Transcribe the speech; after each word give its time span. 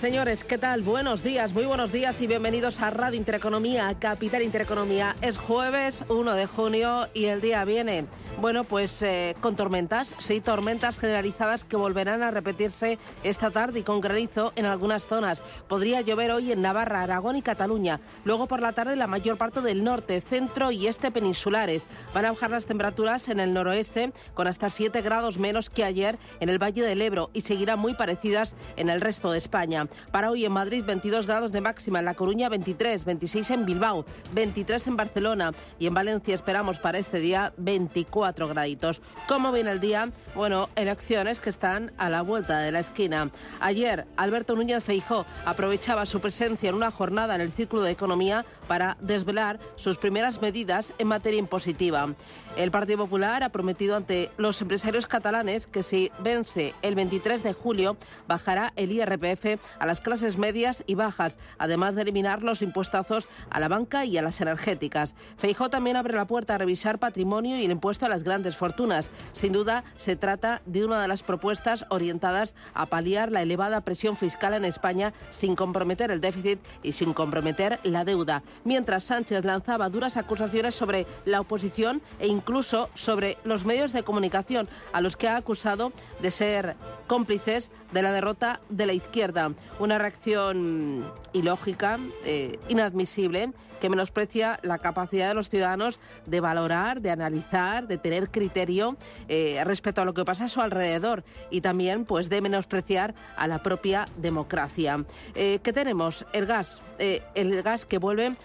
Señores, 0.00 0.44
¿qué 0.44 0.56
tal? 0.56 0.80
Buenos 0.80 1.22
días, 1.22 1.52
muy 1.52 1.66
buenos 1.66 1.92
días 1.92 2.22
y 2.22 2.26
bienvenidos 2.26 2.80
a 2.80 2.88
Radio 2.88 3.18
Intereconomía, 3.18 3.94
Capital 4.00 4.40
Intereconomía. 4.40 5.14
Es 5.20 5.36
jueves 5.36 6.06
1 6.08 6.34
de 6.36 6.46
junio 6.46 7.08
y 7.12 7.26
el 7.26 7.42
día 7.42 7.66
viene. 7.66 8.06
Bueno, 8.40 8.64
pues 8.64 9.02
eh, 9.02 9.36
con 9.42 9.54
tormentas, 9.54 10.14
sí, 10.18 10.40
tormentas 10.40 10.98
generalizadas 10.98 11.62
que 11.62 11.76
volverán 11.76 12.22
a 12.22 12.30
repetirse 12.30 12.98
esta 13.22 13.50
tarde 13.50 13.80
y 13.80 13.82
con 13.82 14.00
granizo 14.00 14.54
en 14.56 14.64
algunas 14.64 15.06
zonas. 15.06 15.42
Podría 15.68 16.00
llover 16.00 16.30
hoy 16.30 16.50
en 16.50 16.62
Navarra, 16.62 17.02
Aragón 17.02 17.36
y 17.36 17.42
Cataluña. 17.42 18.00
Luego 18.24 18.46
por 18.46 18.62
la 18.62 18.72
tarde 18.72 18.96
la 18.96 19.06
mayor 19.06 19.36
parte 19.36 19.60
del 19.60 19.84
norte, 19.84 20.22
centro 20.22 20.70
y 20.70 20.86
este 20.86 21.10
peninsulares. 21.10 21.86
Van 22.14 22.24
a 22.24 22.30
bajar 22.30 22.50
las 22.50 22.64
temperaturas 22.64 23.28
en 23.28 23.40
el 23.40 23.52
noroeste 23.52 24.10
con 24.32 24.46
hasta 24.46 24.70
7 24.70 25.02
grados 25.02 25.36
menos 25.36 25.68
que 25.68 25.84
ayer 25.84 26.18
en 26.40 26.48
el 26.48 26.58
Valle 26.58 26.82
del 26.82 27.02
Ebro 27.02 27.28
y 27.34 27.42
seguirán 27.42 27.78
muy 27.78 27.92
parecidas 27.92 28.54
en 28.78 28.88
el 28.88 29.02
resto 29.02 29.32
de 29.32 29.36
España. 29.36 29.86
Para 30.12 30.30
hoy 30.30 30.46
en 30.46 30.52
Madrid 30.52 30.82
22 30.86 31.26
grados 31.26 31.52
de 31.52 31.60
máxima, 31.60 31.98
en 31.98 32.06
La 32.06 32.14
Coruña 32.14 32.48
23, 32.48 33.04
26 33.04 33.50
en 33.50 33.66
Bilbao, 33.66 34.06
23 34.32 34.86
en 34.86 34.96
Barcelona 34.96 35.52
y 35.78 35.86
en 35.86 35.92
Valencia 35.92 36.34
esperamos 36.34 36.78
para 36.78 36.96
este 36.96 37.20
día 37.20 37.52
24 37.58 38.29
graditos. 38.34 39.00
¿Cómo 39.28 39.52
viene 39.52 39.70
el 39.72 39.80
día? 39.80 40.10
Bueno, 40.34 40.68
elecciones 40.76 41.40
que 41.40 41.50
están 41.50 41.92
a 41.98 42.08
la 42.08 42.22
vuelta 42.22 42.58
de 42.58 42.72
la 42.72 42.80
esquina. 42.80 43.30
Ayer, 43.60 44.06
Alberto 44.16 44.54
Núñez 44.54 44.84
Feijó 44.84 45.26
aprovechaba 45.44 46.06
su 46.06 46.20
presencia 46.20 46.68
en 46.68 46.74
una 46.74 46.90
jornada 46.90 47.34
en 47.34 47.40
el 47.40 47.52
Círculo 47.52 47.82
de 47.82 47.90
Economía 47.90 48.44
para 48.68 48.96
desvelar 49.00 49.58
sus 49.76 49.96
primeras 49.96 50.40
medidas 50.40 50.92
en 50.98 51.08
materia 51.08 51.38
impositiva. 51.38 52.14
El 52.56 52.72
Partido 52.72 52.98
Popular 52.98 53.44
ha 53.44 53.50
prometido 53.50 53.96
ante 53.96 54.30
los 54.36 54.60
empresarios 54.60 55.06
catalanes 55.06 55.66
que 55.66 55.82
si 55.82 56.10
vence 56.18 56.74
el 56.82 56.96
23 56.96 57.42
de 57.42 57.52
julio 57.52 57.96
bajará 58.26 58.72
el 58.76 58.90
IRPF 58.90 59.60
a 59.78 59.86
las 59.86 60.00
clases 60.00 60.36
medias 60.36 60.82
y 60.86 60.96
bajas, 60.96 61.38
además 61.58 61.94
de 61.94 62.02
eliminar 62.02 62.42
los 62.42 62.60
impuestazos 62.60 63.28
a 63.50 63.60
la 63.60 63.68
banca 63.68 64.04
y 64.04 64.18
a 64.18 64.22
las 64.22 64.40
energéticas. 64.40 65.14
Feijó 65.36 65.70
también 65.70 65.96
abre 65.96 66.14
la 66.14 66.26
puerta 66.26 66.56
a 66.56 66.58
revisar 66.58 66.98
patrimonio 66.98 67.56
y 67.56 67.64
el 67.64 67.70
impuesto 67.70 68.06
a 68.06 68.08
las 68.08 68.24
grandes 68.24 68.56
fortunas. 68.56 69.12
Sin 69.32 69.52
duda, 69.52 69.84
se 69.96 70.16
trata 70.16 70.60
de 70.66 70.84
una 70.84 71.00
de 71.00 71.08
las 71.08 71.22
propuestas 71.22 71.86
orientadas 71.88 72.54
a 72.74 72.86
paliar 72.86 73.30
la 73.30 73.42
elevada 73.42 73.82
presión 73.82 74.16
fiscal 74.16 74.54
en 74.54 74.64
España 74.64 75.14
sin 75.30 75.54
comprometer 75.54 76.10
el 76.10 76.20
déficit 76.20 76.58
y 76.82 76.92
sin 76.92 77.12
comprometer 77.12 77.78
la 77.84 78.04
deuda. 78.04 78.42
Mientras 78.64 79.04
Sánchez 79.04 79.44
lanzaba 79.44 79.88
duras 79.88 80.16
acusaciones 80.16 80.74
sobre 80.74 81.06
la 81.24 81.40
oposición 81.40 82.02
e 82.18 82.26
incluso 82.40 82.88
sobre 82.94 83.36
los 83.44 83.66
medios 83.66 83.92
de 83.92 84.02
comunicación 84.02 84.66
a 84.92 85.02
los 85.02 85.16
que 85.16 85.28
ha 85.28 85.36
acusado 85.36 85.92
de 86.22 86.30
ser 86.30 86.74
cómplices 87.06 87.70
de 87.92 88.02
la 88.02 88.12
derrota 88.12 88.60
de 88.70 88.86
la 88.86 88.94
izquierda. 88.94 89.52
Una 89.78 89.98
reacción 89.98 91.12
ilógica, 91.34 91.98
eh, 92.24 92.58
inadmisible, 92.68 93.52
que 93.80 93.88
menosprecia 93.88 94.60
la 94.62 94.78
capacidad 94.78 95.28
de 95.28 95.34
los 95.34 95.48
ciudadanos 95.48 95.98
de 96.26 96.40
valorar, 96.40 97.00
de 97.00 97.10
analizar, 97.10 97.88
de 97.88 97.98
tener 97.98 98.30
criterio 98.30 98.96
eh, 99.26 99.60
respecto 99.64 100.02
a 100.02 100.04
lo 100.04 100.14
que 100.14 100.24
pasa 100.24 100.44
a 100.44 100.48
su 100.48 100.60
alrededor 100.60 101.24
y 101.50 101.62
también 101.62 102.04
pues 102.04 102.28
de 102.28 102.40
menospreciar 102.42 103.14
a 103.36 103.48
la 103.48 103.62
propia 103.62 104.04
democracia. 104.18 105.04
Eh, 105.34 105.58
¿Qué 105.62 105.72
tenemos? 105.72 106.26
El 106.32 106.46
gas, 106.46 106.82
eh, 106.98 107.22
el 107.34 107.62
gas 107.62 107.86
que 107.86 107.98
vuelve 107.98 108.36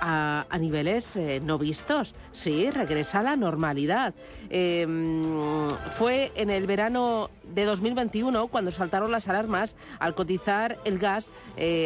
a, 0.00 0.46
a, 0.50 0.58
niveles 0.58 1.16
no 1.42 1.58
vistos. 1.58 2.14
Sí, 2.32 2.70
regresa 2.70 3.20
a 3.20 3.22
la 3.22 3.36
normalidad. 3.36 4.14
fue 5.96 6.32
en 6.34 6.50
el 6.50 6.66
verano 6.66 7.30
de 7.42 7.64
2021 7.64 8.48
cuando 8.48 8.70
saltaron 8.70 9.10
las 9.10 9.28
alarmas 9.28 9.76
al 9.98 10.14
cotizar 10.14 10.78
el 10.84 10.98
gas 10.98 11.30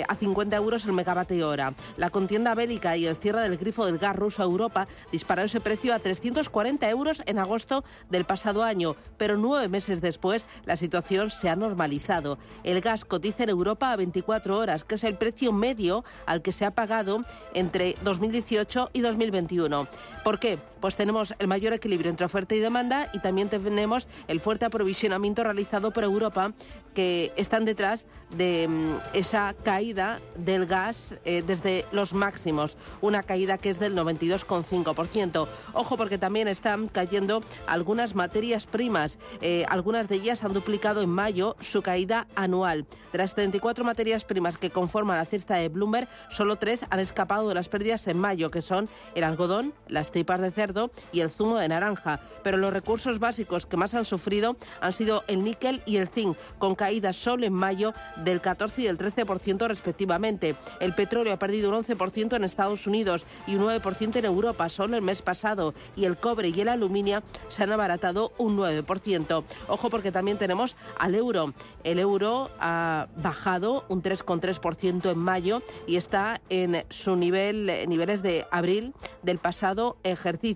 a 0.08 0.14
50 0.14 0.56
euros 0.56 0.86
el 0.86 0.92
megavatio 0.92 1.48
hora. 1.48 1.74
La 1.96 2.10
contienda 2.10 2.54
bélica 2.54 2.96
y 2.96 3.06
el 3.06 3.16
cierre 3.16 3.40
del 3.40 3.56
grifo 3.56 3.86
del 3.86 3.98
gas 3.98 4.16
ruso 4.16 4.42
a 4.42 4.46
Europa 4.46 4.86
disparó 5.10 5.42
ese 5.42 5.60
precio 5.60 5.94
a 5.94 5.98
340 5.98 6.88
euros 6.90 7.22
en 7.26 7.38
agosto 7.38 7.84
del 8.08 8.24
pasado 8.24 8.62
año, 8.62 8.96
pero 9.18 9.36
nueve 9.36 9.68
meses 9.68 10.00
después 10.00 10.44
la 10.64 10.76
situación 10.76 11.30
se 11.30 11.48
ha 11.48 11.56
normalizado. 11.56 12.38
El 12.64 12.80
gas 12.80 13.04
cotiza 13.04 13.42
en 13.44 13.50
Europa 13.50 13.92
a 13.92 13.96
24 13.96 14.56
horas, 14.56 14.84
que 14.84 14.94
es 14.94 15.04
el 15.04 15.16
precio 15.16 15.52
medio 15.52 16.04
al 16.26 16.42
que 16.42 16.52
se 16.52 16.64
ha 16.64 16.70
pagado 16.70 17.24
entre 17.54 17.94
2018 18.02 18.90
y 18.92 19.00
2021. 19.00 19.88
¿Por 20.24 20.35
qué? 20.38 20.58
Pues 20.86 20.94
tenemos 20.94 21.34
el 21.40 21.48
mayor 21.48 21.72
equilibrio 21.72 22.10
entre 22.10 22.26
oferta 22.26 22.54
y 22.54 22.60
demanda 22.60 23.10
y 23.12 23.18
también 23.18 23.48
tenemos 23.48 24.06
el 24.28 24.38
fuerte 24.38 24.66
aprovisionamiento 24.66 25.42
realizado 25.42 25.90
por 25.90 26.04
Europa 26.04 26.52
que 26.94 27.32
están 27.36 27.64
detrás 27.64 28.06
de 28.36 28.68
mm, 28.68 28.96
esa 29.12 29.54
caída 29.64 30.20
del 30.36 30.64
gas 30.64 31.16
eh, 31.24 31.42
desde 31.44 31.84
los 31.90 32.14
máximos, 32.14 32.76
una 33.00 33.24
caída 33.24 33.58
que 33.58 33.68
es 33.68 33.80
del 33.80 33.96
92,5%. 33.96 35.48
Ojo 35.74 35.96
porque 35.96 36.18
también 36.18 36.46
está 36.46 36.66
están 36.76 36.88
cayendo 36.88 37.42
algunas 37.66 38.14
materias 38.14 38.66
primas. 38.66 39.18
Eh, 39.40 39.66
algunas 39.68 40.08
de 40.08 40.16
ellas 40.16 40.44
han 40.44 40.52
duplicado 40.52 41.02
en 41.02 41.10
mayo 41.10 41.56
su 41.60 41.82
caída 41.82 42.28
anual. 42.34 42.86
De 43.12 43.18
las 43.18 43.34
34 43.34 43.84
materias 43.84 44.24
primas 44.24 44.56
que 44.56 44.70
conforman 44.70 45.18
la 45.18 45.24
cesta 45.24 45.56
de 45.56 45.68
Bloomberg, 45.68 46.08
solo 46.30 46.56
tres 46.56 46.86
han 46.90 47.00
escapado 47.00 47.48
de 47.48 47.54
las 47.56 47.68
pérdidas 47.68 48.06
en 48.06 48.18
mayo, 48.18 48.50
que 48.50 48.62
son 48.62 48.88
el 49.14 49.24
algodón, 49.24 49.74
las 49.88 50.12
tripas 50.12 50.40
de 50.40 50.50
cerdo 50.50 50.75
y 51.12 51.20
el 51.20 51.30
zumo 51.30 51.58
de 51.58 51.68
naranja. 51.68 52.20
Pero 52.42 52.56
los 52.56 52.72
recursos 52.72 53.18
básicos 53.18 53.66
que 53.66 53.76
más 53.76 53.94
han 53.94 54.04
sufrido 54.04 54.56
han 54.80 54.92
sido 54.92 55.24
el 55.26 55.42
níquel 55.42 55.82
y 55.86 55.96
el 55.96 56.08
zinc, 56.08 56.36
con 56.58 56.74
caídas 56.74 57.16
solo 57.16 57.46
en 57.46 57.52
mayo 57.52 57.94
del 58.16 58.40
14 58.40 58.82
y 58.82 58.84
del 58.84 58.98
13% 58.98 59.66
respectivamente. 59.68 60.56
El 60.80 60.94
petróleo 60.94 61.32
ha 61.32 61.38
perdido 61.38 61.70
un 61.70 61.84
11% 61.84 62.36
en 62.36 62.44
Estados 62.44 62.86
Unidos 62.86 63.24
y 63.46 63.56
un 63.56 63.62
9% 63.62 64.16
en 64.16 64.24
Europa 64.24 64.68
solo 64.68 64.96
el 64.96 65.02
mes 65.02 65.22
pasado. 65.22 65.74
Y 65.96 66.04
el 66.04 66.16
cobre 66.16 66.52
y 66.54 66.60
el 66.60 66.68
aluminio 66.68 67.22
se 67.48 67.62
han 67.62 67.72
abaratado 67.72 68.32
un 68.38 68.56
9%. 68.56 69.44
Ojo 69.68 69.90
porque 69.90 70.12
también 70.12 70.38
tenemos 70.38 70.76
al 70.98 71.14
euro. 71.14 71.54
El 71.84 71.98
euro 71.98 72.50
ha 72.60 73.08
bajado 73.16 73.84
un 73.88 74.02
3,3% 74.02 75.12
en 75.12 75.18
mayo 75.18 75.62
y 75.86 75.96
está 75.96 76.40
en 76.48 76.84
su 76.90 77.16
nivel, 77.16 77.70
niveles 77.88 78.22
de 78.22 78.46
abril 78.50 78.92
del 79.22 79.38
pasado 79.38 79.96
ejercicio. 80.02 80.55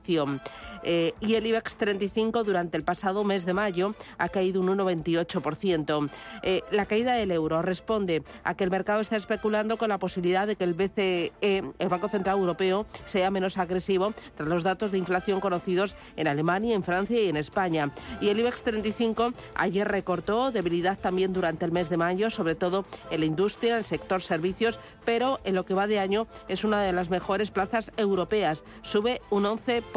Eh, 0.83 1.13
y 1.21 1.35
el 1.35 1.47
IBEX 1.47 1.77
35 1.77 2.43
durante 2.45 2.77
el 2.77 2.85
pasado 2.85 3.23
mes 3.23 3.45
de 3.45 3.53
mayo 3.53 3.95
ha 4.19 4.29
caído 4.29 4.61
un 4.61 4.69
1,28%. 4.69 6.11
Eh, 6.43 6.63
la 6.71 6.87
caída 6.87 7.15
del 7.15 7.31
euro 7.33 7.61
responde 7.63 8.23
a 8.45 8.55
que 8.55 8.65
el 8.65 8.71
mercado 8.71 9.01
está 9.01 9.17
especulando 9.17 9.77
con 9.77 9.91
la 9.91 9.99
posibilidad 9.99 10.47
de 10.47 10.57
que 10.57 10.65
el 10.65 10.75
BCE, 10.75 11.33
el 11.41 11.89
Banco 11.89 12.09
Central 12.09 12.39
Europeo, 12.39 12.87
sea 13.05 13.31
menos 13.31 13.59
agresivo 13.59 14.15
tras 14.37 14.49
los 14.49 14.63
datos 14.63 14.93
de 14.93 14.99
inflación 14.99 15.41
conocidos 15.41 15.95
en 16.17 16.29
Alemania, 16.29 16.75
en 16.75 16.83
Francia 16.83 17.23
y 17.23 17.29
en 17.29 17.37
España. 17.37 17.93
Y 18.21 18.29
el 18.29 18.41
IBEX 18.41 18.63
35 18.63 19.33
ayer 19.55 19.87
recortó 19.87 20.51
debilidad 20.51 20.99
también 20.99 21.33
durante 21.33 21.65
el 21.65 21.73
mes 21.73 21.91
de 21.91 21.97
mayo, 21.97 22.31
sobre 22.31 22.55
todo 22.55 22.87
en 23.11 23.21
la 23.21 23.27
industria, 23.27 23.73
en 23.73 23.79
el 23.79 23.85
sector 23.85 24.23
servicios, 24.23 24.79
pero 25.05 25.41
en 25.45 25.55
lo 25.55 25.65
que 25.65 25.75
va 25.75 25.87
de 25.87 25.99
año 25.99 26.27
es 26.49 26.65
una 26.65 26.83
de 26.83 26.93
las 26.93 27.11
mejores 27.11 27.51
plazas 27.51 27.93
europeas. 27.97 28.65
Sube 28.83 29.21
un 29.31 29.45
11%. 29.45 29.90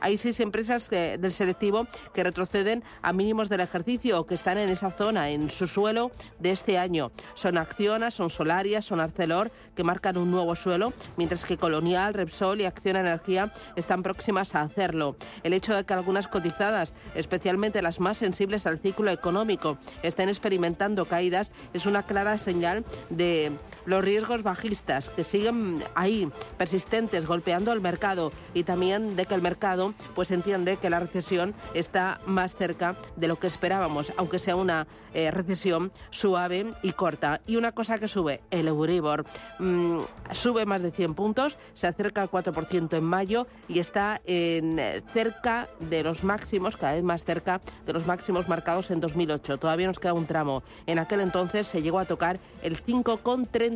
Hay 0.00 0.16
seis 0.16 0.40
empresas 0.40 0.88
eh, 0.92 1.18
del 1.20 1.32
selectivo 1.32 1.86
que 2.14 2.24
retroceden 2.24 2.82
a 3.02 3.12
mínimos 3.12 3.48
del 3.48 3.60
ejercicio 3.60 4.20
o 4.20 4.26
que 4.26 4.34
están 4.34 4.58
en 4.58 4.68
esa 4.68 4.90
zona, 4.90 5.30
en 5.30 5.50
su 5.50 5.66
suelo 5.66 6.12
de 6.38 6.50
este 6.50 6.78
año. 6.78 7.12
Son 7.34 7.58
Acciona, 7.58 8.10
son 8.10 8.30
Solaria, 8.30 8.82
son 8.82 9.00
Arcelor, 9.00 9.50
que 9.74 9.84
marcan 9.84 10.16
un 10.16 10.30
nuevo 10.30 10.54
suelo, 10.54 10.92
mientras 11.16 11.44
que 11.44 11.56
Colonial, 11.56 12.14
Repsol 12.14 12.60
y 12.60 12.64
Acciona 12.64 13.00
Energía 13.00 13.52
están 13.76 14.02
próximas 14.02 14.54
a 14.54 14.62
hacerlo. 14.62 15.16
El 15.42 15.52
hecho 15.52 15.74
de 15.74 15.84
que 15.84 15.94
algunas 15.94 16.28
cotizadas, 16.28 16.94
especialmente 17.14 17.82
las 17.82 18.00
más 18.00 18.18
sensibles 18.18 18.66
al 18.66 18.78
ciclo 18.78 19.10
económico, 19.10 19.78
estén 20.02 20.28
experimentando 20.28 21.04
caídas 21.04 21.50
es 21.72 21.86
una 21.86 22.04
clara 22.04 22.38
señal 22.38 22.84
de 23.10 23.52
los 23.86 24.02
riesgos 24.02 24.42
bajistas 24.42 25.10
que 25.10 25.24
siguen 25.24 25.82
ahí, 25.94 26.30
persistentes, 26.58 27.26
golpeando 27.26 27.72
el 27.72 27.80
mercado 27.80 28.32
y 28.54 28.64
también 28.64 29.16
de 29.16 29.26
que 29.26 29.34
el 29.34 29.42
mercado 29.42 29.94
pues 30.14 30.30
entiende 30.30 30.76
que 30.76 30.90
la 30.90 31.00
recesión 31.00 31.54
está 31.74 32.20
más 32.26 32.54
cerca 32.54 32.96
de 33.16 33.28
lo 33.28 33.38
que 33.38 33.46
esperábamos, 33.46 34.12
aunque 34.16 34.38
sea 34.38 34.56
una 34.56 34.86
eh, 35.14 35.30
recesión 35.30 35.92
suave 36.10 36.74
y 36.82 36.92
corta. 36.92 37.40
Y 37.46 37.56
una 37.56 37.72
cosa 37.72 37.98
que 37.98 38.08
sube, 38.08 38.40
el 38.50 38.68
Euribor, 38.68 39.24
mm, 39.58 39.98
sube 40.32 40.64
más 40.64 40.82
de 40.82 40.90
100 40.90 41.14
puntos, 41.14 41.58
se 41.74 41.86
acerca 41.86 42.22
al 42.22 42.30
4% 42.30 42.96
en 42.96 43.04
mayo 43.04 43.46
y 43.68 43.78
está 43.78 44.20
en 44.24 44.78
eh, 44.78 45.02
cerca 45.12 45.68
de 45.80 46.02
los 46.02 46.24
máximos, 46.24 46.76
cada 46.76 46.94
vez 46.94 47.02
más 47.02 47.24
cerca 47.24 47.60
de 47.84 47.92
los 47.92 48.06
máximos 48.06 48.48
marcados 48.48 48.90
en 48.90 49.00
2008. 49.00 49.58
Todavía 49.58 49.86
nos 49.86 49.98
queda 49.98 50.14
un 50.14 50.26
tramo. 50.26 50.62
En 50.86 50.98
aquel 50.98 51.20
entonces 51.20 51.66
se 51.66 51.82
llegó 51.82 51.98
a 51.98 52.04
tocar 52.06 52.40
el 52.62 52.76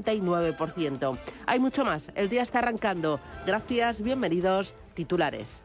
5,39%. 0.04 1.18
Hay 1.46 1.60
mucho 1.60 1.84
más. 1.84 2.10
El 2.14 2.28
día 2.28 2.42
está 2.42 2.58
arrancando. 2.60 3.20
Gracias, 3.46 4.02
bienvenidos, 4.02 4.74
titulares. 4.94 5.62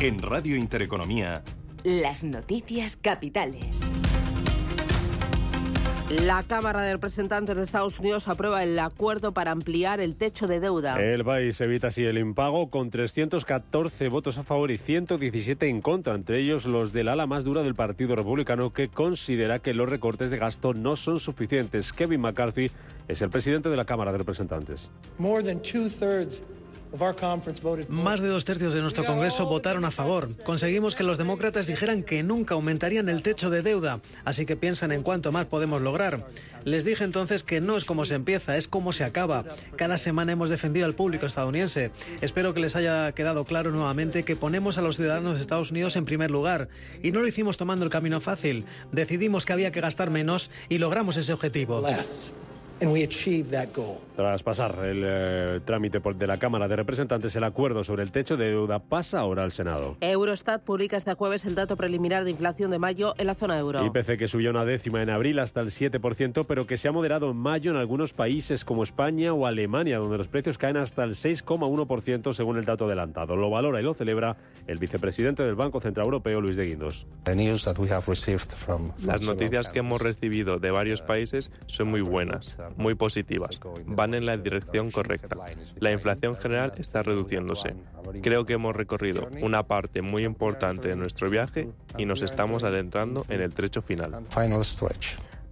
En 0.00 0.18
Radio 0.18 0.56
Intereconomía. 0.56 1.42
Las 1.82 2.24
noticias 2.24 2.96
capitales. 2.96 3.80
La 6.22 6.44
Cámara 6.44 6.80
de 6.82 6.92
Representantes 6.92 7.56
de 7.56 7.62
Estados 7.62 7.98
Unidos 7.98 8.28
aprueba 8.28 8.62
el 8.62 8.78
acuerdo 8.78 9.32
para 9.32 9.50
ampliar 9.50 10.00
el 10.00 10.14
techo 10.14 10.46
de 10.46 10.60
deuda. 10.60 10.96
El 11.02 11.24
país 11.24 11.60
evita 11.60 11.88
así 11.88 12.04
el 12.04 12.18
impago 12.18 12.70
con 12.70 12.90
314 12.90 14.08
votos 14.08 14.38
a 14.38 14.44
favor 14.44 14.70
y 14.70 14.78
117 14.78 15.68
en 15.68 15.80
contra, 15.80 16.14
entre 16.14 16.38
ellos 16.40 16.66
los 16.66 16.92
del 16.92 17.08
ala 17.08 17.26
más 17.26 17.42
dura 17.42 17.62
del 17.62 17.74
Partido 17.74 18.14
Republicano 18.14 18.72
que 18.72 18.88
considera 18.88 19.58
que 19.58 19.74
los 19.74 19.88
recortes 19.88 20.30
de 20.30 20.38
gasto 20.38 20.72
no 20.72 20.94
son 20.94 21.18
suficientes. 21.18 21.92
Kevin 21.92 22.20
McCarthy 22.20 22.70
es 23.08 23.20
el 23.20 23.30
presidente 23.30 23.68
de 23.68 23.76
la 23.76 23.84
Cámara 23.84 24.12
de 24.12 24.18
Representantes. 24.18 24.88
Más 27.88 28.20
de 28.20 28.28
dos 28.28 28.44
tercios 28.44 28.72
de 28.72 28.80
nuestro 28.80 29.04
Congreso 29.04 29.46
votaron 29.46 29.84
a 29.84 29.90
favor. 29.90 30.28
Conseguimos 30.44 30.94
que 30.94 31.02
los 31.02 31.18
demócratas 31.18 31.66
dijeran 31.66 32.04
que 32.04 32.22
nunca 32.22 32.54
aumentarían 32.54 33.08
el 33.08 33.22
techo 33.22 33.50
de 33.50 33.62
deuda, 33.62 34.00
así 34.24 34.46
que 34.46 34.56
piensan 34.56 34.92
en 34.92 35.02
cuánto 35.02 35.32
más 35.32 35.46
podemos 35.46 35.82
lograr. 35.82 36.24
Les 36.64 36.84
dije 36.84 37.02
entonces 37.02 37.42
que 37.42 37.60
no 37.60 37.76
es 37.76 37.84
como 37.84 38.04
se 38.04 38.14
empieza, 38.14 38.56
es 38.56 38.68
como 38.68 38.92
se 38.92 39.02
acaba. 39.02 39.44
Cada 39.74 39.96
semana 39.96 40.32
hemos 40.32 40.50
defendido 40.50 40.86
al 40.86 40.94
público 40.94 41.26
estadounidense. 41.26 41.90
Espero 42.20 42.54
que 42.54 42.60
les 42.60 42.76
haya 42.76 43.10
quedado 43.12 43.44
claro 43.44 43.72
nuevamente 43.72 44.22
que 44.22 44.36
ponemos 44.36 44.78
a 44.78 44.82
los 44.82 44.96
ciudadanos 44.96 45.36
de 45.36 45.42
Estados 45.42 45.72
Unidos 45.72 45.96
en 45.96 46.04
primer 46.04 46.30
lugar. 46.30 46.68
Y 47.02 47.10
no 47.10 47.20
lo 47.20 47.26
hicimos 47.26 47.56
tomando 47.56 47.84
el 47.84 47.90
camino 47.90 48.20
fácil. 48.20 48.66
Decidimos 48.92 49.44
que 49.44 49.52
había 49.52 49.72
que 49.72 49.80
gastar 49.80 50.10
menos 50.10 50.50
y 50.68 50.78
logramos 50.78 51.16
ese 51.16 51.32
objetivo. 51.32 51.82
Tras 54.16 54.42
pasar 54.42 54.78
el 54.84 55.02
eh, 55.04 55.60
trámite 55.64 56.00
de 56.00 56.26
la 56.26 56.38
Cámara 56.38 56.68
de 56.68 56.76
Representantes, 56.76 57.34
el 57.36 57.44
acuerdo 57.44 57.84
sobre 57.84 58.02
el 58.02 58.10
techo 58.10 58.36
de 58.36 58.50
deuda 58.50 58.78
pasa 58.78 59.20
ahora 59.20 59.44
al 59.44 59.52
Senado. 59.52 59.96
Eurostat 60.00 60.62
publica 60.62 60.96
este 60.96 61.14
jueves 61.14 61.44
el 61.44 61.54
dato 61.54 61.76
preliminar 61.76 62.24
de 62.24 62.30
inflación 62.30 62.70
de 62.70 62.78
mayo 62.78 63.14
en 63.16 63.26
la 63.26 63.34
zona 63.34 63.58
euro. 63.58 63.84
IPC 63.84 64.18
que 64.18 64.28
subió 64.28 64.50
una 64.50 64.64
décima 64.64 65.02
en 65.02 65.10
abril 65.10 65.38
hasta 65.38 65.60
el 65.60 65.68
7%, 65.68 66.44
pero 66.46 66.66
que 66.66 66.76
se 66.76 66.88
ha 66.88 66.92
moderado 66.92 67.30
en 67.30 67.36
mayo 67.36 67.70
en 67.70 67.76
algunos 67.76 68.12
países 68.12 68.64
como 68.64 68.82
España 68.82 69.32
o 69.32 69.46
Alemania, 69.46 69.98
donde 69.98 70.18
los 70.18 70.28
precios 70.28 70.58
caen 70.58 70.76
hasta 70.76 71.04
el 71.04 71.12
6,1% 71.12 72.32
según 72.32 72.58
el 72.58 72.64
dato 72.64 72.86
adelantado. 72.86 73.36
Lo 73.36 73.50
valora 73.50 73.80
y 73.80 73.84
lo 73.84 73.94
celebra 73.94 74.36
el 74.66 74.78
vicepresidente 74.78 75.42
del 75.42 75.54
Banco 75.54 75.80
Central 75.80 76.06
Europeo, 76.06 76.40
Luis 76.40 76.56
de 76.56 76.66
Guindos. 76.66 77.06
Las 79.04 79.22
noticias 79.22 79.68
que 79.68 79.78
hemos 79.78 80.02
recibido 80.02 80.58
de 80.58 80.70
varios 80.70 81.02
países 81.02 81.50
son 81.66 81.88
muy 81.88 82.00
buenas 82.00 82.58
muy 82.76 82.94
positivas. 82.94 83.60
Van 83.86 84.14
en 84.14 84.26
la 84.26 84.36
dirección 84.36 84.90
correcta. 84.90 85.36
La 85.80 85.92
inflación 85.92 86.36
general 86.36 86.72
está 86.76 87.02
reduciéndose. 87.02 87.74
Creo 88.22 88.44
que 88.44 88.54
hemos 88.54 88.74
recorrido 88.74 89.28
una 89.40 89.64
parte 89.64 90.02
muy 90.02 90.24
importante 90.24 90.88
de 90.88 90.96
nuestro 90.96 91.30
viaje 91.30 91.68
y 91.98 92.06
nos 92.06 92.22
estamos 92.22 92.64
adentrando 92.64 93.24
en 93.28 93.40
el 93.40 93.54
trecho 93.54 93.82
final. 93.82 94.24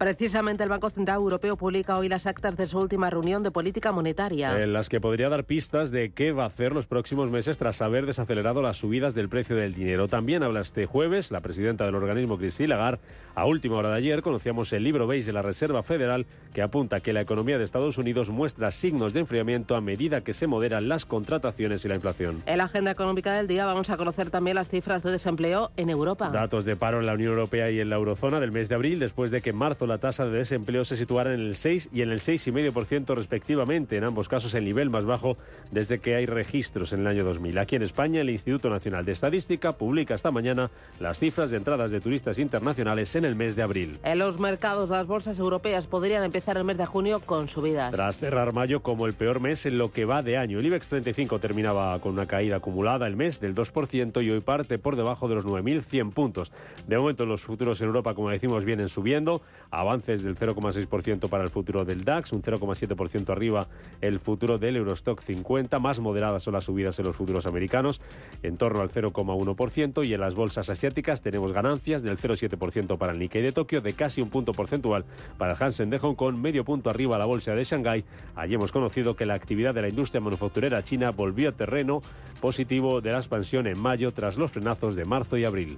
Precisamente 0.02 0.64
el 0.64 0.68
Banco 0.68 0.90
Central 0.90 1.18
Europeo 1.18 1.56
publica 1.56 1.96
hoy 1.96 2.08
las 2.08 2.26
actas 2.26 2.56
de 2.56 2.66
su 2.66 2.76
última 2.76 3.08
reunión 3.08 3.44
de 3.44 3.52
política 3.52 3.92
monetaria. 3.92 4.60
En 4.60 4.72
las 4.72 4.88
que 4.88 5.00
podría 5.00 5.28
dar 5.28 5.44
pistas 5.44 5.92
de 5.92 6.10
qué 6.10 6.32
va 6.32 6.42
a 6.42 6.46
hacer 6.48 6.72
los 6.72 6.88
próximos 6.88 7.30
meses 7.30 7.56
tras 7.56 7.80
haber 7.82 8.04
desacelerado 8.04 8.62
las 8.62 8.78
subidas 8.78 9.14
del 9.14 9.28
precio 9.28 9.54
del 9.54 9.74
dinero. 9.74 10.08
También 10.08 10.42
habla 10.42 10.60
este 10.60 10.86
jueves 10.86 11.30
la 11.30 11.40
presidenta 11.40 11.84
del 11.84 11.94
organismo, 11.94 12.36
Christine 12.36 12.70
Lagarde. 12.70 13.00
A 13.34 13.46
última 13.46 13.78
hora 13.78 13.88
de 13.88 13.96
ayer 13.96 14.20
conocíamos 14.20 14.70
el 14.74 14.84
libro 14.84 15.06
beige 15.06 15.26
de 15.26 15.32
la 15.32 15.40
Reserva 15.40 15.82
Federal 15.82 16.26
que 16.52 16.60
apunta 16.60 17.00
que 17.00 17.14
la 17.14 17.22
economía 17.22 17.56
de 17.56 17.64
Estados 17.64 17.96
Unidos 17.96 18.28
muestra 18.28 18.70
signos 18.70 19.14
de 19.14 19.20
enfriamiento 19.20 19.74
a 19.74 19.80
medida 19.80 20.20
que 20.20 20.34
se 20.34 20.46
moderan 20.46 20.86
las 20.88 21.06
contrataciones 21.06 21.82
y 21.84 21.88
la 21.88 21.94
inflación. 21.94 22.42
En 22.44 22.58
la 22.58 22.64
agenda 22.64 22.90
económica 22.90 23.32
del 23.32 23.46
día 23.46 23.64
vamos 23.64 23.88
a 23.88 23.96
conocer 23.96 24.28
también 24.28 24.56
las 24.56 24.68
cifras 24.68 25.02
de 25.02 25.12
desempleo 25.12 25.70
en 25.78 25.88
Europa. 25.88 26.28
Datos 26.28 26.66
de 26.66 26.76
paro 26.76 27.00
en 27.00 27.06
la 27.06 27.14
Unión 27.14 27.30
Europea 27.30 27.70
y 27.70 27.80
en 27.80 27.88
la 27.88 27.96
eurozona 27.96 28.38
del 28.38 28.52
mes 28.52 28.68
de 28.68 28.74
abril 28.74 28.98
después 28.98 29.30
de 29.30 29.40
que 29.40 29.50
en 29.50 29.56
marzo 29.56 29.86
la 29.86 29.96
tasa 29.96 30.26
de 30.26 30.36
desempleo 30.36 30.84
se 30.84 30.96
situara 30.96 31.32
en 31.32 31.40
el 31.40 31.56
6 31.56 31.88
y 31.90 32.02
en 32.02 32.10
el 32.10 32.20
6,5% 32.20 33.14
respectivamente, 33.14 33.96
en 33.96 34.04
ambos 34.04 34.28
casos 34.28 34.54
el 34.54 34.64
nivel 34.66 34.90
más 34.90 35.06
bajo 35.06 35.38
desde 35.70 36.00
que 36.00 36.16
hay 36.16 36.26
registros 36.26 36.92
en 36.92 37.00
el 37.00 37.06
año 37.06 37.24
2000. 37.24 37.58
Aquí 37.58 37.76
en 37.76 37.82
España, 37.82 38.20
el 38.20 38.28
Instituto 38.28 38.68
Nacional 38.68 39.06
de 39.06 39.12
Estadística 39.12 39.72
publica 39.72 40.14
esta 40.14 40.30
mañana 40.30 40.70
las 41.00 41.18
cifras 41.18 41.50
de 41.50 41.56
entradas 41.56 41.90
de 41.90 42.00
turistas 42.02 42.38
internacionales 42.38 43.16
en 43.16 43.21
el 43.24 43.36
mes 43.36 43.56
de 43.56 43.62
abril. 43.62 43.98
En 44.04 44.18
los 44.18 44.38
mercados, 44.38 44.90
las 44.90 45.06
bolsas 45.06 45.38
europeas 45.38 45.86
podrían 45.86 46.24
empezar 46.24 46.56
el 46.56 46.64
mes 46.64 46.78
de 46.78 46.86
junio 46.86 47.20
con 47.20 47.48
subidas. 47.48 47.92
Tras 47.92 48.18
cerrar 48.18 48.52
mayo 48.52 48.82
como 48.82 49.06
el 49.06 49.14
peor 49.14 49.40
mes 49.40 49.66
en 49.66 49.78
lo 49.78 49.90
que 49.90 50.04
va 50.04 50.22
de 50.22 50.36
año, 50.36 50.58
el 50.58 50.66
IBEX 50.66 50.88
35 50.88 51.38
terminaba 51.38 51.98
con 52.00 52.12
una 52.12 52.26
caída 52.26 52.56
acumulada 52.56 53.06
el 53.06 53.16
mes 53.16 53.40
del 53.40 53.54
2% 53.54 54.22
y 54.24 54.30
hoy 54.30 54.40
parte 54.40 54.78
por 54.78 54.96
debajo 54.96 55.28
de 55.28 55.34
los 55.34 55.46
9.100 55.46 56.12
puntos. 56.12 56.52
De 56.86 56.98
momento 56.98 57.26
los 57.26 57.42
futuros 57.42 57.80
en 57.80 57.88
Europa, 57.88 58.14
como 58.14 58.30
decimos, 58.30 58.64
vienen 58.64 58.88
subiendo, 58.88 59.42
avances 59.70 60.22
del 60.22 60.36
0,6% 60.36 61.28
para 61.28 61.44
el 61.44 61.50
futuro 61.50 61.84
del 61.84 62.04
DAX, 62.04 62.32
un 62.32 62.42
0,7% 62.42 63.30
arriba 63.30 63.68
el 64.00 64.18
futuro 64.18 64.58
del 64.58 64.76
Eurostock 64.76 65.20
50, 65.20 65.78
más 65.78 66.00
moderadas 66.00 66.42
son 66.42 66.54
las 66.54 66.64
subidas 66.64 66.98
en 66.98 67.06
los 67.06 67.16
futuros 67.16 67.46
americanos, 67.46 68.00
en 68.42 68.56
torno 68.56 68.80
al 68.80 68.90
0,1% 68.90 70.06
y 70.06 70.14
en 70.14 70.20
las 70.20 70.34
bolsas 70.34 70.68
asiáticas 70.68 71.22
tenemos 71.22 71.52
ganancias 71.52 72.02
del 72.02 72.18
0,7% 72.18 72.98
para 72.98 73.11
el 73.12 73.18
Nikkei 73.18 73.42
de 73.42 73.52
Tokio, 73.52 73.80
de 73.80 73.92
casi 73.92 74.20
un 74.20 74.30
punto 74.30 74.52
porcentual 74.52 75.04
para 75.38 75.52
el 75.52 75.62
Hansen 75.62 75.90
de 75.90 75.98
Hong 75.98 76.14
Kong, 76.14 76.36
medio 76.36 76.64
punto 76.64 76.90
arriba 76.90 77.18
la 77.18 77.26
bolsa 77.26 77.54
de 77.54 77.64
Shanghái. 77.64 78.04
Allí 78.34 78.54
hemos 78.54 78.72
conocido 78.72 79.14
que 79.14 79.26
la 79.26 79.34
actividad 79.34 79.74
de 79.74 79.82
la 79.82 79.88
industria 79.88 80.20
manufacturera 80.20 80.82
china 80.82 81.10
volvió 81.10 81.50
a 81.50 81.52
terreno 81.52 82.00
positivo 82.40 83.00
de 83.00 83.12
la 83.12 83.18
expansión 83.18 83.66
en 83.66 83.78
mayo 83.78 84.12
tras 84.12 84.36
los 84.36 84.50
frenazos 84.50 84.96
de 84.96 85.04
marzo 85.04 85.36
y 85.36 85.44
abril. 85.44 85.76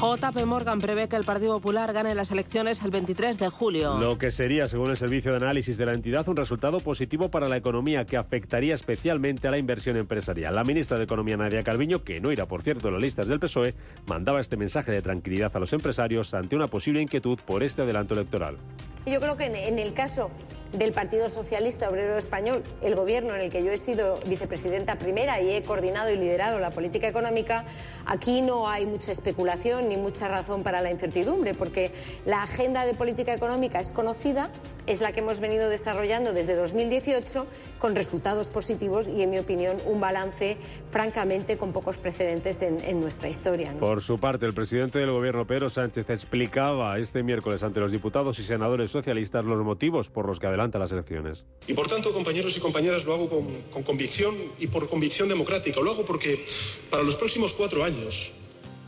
JP 0.00 0.46
Morgan 0.46 0.78
prevé 0.78 1.08
que 1.08 1.16
el 1.16 1.24
Partido 1.24 1.54
Popular 1.54 1.92
gane 1.92 2.14
las 2.14 2.30
elecciones 2.30 2.82
el 2.82 2.92
23 2.92 3.36
de 3.36 3.48
julio. 3.48 3.98
Lo 3.98 4.16
que 4.16 4.30
sería, 4.30 4.68
según 4.68 4.90
el 4.90 4.96
servicio 4.96 5.32
de 5.32 5.38
análisis 5.38 5.76
de 5.76 5.86
la 5.86 5.92
entidad, 5.92 6.28
un 6.28 6.36
resultado 6.36 6.78
positivo 6.78 7.30
para 7.32 7.48
la 7.48 7.56
economía 7.56 8.04
que 8.04 8.16
afectaría 8.16 8.76
especialmente 8.76 9.48
a 9.48 9.50
la 9.50 9.58
inversión 9.58 9.96
empresarial. 9.96 10.54
La 10.54 10.62
ministra 10.62 10.98
de 10.98 11.02
Economía, 11.02 11.36
Nadia 11.36 11.64
Calviño, 11.64 12.04
que 12.04 12.20
no 12.20 12.30
irá, 12.30 12.46
por 12.46 12.62
cierto, 12.62 12.86
en 12.86 12.94
las 12.94 13.02
listas 13.02 13.26
del 13.26 13.40
PSOE, 13.40 13.74
mandaba 14.06 14.40
este 14.40 14.56
mensaje 14.56 14.92
de 14.92 15.02
tranquilidad 15.02 15.50
a 15.56 15.58
los 15.58 15.72
empresarios 15.72 16.32
ante 16.32 16.54
una 16.54 16.68
posible 16.68 17.02
inquietud 17.02 17.40
por 17.44 17.64
este 17.64 17.82
adelanto 17.82 18.14
electoral. 18.14 18.56
Yo 19.04 19.20
creo 19.20 19.36
que 19.36 19.46
en 19.46 19.78
el 19.80 19.94
caso 19.94 20.30
del 20.72 20.92
Partido 20.92 21.28
Socialista 21.28 21.88
Obrero 21.88 22.16
Español, 22.18 22.62
el 22.82 22.94
gobierno 22.94 23.34
en 23.34 23.40
el 23.40 23.50
que 23.50 23.64
yo 23.64 23.70
he 23.70 23.78
sido 23.78 24.18
vicepresidenta 24.26 24.96
primera 24.96 25.40
y 25.40 25.50
he 25.50 25.62
coordinado 25.62 26.10
y 26.10 26.16
liderado 26.16 26.58
la 26.58 26.70
política 26.70 27.08
económica, 27.08 27.64
aquí 28.04 28.42
no 28.42 28.68
hay 28.68 28.86
mucha 28.86 29.12
especulación 29.12 29.87
ni 29.88 29.96
mucha 29.96 30.28
razón 30.28 30.62
para 30.62 30.80
la 30.80 30.90
incertidumbre, 30.90 31.54
porque 31.54 31.90
la 32.26 32.42
agenda 32.42 32.84
de 32.84 32.94
política 32.94 33.34
económica 33.34 33.80
es 33.80 33.90
conocida, 33.90 34.50
es 34.86 35.00
la 35.00 35.12
que 35.12 35.20
hemos 35.20 35.40
venido 35.40 35.68
desarrollando 35.68 36.32
desde 36.32 36.54
2018 36.56 37.46
con 37.78 37.94
resultados 37.94 38.48
positivos 38.50 39.06
y, 39.06 39.22
en 39.22 39.30
mi 39.30 39.38
opinión, 39.38 39.76
un 39.86 40.00
balance 40.00 40.56
francamente 40.90 41.58
con 41.58 41.72
pocos 41.72 41.98
precedentes 41.98 42.62
en, 42.62 43.00
nuestra 43.00 43.28
historia. 43.28 43.72
Por 43.78 44.02
su 44.02 44.18
parte, 44.18 44.46
el 44.46 44.54
presidente 44.54 44.98
del 44.98 45.10
gobierno, 45.10 45.46
Pedro 45.46 45.70
Sánchez, 45.70 46.08
explicaba 46.10 46.98
este 46.98 47.22
miércoles 47.22 47.62
ante 47.62 47.80
los 47.80 47.92
diputados 47.92 48.38
y 48.38 48.42
senadores 48.42 48.90
socialistas 48.90 49.44
los 49.44 49.62
motivos 49.62 50.10
por 50.10 50.26
los 50.26 50.40
que 50.40 50.46
adelanta 50.46 50.78
las 50.78 50.90
elecciones. 50.90 51.44
Y 51.66 51.74
por 51.74 51.88
tanto, 51.88 52.12
compañeros 52.12 52.56
y 52.56 52.60
compañeras, 52.60 53.04
lo 53.04 53.14
hago 53.14 53.28
con, 53.28 53.46
con 53.72 53.82
convicción 53.82 54.34
y 54.58 54.66
por 54.66 54.88
convicción 54.88 55.28
democrática. 55.28 55.80
Lo 55.80 55.92
hago 55.92 56.04
porque 56.04 56.44
para 56.90 57.02
los 57.02 57.16
próximos 57.16 57.52
cuatro 57.52 57.84
años 57.84 58.32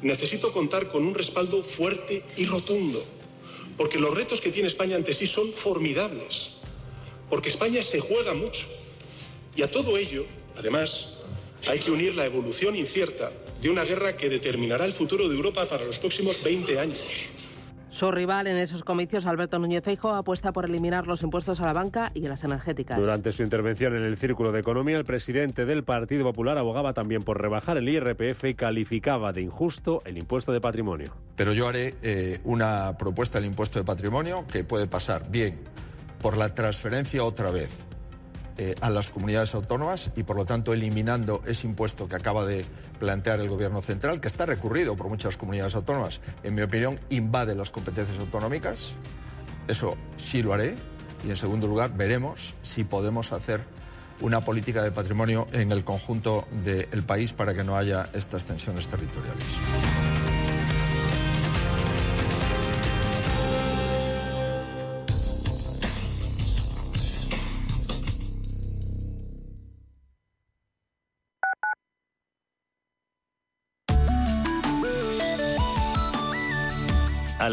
necesito 0.02 0.52
contar 0.52 0.88
con 0.88 1.06
un 1.06 1.14
respaldo 1.14 1.62
fuerte 1.62 2.22
y 2.36 2.46
rotundo. 2.46 3.02
Porque 3.76 3.98
los 3.98 4.14
retos 4.14 4.40
que 4.40 4.50
tiene 4.50 4.68
España 4.68 4.96
ante 4.96 5.14
sí 5.14 5.26
son 5.26 5.52
formidables. 5.52 6.50
Porque 7.28 7.48
España 7.48 7.82
se 7.82 8.00
juega 8.00 8.34
mucho. 8.34 8.66
Y 9.56 9.62
a 9.62 9.70
todo 9.70 9.96
ello, 9.96 10.26
además, 10.56 11.08
hay 11.66 11.80
que 11.80 11.90
unir 11.90 12.14
la 12.14 12.26
evolución 12.26 12.76
incierta 12.76 13.32
de 13.60 13.70
una 13.70 13.84
guerra 13.84 14.16
que 14.16 14.28
determinará 14.28 14.84
el 14.84 14.92
futuro 14.92 15.28
de 15.28 15.34
Europa 15.34 15.66
para 15.66 15.84
los 15.84 15.98
próximos 15.98 16.42
20 16.42 16.78
años. 16.78 17.00
Su 18.00 18.10
rival 18.10 18.46
en 18.46 18.56
esos 18.56 18.82
comicios, 18.82 19.26
Alberto 19.26 19.58
Núñez 19.58 19.84
Feijóo, 19.84 20.14
apuesta 20.14 20.54
por 20.54 20.64
eliminar 20.64 21.06
los 21.06 21.22
impuestos 21.22 21.60
a 21.60 21.66
la 21.66 21.74
banca 21.74 22.10
y 22.14 22.24
a 22.24 22.30
las 22.30 22.42
energéticas. 22.44 22.98
Durante 22.98 23.30
su 23.30 23.42
intervención 23.42 23.94
en 23.94 24.04
el 24.04 24.16
Círculo 24.16 24.52
de 24.52 24.60
Economía, 24.60 24.96
el 24.96 25.04
presidente 25.04 25.66
del 25.66 25.84
Partido 25.84 26.24
Popular 26.24 26.56
abogaba 26.56 26.94
también 26.94 27.24
por 27.24 27.38
rebajar 27.38 27.76
el 27.76 27.86
IRPF 27.86 28.44
y 28.44 28.54
calificaba 28.54 29.34
de 29.34 29.42
injusto 29.42 30.00
el 30.06 30.16
impuesto 30.16 30.50
de 30.50 30.62
patrimonio. 30.62 31.12
Pero 31.36 31.52
yo 31.52 31.68
haré 31.68 31.94
eh, 32.00 32.38
una 32.44 32.96
propuesta 32.96 33.38
del 33.38 33.50
impuesto 33.50 33.78
de 33.78 33.84
patrimonio 33.84 34.46
que 34.50 34.64
puede 34.64 34.86
pasar 34.86 35.30
bien 35.30 35.60
por 36.22 36.38
la 36.38 36.54
transferencia 36.54 37.22
otra 37.22 37.50
vez 37.50 37.86
eh, 38.62 38.74
a 38.82 38.90
las 38.90 39.08
comunidades 39.08 39.54
autónomas 39.54 40.10
y, 40.16 40.22
por 40.22 40.36
lo 40.36 40.44
tanto, 40.44 40.74
eliminando 40.74 41.40
ese 41.46 41.66
impuesto 41.66 42.06
que 42.06 42.16
acaba 42.16 42.44
de 42.44 42.66
plantear 42.98 43.40
el 43.40 43.48
Gobierno 43.48 43.80
central, 43.80 44.20
que 44.20 44.28
está 44.28 44.44
recurrido 44.44 44.98
por 44.98 45.08
muchas 45.08 45.38
comunidades 45.38 45.74
autónomas, 45.76 46.20
en 46.42 46.54
mi 46.54 46.60
opinión, 46.60 47.00
invade 47.08 47.54
las 47.54 47.70
competencias 47.70 48.18
autonómicas. 48.18 48.96
Eso 49.66 49.96
sí 50.18 50.42
lo 50.42 50.52
haré. 50.52 50.74
Y, 51.24 51.30
en 51.30 51.38
segundo 51.38 51.68
lugar, 51.68 51.96
veremos 51.96 52.54
si 52.60 52.84
podemos 52.84 53.32
hacer 53.32 53.62
una 54.20 54.42
política 54.42 54.82
de 54.82 54.90
patrimonio 54.90 55.48
en 55.52 55.72
el 55.72 55.82
conjunto 55.82 56.46
del 56.62 57.02
país 57.02 57.32
para 57.32 57.54
que 57.54 57.64
no 57.64 57.78
haya 57.78 58.10
estas 58.12 58.44
tensiones 58.44 58.88
territoriales. 58.88 60.19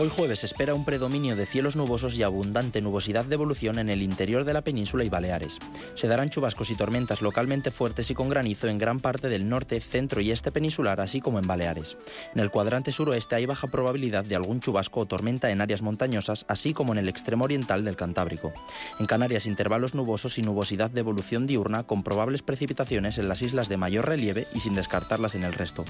Hoy 0.00 0.08
jueves 0.08 0.44
espera 0.44 0.74
un 0.74 0.84
predominio 0.84 1.34
de 1.34 1.44
cielos 1.44 1.74
nubosos 1.74 2.14
y 2.14 2.22
abundante 2.22 2.80
nubosidad 2.80 3.24
de 3.24 3.34
evolución 3.34 3.80
en 3.80 3.88
el 3.90 4.00
interior 4.00 4.44
de 4.44 4.52
la 4.52 4.62
península 4.62 5.02
y 5.02 5.08
Baleares. 5.08 5.58
Se 5.96 6.06
darán 6.06 6.30
chubascos 6.30 6.70
y 6.70 6.76
tormentas 6.76 7.20
localmente 7.20 7.72
fuertes 7.72 8.08
y 8.08 8.14
con 8.14 8.28
granizo 8.28 8.68
en 8.68 8.78
gran 8.78 9.00
parte 9.00 9.28
del 9.28 9.48
norte, 9.48 9.80
centro 9.80 10.20
y 10.20 10.30
este 10.30 10.52
peninsular, 10.52 11.00
así 11.00 11.20
como 11.20 11.40
en 11.40 11.48
Baleares. 11.48 11.96
En 12.32 12.40
el 12.40 12.52
cuadrante 12.52 12.92
suroeste 12.92 13.34
hay 13.34 13.46
baja 13.46 13.66
probabilidad 13.66 14.24
de 14.24 14.36
algún 14.36 14.60
chubasco 14.60 15.00
o 15.00 15.06
tormenta 15.06 15.50
en 15.50 15.60
áreas 15.60 15.82
montañosas, 15.82 16.46
así 16.46 16.72
como 16.72 16.92
en 16.92 16.98
el 16.98 17.08
extremo 17.08 17.46
oriental 17.46 17.84
del 17.84 17.96
Cantábrico. 17.96 18.52
En 19.00 19.06
Canarias, 19.06 19.46
intervalos 19.46 19.96
nubosos 19.96 20.38
y 20.38 20.42
nubosidad 20.42 20.92
de 20.92 21.00
evolución 21.00 21.48
diurna 21.48 21.82
con 21.82 22.04
probables 22.04 22.42
precipitaciones 22.42 23.18
en 23.18 23.28
las 23.28 23.42
islas 23.42 23.68
de 23.68 23.78
mayor 23.78 24.06
relieve 24.06 24.46
y 24.54 24.60
sin 24.60 24.74
descartarlas 24.74 25.34
en 25.34 25.42
el 25.42 25.54
resto. 25.54 25.84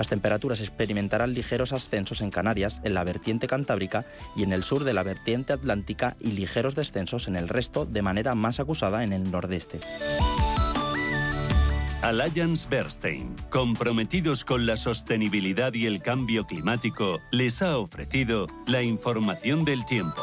Las 0.00 0.08
temperaturas 0.08 0.60
experimentarán 0.60 1.32
ligeros 1.32 1.72
ascensos 1.72 2.22
en 2.22 2.32
Canarias, 2.32 2.80
en 2.82 2.94
la 2.94 3.04
vertiente 3.04 3.51
Cantábrica 3.52 4.06
y 4.34 4.44
en 4.44 4.54
el 4.54 4.62
sur 4.62 4.84
de 4.84 4.94
la 4.94 5.02
vertiente 5.02 5.52
atlántica 5.52 6.16
y 6.20 6.32
ligeros 6.32 6.74
descensos 6.74 7.28
en 7.28 7.36
el 7.36 7.50
resto 7.50 7.84
de 7.84 8.00
manera 8.00 8.34
más 8.34 8.60
acusada 8.60 9.04
en 9.04 9.12
el 9.12 9.30
nordeste. 9.30 9.78
Alliance 12.00 12.66
Bernstein, 12.66 13.36
comprometidos 13.50 14.42
con 14.46 14.64
la 14.64 14.78
sostenibilidad 14.78 15.74
y 15.74 15.84
el 15.84 16.00
cambio 16.00 16.46
climático, 16.46 17.20
les 17.30 17.60
ha 17.60 17.76
ofrecido 17.76 18.46
la 18.66 18.82
información 18.82 19.66
del 19.66 19.84
tiempo. 19.84 20.22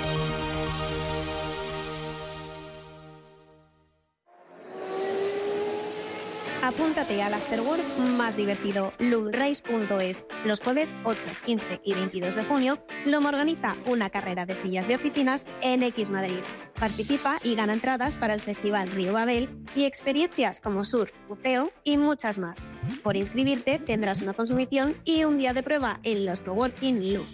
Apúntate 6.63 7.23
al 7.23 7.33
afterwork 7.33 7.81
más 8.17 8.37
divertido, 8.37 8.93
lungrace.es. 8.99 10.27
Los 10.45 10.59
jueves 10.59 10.95
8, 11.03 11.19
15 11.45 11.81
y 11.83 11.93
22 11.95 12.35
de 12.35 12.43
junio, 12.43 12.85
Lomo 13.07 13.29
organiza 13.29 13.75
una 13.87 14.11
carrera 14.11 14.45
de 14.45 14.55
sillas 14.55 14.87
de 14.87 14.93
oficinas 14.93 15.47
en 15.63 15.81
X 15.81 16.11
Madrid. 16.11 16.39
Participa 16.79 17.39
y 17.43 17.55
gana 17.55 17.73
entradas 17.73 18.15
para 18.15 18.35
el 18.35 18.41
Festival 18.41 18.91
Río 18.91 19.13
Babel 19.13 19.49
y 19.75 19.85
experiencias 19.85 20.61
como 20.61 20.85
surf, 20.85 21.11
buceo 21.27 21.71
y 21.83 21.97
muchas 21.97 22.37
más. 22.37 22.67
Por 23.01 23.17
inscribirte 23.17 23.79
tendrás 23.79 24.21
una 24.21 24.33
consumición 24.33 24.95
y 25.03 25.23
un 25.23 25.39
día 25.39 25.53
de 25.53 25.63
prueba 25.63 25.99
en 26.03 26.27
los 26.27 26.43
coworking 26.43 27.11
Loom. 27.11 27.25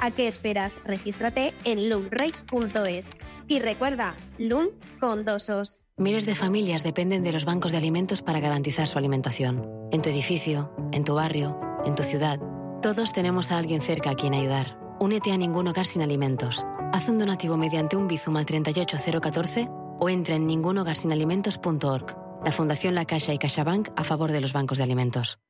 ¿A 0.00 0.10
qué 0.10 0.26
esperas? 0.26 0.78
Regístrate 0.84 1.54
en 1.64 1.88
loomrace.es. 1.88 3.16
Y 3.48 3.60
recuerda, 3.60 4.16
Loom 4.38 4.68
con 5.00 5.24
dos 5.24 5.50
os. 5.50 5.84
Miles 5.96 6.26
de 6.26 6.34
familias 6.34 6.82
dependen 6.82 7.22
de 7.22 7.32
los 7.32 7.44
bancos 7.44 7.72
de 7.72 7.78
alimentos 7.78 8.22
para 8.22 8.40
garantizar 8.40 8.88
su 8.88 8.98
alimentación. 8.98 9.66
En 9.92 10.02
tu 10.02 10.10
edificio, 10.10 10.74
en 10.92 11.04
tu 11.04 11.14
barrio, 11.14 11.58
en 11.84 11.94
tu 11.94 12.02
ciudad, 12.02 12.40
todos 12.82 13.12
tenemos 13.12 13.52
a 13.52 13.58
alguien 13.58 13.80
cerca 13.80 14.10
a 14.10 14.14
quien 14.14 14.34
ayudar. 14.34 14.78
Únete 14.98 15.32
a 15.32 15.36
Ningún 15.36 15.68
Hogar 15.68 15.86
Sin 15.86 16.02
Alimentos. 16.02 16.66
Haz 16.92 17.08
un 17.08 17.18
donativo 17.18 17.56
mediante 17.56 17.96
un 17.96 18.08
Bizum 18.08 18.36
al 18.36 18.46
38014 18.46 19.68
o 19.98 20.08
entra 20.08 20.36
en 20.36 20.46
ningunhogarsinalimentos.org. 20.46 22.16
La 22.44 22.52
Fundación 22.52 22.94
La 22.94 23.06
Caixa 23.06 23.32
y 23.32 23.38
CaixaBank 23.38 23.88
a 23.96 24.04
favor 24.04 24.32
de 24.32 24.40
los 24.40 24.52
bancos 24.52 24.78
de 24.78 24.84
alimentos. 24.84 25.38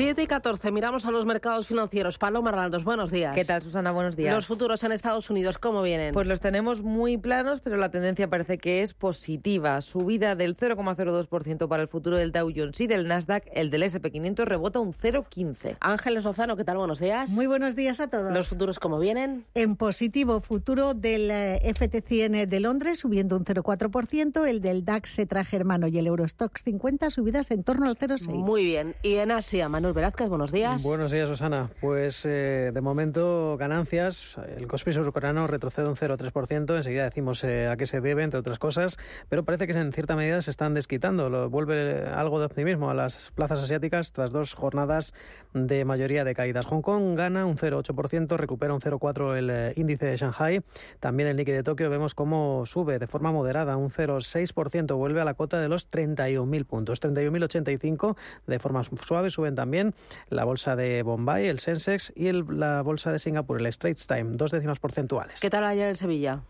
7 0.00 0.22
y 0.22 0.26
14, 0.26 0.72
miramos 0.72 1.04
a 1.04 1.10
los 1.10 1.26
mercados 1.26 1.66
financieros. 1.66 2.16
Paloma 2.16 2.48
Arnaldos, 2.48 2.84
buenos 2.84 3.10
días. 3.10 3.34
¿Qué 3.34 3.44
tal, 3.44 3.60
Susana? 3.60 3.92
Buenos 3.92 4.16
días. 4.16 4.34
Los 4.34 4.46
futuros 4.46 4.82
en 4.82 4.92
Estados 4.92 5.28
Unidos, 5.28 5.58
¿cómo 5.58 5.82
vienen? 5.82 6.14
Pues 6.14 6.26
los 6.26 6.40
tenemos 6.40 6.82
muy 6.82 7.18
planos, 7.18 7.60
pero 7.60 7.76
la 7.76 7.90
tendencia 7.90 8.26
parece 8.30 8.56
que 8.56 8.80
es 8.80 8.94
positiva. 8.94 9.78
Subida 9.82 10.36
del 10.36 10.56
0,02% 10.56 11.68
para 11.68 11.82
el 11.82 11.88
futuro 11.88 12.16
del 12.16 12.32
Dow 12.32 12.50
Jones 12.56 12.80
y 12.80 12.86
del 12.86 13.08
Nasdaq. 13.08 13.44
El 13.52 13.68
del 13.68 13.82
SP500 13.82 14.46
rebota 14.46 14.80
un 14.80 14.94
0,15. 14.94 15.76
Ángeles 15.80 16.24
Lozano, 16.24 16.56
¿qué 16.56 16.64
tal? 16.64 16.78
Buenos 16.78 16.98
días. 16.98 17.28
Muy 17.32 17.46
buenos 17.46 17.76
días 17.76 18.00
a 18.00 18.08
todos. 18.08 18.32
¿Los 18.32 18.48
futuros 18.48 18.78
cómo 18.78 18.98
vienen? 18.98 19.44
En 19.52 19.76
positivo, 19.76 20.40
futuro 20.40 20.94
del 20.94 21.30
eh, 21.30 21.60
FT100 21.62 22.46
de 22.46 22.60
Londres 22.60 23.00
subiendo 23.00 23.36
un 23.36 23.44
0,4%, 23.44 24.48
el 24.48 24.62
del 24.62 24.82
DAX 24.82 25.10
Setra 25.10 25.44
Germano 25.44 25.88
y 25.88 25.98
el 25.98 26.06
Eurostox 26.06 26.62
50 26.62 27.10
subidas 27.10 27.50
en 27.50 27.64
torno 27.64 27.86
al 27.86 27.98
0,6%. 27.98 28.46
Muy 28.46 28.64
bien. 28.64 28.94
Y 29.02 29.16
en 29.16 29.30
Asia, 29.30 29.68
Manuel 29.68 29.89
Velázquez, 29.94 30.28
buenos 30.28 30.52
días. 30.52 30.82
Buenos 30.82 31.12
días, 31.12 31.28
Susana. 31.28 31.70
Pues 31.80 32.24
eh, 32.24 32.70
de 32.72 32.80
momento 32.80 33.56
ganancias. 33.58 34.38
El 34.56 34.66
Kospi 34.66 34.92
surcoreano 34.92 35.46
retrocede 35.46 35.88
un 35.88 35.96
0,3%. 35.96 36.76
Enseguida 36.76 37.04
decimos 37.04 37.42
eh, 37.44 37.68
a 37.68 37.76
qué 37.76 37.86
se 37.86 38.00
debe, 38.00 38.22
entre 38.22 38.40
otras 38.40 38.58
cosas. 38.58 38.98
Pero 39.28 39.44
parece 39.44 39.66
que 39.66 39.72
en 39.72 39.92
cierta 39.92 40.16
medida 40.16 40.42
se 40.42 40.50
están 40.50 40.74
desquitando. 40.74 41.30
Lo, 41.30 41.50
vuelve 41.50 42.06
algo 42.06 42.38
de 42.38 42.46
optimismo 42.46 42.90
a 42.90 42.94
las 42.94 43.30
plazas 43.32 43.60
asiáticas 43.60 44.12
tras 44.12 44.30
dos 44.30 44.54
jornadas 44.54 45.14
de 45.54 45.84
mayoría 45.84 46.24
de 46.24 46.34
caídas. 46.34 46.66
Hong 46.66 46.82
Kong 46.82 47.16
gana 47.16 47.46
un 47.46 47.56
0,8%, 47.56 48.36
recupera 48.36 48.74
un 48.74 48.80
0,4% 48.80 49.36
el 49.36 49.50
eh, 49.50 49.72
índice 49.76 50.06
de 50.06 50.16
Shanghai. 50.16 50.62
También 51.00 51.28
el 51.28 51.36
Nikkei 51.36 51.54
de 51.54 51.62
Tokio 51.62 51.90
vemos 51.90 52.14
cómo 52.14 52.64
sube 52.66 52.98
de 52.98 53.06
forma 53.06 53.32
moderada 53.32 53.76
un 53.76 53.90
0,6%. 53.90 54.96
Vuelve 54.96 55.20
a 55.20 55.24
la 55.24 55.34
cota 55.34 55.60
de 55.60 55.68
los 55.68 55.90
31.000 55.90 56.64
puntos. 56.66 57.00
31.085 57.00 58.16
de 58.46 58.58
forma 58.58 58.82
suave 58.84 59.30
suben 59.30 59.54
también 59.54 59.79
la 60.28 60.44
bolsa 60.44 60.76
de 60.76 61.02
Bombay, 61.02 61.46
el 61.46 61.58
Sensex 61.58 62.12
y 62.16 62.32
la 62.32 62.82
bolsa 62.82 63.12
de 63.12 63.18
Singapur, 63.18 63.60
el 63.60 63.72
Straits 63.72 64.06
Time, 64.06 64.30
dos 64.32 64.50
décimas 64.50 64.78
porcentuales. 64.78 65.40
¿Qué 65.40 65.50
tal 65.50 65.64
ayer 65.64 65.88
en 65.88 65.96
Sevilla? 65.96 66.40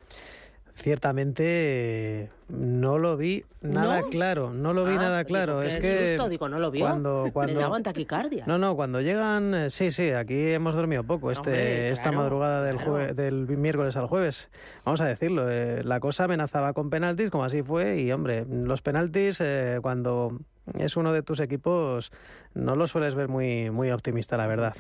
Ciertamente 0.75 2.31
no 2.49 2.99
lo 2.99 3.17
vi 3.17 3.45
nada 3.61 4.03
claro, 4.11 4.53
no 4.53 4.73
lo 4.73 4.85
vi 4.85 4.95
Ah, 4.95 5.03
nada 5.03 5.25
claro. 5.25 5.61
Digo, 5.61 5.75
es 5.75 5.81
que 5.81 6.09
susto, 6.17 6.29
digo, 6.29 6.49
no 6.49 6.59
lo 6.59 6.71
vio. 6.71 6.87
Cuando, 6.87 7.29
cuando... 7.33 7.55
Me 7.55 7.61
daban 7.61 7.83
taquicardia. 7.83 8.45
No, 8.47 8.57
no, 8.59 8.75
cuando 8.77 9.01
llegan, 9.01 9.55
eh, 9.55 9.71
sí, 9.71 9.91
sí, 9.91 10.11
aquí 10.11 10.51
hemos 10.53 10.75
dormido 10.75 11.05
poco 11.05 11.31
este, 11.31 11.51
Hombre, 11.51 11.91
esta 11.91 12.05
claro, 12.05 12.19
madrugada 12.19 12.65
del, 12.65 12.77
claro. 12.77 12.93
jue- 12.99 13.15
del 13.15 13.47
miércoles 13.59 13.97
al 13.97 14.07
jueves. 14.07 14.51
Vamos 14.85 15.01
a 15.01 15.07
decirlo, 15.07 15.51
eh, 15.51 15.83
la 15.85 16.01
cosa 16.01 16.25
amenazaba 16.25 16.73
con 16.73 16.89
penaltis, 16.91 17.31
como 17.31 17.45
así 17.45 17.63
fue, 17.63 18.01
y 18.01 18.11
hombre, 18.11 18.47
los 18.49 18.81
penaltis 18.83 19.41
eh, 19.41 19.79
cuando 19.83 20.39
es 20.79 20.97
uno 20.97 21.13
de 21.13 21.23
tus 21.23 21.41
equipos 21.41 22.13
no 22.55 22.77
lo 22.77 22.87
sueles 22.87 23.15
ver 23.15 23.29
muy, 23.29 23.71
muy 23.71 23.91
optimista, 23.91 24.37
la 24.37 24.47
verdad. 24.47 24.77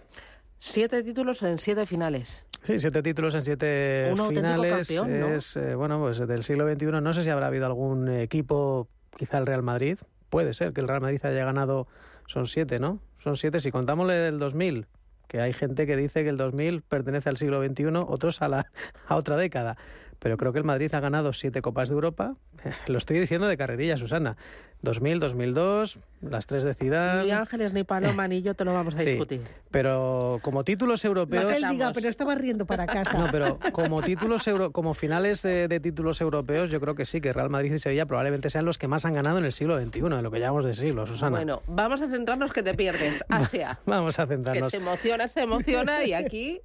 Siete 0.59 1.03
títulos 1.03 1.43
en 1.43 1.59
siete 1.59 1.87
finales. 1.87 2.45
Sí, 2.63 2.79
siete 2.79 3.03
títulos 3.03 3.35
en 3.35 3.43
siete 3.43 4.13
Un 4.13 4.29
finales. 4.29 4.89
campeón, 4.89 5.21
¿no? 5.21 5.29
Es, 5.35 5.57
eh, 5.57 5.75
bueno, 5.75 5.99
pues 5.99 6.19
del 6.19 6.43
siglo 6.43 6.71
XXI. 6.71 6.87
No 7.01 7.15
sé 7.15 7.25
si 7.25 7.31
habrá 7.31 7.47
habido 7.47 7.65
algún 7.67 8.09
equipo, 8.11 8.89
quizá 9.17 9.39
el 9.39 9.47
Real 9.47 9.63
Madrid. 9.63 9.99
Puede 10.29 10.53
ser 10.53 10.73
que 10.73 10.83
el 10.83 10.89
Real 10.89 11.01
Madrid 11.01 11.21
haya 11.25 11.45
ganado, 11.45 11.89
son 12.27 12.47
siete, 12.47 12.79
¿no? 12.79 13.01
Son 13.19 13.37
siete. 13.37 13.61
Si 13.61 13.71
contamos 13.71 14.11
el 14.11 14.17
del 14.17 14.39
2000, 14.39 14.87
que 15.29 15.41
hay 15.41 15.55
gente 15.55 15.87
que 15.87 15.97
dice 15.97 16.23
que 16.23 16.29
el 16.29 16.37
2000 16.37 16.83
pertenece 16.83 17.31
al 17.31 17.39
siglo 17.39 17.65
XXI, 17.65 17.87
otros 18.07 18.43
a, 18.43 18.49
la, 18.49 18.67
a 19.07 19.17
otra 19.17 19.37
década. 19.37 19.79
Pero 20.19 20.37
creo 20.37 20.53
que 20.53 20.59
el 20.59 20.65
Madrid 20.67 20.95
ha 20.95 21.01
ganado 21.01 21.33
siete 21.33 21.63
Copas 21.63 21.89
de 21.89 21.95
Europa. 21.95 22.37
Lo 22.87 22.99
estoy 22.99 23.19
diciendo 23.19 23.49
de 23.49 23.57
carrerilla, 23.57 23.97
Susana. 23.97 24.37
2000, 24.83 25.21
2002, 25.21 25.99
las 26.23 26.47
tres 26.47 26.65
de 26.65 26.73
Zidane. 26.75 27.25
Ni 27.25 27.31
Ángeles, 27.33 27.73
ni 27.75 27.85
Paloma, 27.85 28.27
ni 28.29 28.41
yo 28.41 28.55
te 28.55 28.65
lo 28.65 28.73
vamos 28.73 28.95
a 28.95 28.99
Sí, 29.01 29.11
discutir. 29.11 29.43
pero 29.71 30.39
como 30.43 30.65
títulos 30.65 31.05
europeos... 31.05 31.55
Él 31.55 31.65
diga, 31.71 31.93
pero 31.93 32.09
estaba 32.09 32.35
riendo 32.35 32.65
para 32.67 32.87
casa. 32.87 33.19
No, 33.19 33.29
pero 33.31 33.59
como 33.73 34.01
títulos 34.03 34.47
euro, 34.49 34.73
como 34.73 34.95
finales 34.95 35.45
eh, 35.45 35.69
de 35.69 35.81
títulos 35.81 36.21
europeos, 36.21 36.71
yo 36.71 36.81
creo 36.81 36.95
que 36.95 37.05
sí, 37.05 37.21
que 37.21 37.33
Real 37.33 37.51
Madrid 37.51 37.73
y 37.75 37.79
Sevilla 37.79 38.07
probablemente 38.07 38.49
sean 38.51 38.65
los 38.65 38.79
que 38.79 38.89
más 38.89 39.05
han 39.05 39.15
ganado 39.15 39.39
en 39.39 39.45
el 39.45 39.53
siglo 39.53 39.79
XXI, 39.79 39.99
en 40.01 40.23
lo 40.23 40.31
que 40.31 40.41
llamamos 40.41 40.65
de 40.65 40.75
siglo, 40.75 41.07
Susana. 41.07 41.37
Bueno, 41.37 41.63
vamos 41.67 42.01
a 42.01 42.09
centrarnos 42.09 42.53
que 42.53 42.63
te 42.63 42.75
pierdes. 42.75 43.23
Asia. 43.29 43.79
Vamos 43.87 44.19
a 44.19 44.25
Que 44.27 44.35
centrarnos. 44.35 44.71
se 44.71 44.77
emociona, 44.79 45.29
se 45.29 45.41
emociona 45.43 46.05
y 46.05 46.13
aquí 46.15 46.61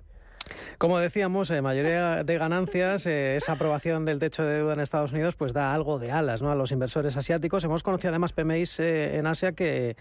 Como 0.78 1.00
decíamos, 1.00 1.50
eh, 1.52 1.62
mayoría 1.62 2.24
de 2.24 2.38
ganancias, 2.38 3.06
eh, 3.06 3.36
esa 3.36 3.54
aprobación 3.54 4.06
del 4.06 4.20
techo 4.20 4.44
de 4.44 4.56
deuda 4.56 4.74
en 4.74 4.80
Estados 4.80 5.12
Unidos, 5.12 5.36
pues 5.36 5.54
da 5.54 5.74
algo 5.74 6.00
de 6.00 6.12
alas 6.12 6.42
¿no? 6.42 6.52
a 6.52 6.56
los 6.56 6.72
inversores 6.72 7.18
asiáticos. 7.18 7.64
Hemos 7.64 7.84
conocido 7.84 8.10
además 8.10 8.34
PMIs 8.34 8.80
eh, 8.80 9.18
en 9.18 9.28
Asia 9.28 9.54
que, 9.54 9.96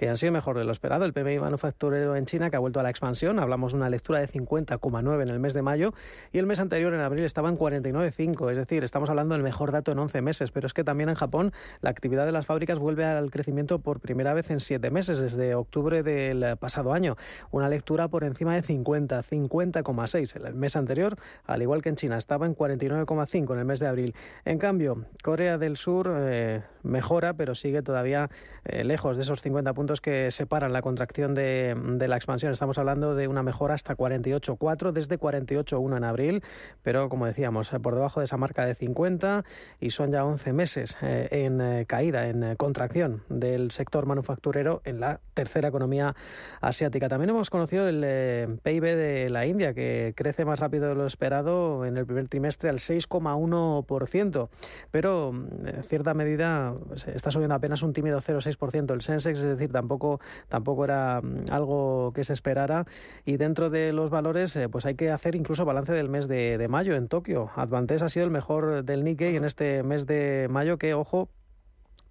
que 0.00 0.08
han 0.08 0.16
sido 0.16 0.32
mejor 0.32 0.56
de 0.56 0.64
lo 0.64 0.72
esperado. 0.72 1.04
El 1.04 1.12
PMI 1.12 1.40
manufacturero 1.40 2.16
en 2.16 2.24
China 2.24 2.48
que 2.48 2.56
ha 2.56 2.58
vuelto 2.58 2.80
a 2.80 2.82
la 2.82 2.88
expansión. 2.88 3.38
Hablamos 3.38 3.72
de 3.72 3.76
una 3.76 3.90
lectura 3.90 4.18
de 4.18 4.28
50,9 4.28 5.22
en 5.22 5.28
el 5.28 5.38
mes 5.40 5.52
de 5.52 5.60
mayo 5.60 5.92
y 6.32 6.38
el 6.38 6.46
mes 6.46 6.58
anterior, 6.58 6.94
en 6.94 7.00
abril, 7.00 7.22
estaba 7.26 7.50
en 7.50 7.58
49,5. 7.58 8.50
Es 8.50 8.56
decir, 8.56 8.82
estamos 8.82 9.10
hablando 9.10 9.34
del 9.34 9.42
mejor 9.42 9.72
dato 9.72 9.92
en 9.92 9.98
11 9.98 10.22
meses. 10.22 10.52
Pero 10.52 10.66
es 10.66 10.72
que 10.72 10.84
también 10.84 11.10
en 11.10 11.16
Japón 11.16 11.52
la 11.82 11.90
actividad 11.90 12.24
de 12.24 12.32
las 12.32 12.46
fábricas 12.46 12.78
vuelve 12.78 13.04
al 13.04 13.30
crecimiento 13.30 13.80
por 13.80 14.00
primera 14.00 14.32
vez 14.32 14.50
en 14.50 14.60
7 14.60 14.90
meses, 14.90 15.20
desde 15.20 15.54
octubre 15.54 16.02
del 16.02 16.56
pasado 16.56 16.94
año. 16.94 17.18
Una 17.50 17.68
lectura 17.68 18.08
por 18.08 18.24
encima 18.24 18.54
de 18.54 18.62
50, 18.62 19.22
50,6 19.22 20.46
el 20.46 20.54
mes 20.54 20.76
anterior, 20.76 21.18
al 21.44 21.60
igual 21.60 21.82
que 21.82 21.90
en 21.90 21.96
China, 21.96 22.16
estaba 22.16 22.46
en 22.46 22.56
49,5 22.56 23.52
en 23.52 23.58
el 23.58 23.66
mes 23.66 23.80
de 23.80 23.86
abril. 23.86 24.14
En 24.46 24.56
cambio, 24.56 25.04
Corea 25.22 25.58
del 25.58 25.76
Sur 25.76 26.10
eh, 26.10 26.62
mejora, 26.82 27.34
pero 27.34 27.54
sigue 27.54 27.82
todavía 27.82 28.30
eh, 28.64 28.84
lejos 28.84 29.16
de 29.16 29.22
esos 29.22 29.42
50 29.42 29.72
puntos 29.74 30.00
que 30.00 30.30
separan 30.30 30.72
la 30.72 30.82
contracción 30.82 31.34
de, 31.34 31.76
de 31.76 32.08
la 32.08 32.16
expansión. 32.16 32.52
Estamos 32.52 32.78
hablando 32.78 33.14
de 33.14 33.28
una 33.28 33.42
mejora 33.42 33.74
hasta 33.74 33.96
48,4 33.96 34.92
desde 34.92 35.18
48,1 35.18 35.96
en 35.96 36.04
abril, 36.04 36.42
pero 36.82 37.08
como 37.08 37.26
decíamos, 37.26 37.72
eh, 37.72 37.80
por 37.80 37.94
debajo 37.94 38.20
de 38.20 38.24
esa 38.24 38.36
marca 38.36 38.64
de 38.64 38.74
50 38.74 39.44
y 39.80 39.90
son 39.90 40.12
ya 40.12 40.24
11 40.24 40.52
meses 40.52 40.96
eh, 41.02 41.28
en 41.30 41.84
caída, 41.84 42.26
en 42.28 42.56
contracción 42.56 43.22
del 43.28 43.70
sector 43.70 44.06
manufacturero 44.06 44.82
en 44.84 45.00
la 45.00 45.20
tercera 45.34 45.68
economía 45.68 46.14
asiática. 46.60 47.08
También 47.08 47.30
hemos 47.30 47.50
conocido 47.50 47.88
el 47.88 48.58
PIB 48.62 48.82
de 48.82 49.30
la 49.30 49.46
India, 49.46 49.74
que 49.74 50.14
crece 50.16 50.44
más 50.44 50.58
rápido 50.58 50.88
de 50.88 50.94
lo 50.94 51.06
esperado 51.06 51.84
en 51.84 51.96
el 51.96 52.06
primer 52.06 52.28
trimestre 52.28 52.70
al 52.70 52.78
6,1%, 52.78 54.48
pero 54.90 55.32
mm, 55.32 55.66
en 55.66 55.82
cierta 55.82 56.14
medida 56.14 56.69
está 57.14 57.30
subiendo 57.30 57.54
apenas 57.54 57.82
un 57.82 57.92
tímido 57.92 58.18
0,6% 58.20 58.92
el 58.92 59.02
Sensex, 59.02 59.38
es 59.38 59.44
decir, 59.44 59.72
tampoco, 59.72 60.20
tampoco 60.48 60.84
era 60.84 61.20
mm, 61.22 61.44
algo 61.50 62.12
que 62.14 62.24
se 62.24 62.32
esperara. 62.32 62.86
Y 63.24 63.36
dentro 63.36 63.70
de 63.70 63.92
los 63.92 64.10
valores, 64.10 64.54
eh, 64.56 64.68
pues 64.68 64.86
hay 64.86 64.94
que 64.94 65.10
hacer 65.10 65.34
incluso 65.34 65.64
balance 65.64 65.92
del 65.92 66.08
mes 66.08 66.28
de, 66.28 66.58
de 66.58 66.68
mayo 66.68 66.94
en 66.94 67.08
Tokio. 67.08 67.50
Advantes 67.56 68.02
ha 68.02 68.08
sido 68.08 68.24
el 68.24 68.30
mejor 68.30 68.84
del 68.84 69.04
Nikkei 69.04 69.36
en 69.36 69.44
este 69.44 69.82
mes 69.82 70.06
de 70.06 70.48
mayo, 70.50 70.78
que, 70.78 70.94
ojo, 70.94 71.28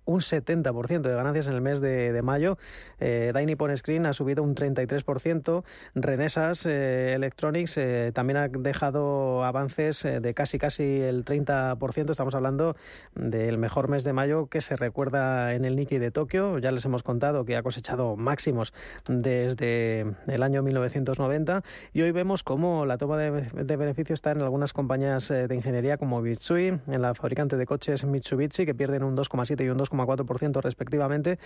un 0.10 0.22
70% 0.22 1.02
de 1.02 1.14
ganancias 1.14 1.48
en 1.48 1.54
el 1.54 1.62
mes 1.62 1.82
de, 1.82 2.12
de 2.12 2.22
mayo. 2.22 2.58
Eh, 3.00 3.32
Dai 3.34 3.46
Nippon 3.46 3.76
Screen 3.78 4.06
ha 4.08 4.14
subido 4.14 4.42
un 4.42 4.56
33%. 4.56 5.64
Renesas 5.94 6.66
eh, 6.66 7.14
Electronics 7.14 7.78
eh, 7.78 8.12
también 8.14 8.38
ha 8.38 8.48
dejado 8.48 9.44
avances 9.44 10.04
eh, 10.06 10.20
de 10.20 10.34
casi 10.34 10.58
casi 10.58 11.02
el 11.02 11.26
30%. 11.26 12.10
Estamos 12.10 12.34
hablando 12.34 12.76
del 13.16 13.58
mejor 13.60 13.88
mes 13.88 14.04
de 14.04 14.14
mayo 14.14 14.48
que 14.48 14.62
se 14.62 14.76
recuerda 14.76 15.54
en 15.54 15.64
el 15.64 15.76
Nikkei 15.76 16.00
de 16.00 16.10
Tokio. 16.10 16.58
Ya 16.58 16.72
les 16.72 16.84
hemos 16.86 17.04
contado 17.04 17.46
que 17.46 17.56
ha 17.56 17.62
cosechado 17.62 18.16
máximos 18.16 18.74
desde 19.08 20.16
el 20.28 20.44
año 20.44 20.64
1990 20.64 21.62
y 21.94 22.02
hoy 22.02 22.12
vemos 22.12 22.44
cómo 22.44 22.88
la 22.88 22.98
toma 22.98 23.18
de, 23.18 23.42
de 23.42 23.76
beneficio 23.78 24.16
está 24.16 24.32
en 24.32 24.42
algunas 24.42 24.74
compañías 24.74 25.30
de 25.30 25.54
ingeniería 25.54 25.98
como 25.98 26.22
Mitsui, 26.22 26.68
en 26.68 27.02
la 27.02 27.14
fabricante 27.14 27.58
de 27.58 27.66
coches 27.68 28.04
Mitsubishi 28.06 28.66
que 28.66 28.74
pierden 28.74 29.04
un 29.04 29.16
2,7 29.16 29.64
y 29.66 29.70
un 29.70 29.78
2,4% 30.06 30.62
respectivamente 30.62 31.40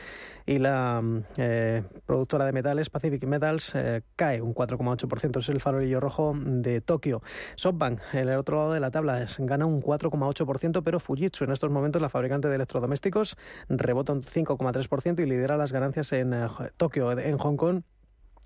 y 0.45 0.59
la 0.59 1.01
eh, 1.37 1.83
productora 2.05 2.45
de 2.45 2.53
metales 2.53 2.89
Pacific 2.89 3.23
Metals 3.25 3.73
eh, 3.75 4.01
cae 4.15 4.41
un 4.41 4.53
4,8%, 4.53 5.39
es 5.39 5.49
el 5.49 5.61
farolillo 5.61 5.99
rojo 5.99 6.35
de 6.37 6.81
Tokio. 6.81 7.21
SoftBank, 7.55 7.99
el 8.13 8.29
otro 8.29 8.57
lado 8.57 8.73
de 8.73 8.79
la 8.79 8.91
tabla, 8.91 9.25
gana 9.39 9.65
un 9.65 9.81
4,8%, 9.81 10.83
pero 10.83 10.99
Fujitsu 10.99 11.43
en 11.45 11.51
estos 11.51 11.69
momentos, 11.69 12.01
la 12.01 12.09
fabricante 12.09 12.47
de 12.47 12.55
electrodomésticos, 12.55 13.37
rebota 13.69 14.13
un 14.13 14.21
5,3% 14.21 15.21
y 15.21 15.25
lidera 15.25 15.57
las 15.57 15.71
ganancias 15.71 16.11
en 16.13 16.33
eh, 16.33 16.47
Tokio, 16.77 17.17
en 17.17 17.37
Hong 17.37 17.57
Kong. 17.57 17.81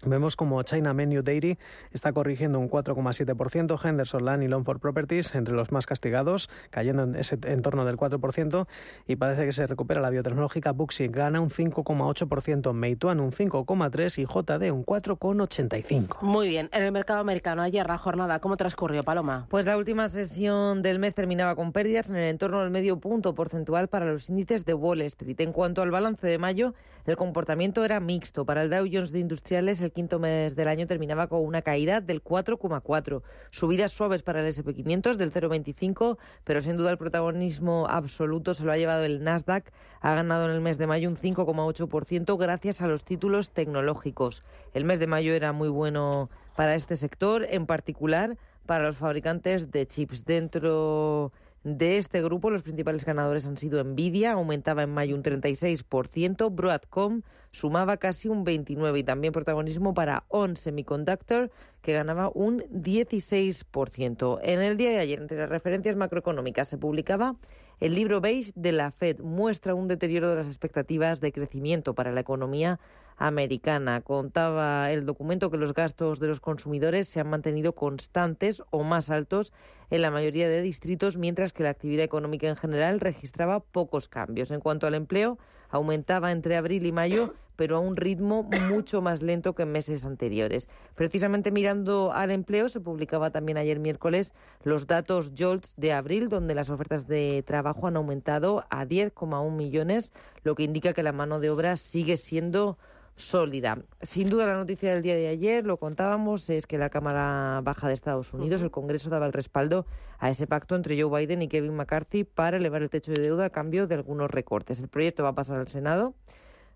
Vemos 0.06 0.36
como 0.36 0.62
China 0.62 0.94
Menu 0.94 1.24
Dairy 1.24 1.58
está 1.92 2.14
corrigiendo 2.14 2.60
un 2.60 2.70
4,7%, 2.70 3.84
Henderson 3.84 4.26
Land 4.26 4.44
y 4.44 4.48
Longford 4.48 4.80
Properties 4.80 5.34
entre 5.34 5.56
los 5.56 5.72
más 5.72 5.88
castigados, 5.88 6.50
cayendo 6.70 7.02
en 7.04 7.16
ese 7.16 7.40
entorno 7.46 7.84
del 7.84 7.98
4%, 7.98 8.68
y 9.08 9.16
parece 9.16 9.46
que 9.46 9.52
se 9.52 9.66
recupera 9.66 10.00
la 10.00 10.12
biotecnológica 10.12 10.72
Buxi, 10.72 11.08
gana 11.08 11.42
un 11.42 11.50
5,8%, 11.50 12.74
Meituan 12.74 13.20
un 13.20 13.32
5,3% 13.32 14.20
y 14.20 14.26
JD 14.26 14.72
un 14.72 14.86
4,85%. 14.86 16.22
Muy 16.22 16.50
bien, 16.50 16.70
en 16.74 16.84
el 16.84 16.92
mercado 16.92 17.20
americano, 17.20 17.64
ayer 17.64 17.88
la 17.88 17.98
jornada, 17.98 18.40
¿cómo 18.40 18.56
transcurrió, 18.56 19.04
Paloma? 19.04 19.48
Pues 19.50 19.66
la 19.66 19.78
última 19.78 20.10
sesión 20.10 20.84
del 20.84 21.00
mes 21.00 21.16
terminaba 21.16 21.56
con 21.56 21.72
pérdidas 21.72 22.12
en 22.12 22.18
el 22.18 22.28
entorno 22.28 22.62
del 22.62 22.70
medio 22.70 23.00
punto 23.00 23.34
porcentual 23.34 23.88
para 23.88 24.06
los 24.06 24.30
índices 24.30 24.64
de 24.64 24.76
Wall 24.76 25.02
Street. 25.02 25.40
En 25.40 25.54
cuanto 25.54 25.82
al 25.82 25.90
balance 25.90 26.28
de 26.28 26.38
mayo, 26.38 26.76
el 27.06 27.16
comportamiento 27.16 27.84
era 27.84 28.00
mixto. 28.00 28.46
Para 28.46 28.62
el 28.62 28.70
Dow 28.70 28.86
Jones 28.92 29.12
de 29.12 29.20
Industriales, 29.20 29.82
el 29.88 29.94
quinto 29.94 30.20
mes 30.20 30.56
del 30.56 30.68
año 30.68 30.86
terminaba 30.86 31.28
con 31.28 31.44
una 31.44 31.62
caída 31.62 32.02
del 32.02 32.24
4,4. 32.24 33.24
Subidas 33.50 33.92
suaves 33.92 34.22
para 34.22 34.42
el 34.42 34.54
SP500 34.54 35.16
del 35.16 35.32
0,25, 35.32 36.18
pero 36.44 36.62
sin 36.62 36.78
duda 36.78 36.92
el 36.92 36.98
protagonismo 36.98 37.88
absoluto 37.90 38.54
se 38.54 38.66
lo 38.66 38.72
ha 38.72 38.78
llevado 38.78 39.06
el 39.06 39.24
Nasdaq. 39.24 39.72
Ha 40.02 40.14
ganado 40.14 40.46
en 40.46 40.52
el 40.52 40.62
mes 40.62 40.78
de 40.78 40.88
mayo 40.88 41.10
un 41.10 41.16
5,8% 41.16 42.38
gracias 42.38 42.82
a 42.82 42.88
los 42.88 43.04
títulos 43.04 43.52
tecnológicos. 43.52 44.44
El 44.74 44.84
mes 44.84 45.00
de 45.00 45.08
mayo 45.08 45.34
era 45.34 45.54
muy 45.54 45.70
bueno 45.70 46.30
para 46.56 46.76
este 46.76 46.96
sector, 46.96 47.46
en 47.50 47.66
particular 47.66 48.38
para 48.66 48.86
los 48.86 48.98
fabricantes 48.98 49.72
de 49.72 49.88
chips. 49.88 50.26
Dentro 50.26 51.32
de 51.64 51.98
este 51.98 52.22
grupo, 52.22 52.50
los 52.50 52.64
principales 52.64 53.04
ganadores 53.04 53.46
han 53.46 53.58
sido 53.58 53.84
Nvidia, 53.84 54.34
aumentaba 54.34 54.84
en 54.84 54.94
mayo 54.94 55.16
un 55.16 55.24
36%, 55.24 56.50
Broadcom 56.52 57.24
sumaba 57.52 57.98
casi 57.98 58.30
un 58.30 58.46
29% 58.46 58.98
y 58.98 59.04
también 59.04 59.34
protagonismo 59.34 59.94
para 59.94 60.24
On 60.30 60.56
Semiconductor, 60.56 61.52
que 61.82 61.94
ganaba 61.94 62.30
un 62.34 62.62
16%. 62.72 64.40
En 64.44 64.62
el 64.62 64.78
día 64.78 64.92
de 64.92 65.00
ayer, 65.00 65.20
entre 65.20 65.38
las 65.38 65.50
referencias 65.50 65.96
macroeconómicas, 65.96 66.68
se 66.68 66.78
publicaba 66.78 67.36
el 67.80 67.96
libro 67.96 68.22
beige 68.22 68.52
de 68.56 68.72
la 68.72 68.92
Fed, 68.92 69.20
muestra 69.20 69.76
un 69.76 69.88
deterioro 69.88 70.30
de 70.30 70.36
las 70.36 70.48
expectativas 70.48 71.22
de 71.22 71.32
crecimiento 71.32 71.94
para 71.94 72.12
la 72.12 72.22
economía 72.22 72.80
americana. 73.18 74.02
Contaba 74.02 74.92
el 74.92 75.06
documento 75.06 75.52
que 75.52 75.58
los 75.58 75.74
gastos 75.74 76.20
de 76.20 76.28
los 76.28 76.40
consumidores 76.40 77.08
se 77.08 77.20
han 77.20 77.30
mantenido 77.30 77.74
constantes 77.74 78.64
o 78.70 78.84
más 78.84 79.10
altos 79.10 79.54
en 79.90 80.02
la 80.02 80.12
mayoría 80.12 80.48
de 80.48 80.62
distritos, 80.62 81.18
mientras 81.18 81.52
que 81.52 81.64
la 81.64 81.70
actividad 81.70 82.04
económica 82.04 82.48
en 82.48 82.56
general 82.56 83.00
registraba 83.00 83.60
pocos 83.60 84.08
cambios. 84.08 84.52
En 84.52 84.60
cuanto 84.60 84.88
al 84.88 84.96
empleo, 84.96 85.38
aumentaba 85.70 86.32
entre 86.32 86.56
abril 86.56 86.86
y 86.86 86.92
mayo 86.92 87.34
pero 87.58 87.76
a 87.76 87.80
un 87.80 87.98
ritmo 87.98 88.44
mucho 88.70 89.02
más 89.02 89.22
lento 89.22 89.54
que 89.54 89.64
en 89.64 89.72
meses 89.74 90.06
anteriores. 90.06 90.70
Precisamente 90.96 91.52
mirando 91.52 92.14
al 92.14 92.32
empleo, 92.32 92.70
se 92.70 92.80
publicaba 92.80 93.32
también 93.32 93.58
ayer 93.58 93.80
miércoles 93.80 94.34
los 94.64 94.88
datos 94.88 95.32
JOLTS 95.38 95.74
de 95.76 95.92
abril, 95.92 96.30
donde 96.30 96.56
las 96.56 96.70
ofertas 96.70 97.08
de 97.08 97.44
trabajo 97.46 97.88
han 97.88 97.98
aumentado 97.98 98.66
a 98.70 98.86
10,1 98.86 99.52
millones, 99.52 100.14
lo 100.44 100.56
que 100.56 100.64
indica 100.64 100.94
que 100.94 101.04
la 101.04 101.12
mano 101.12 101.40
de 101.40 101.50
obra 101.50 101.76
sigue 101.76 102.16
siendo 102.16 102.78
sólida. 103.18 103.80
Sin 104.02 104.30
duda 104.30 104.46
la 104.46 104.56
noticia 104.56 104.94
del 104.94 105.02
día 105.02 105.16
de 105.16 105.28
ayer, 105.28 105.66
lo 105.66 105.78
contábamos, 105.78 106.50
es 106.50 106.68
que 106.68 106.78
la 106.78 106.90
Cámara 106.90 107.60
Baja 107.64 107.88
de 107.88 107.94
Estados 107.94 108.32
Unidos, 108.34 108.62
el 108.62 108.72
Congreso 108.72 109.10
daba 109.10 109.26
el 109.26 109.34
respaldo 109.34 109.86
a 110.20 110.30
ese 110.30 110.48
pacto 110.48 110.76
entre 110.76 111.02
Joe 111.02 111.20
Biden 111.20 111.42
y 111.42 111.48
Kevin 111.48 111.76
McCarthy 111.76 112.24
para 112.24 112.58
elevar 112.58 112.84
el 112.84 112.90
techo 112.90 113.12
de 113.12 113.22
deuda 113.22 113.46
a 113.46 113.50
cambio 113.50 113.88
de 113.88 113.96
algunos 113.96 114.32
recortes. 114.32 114.80
El 114.80 114.88
proyecto 114.88 115.24
va 115.24 115.30
a 115.30 115.36
pasar 115.36 115.58
al 115.60 115.68
Senado 115.68 116.14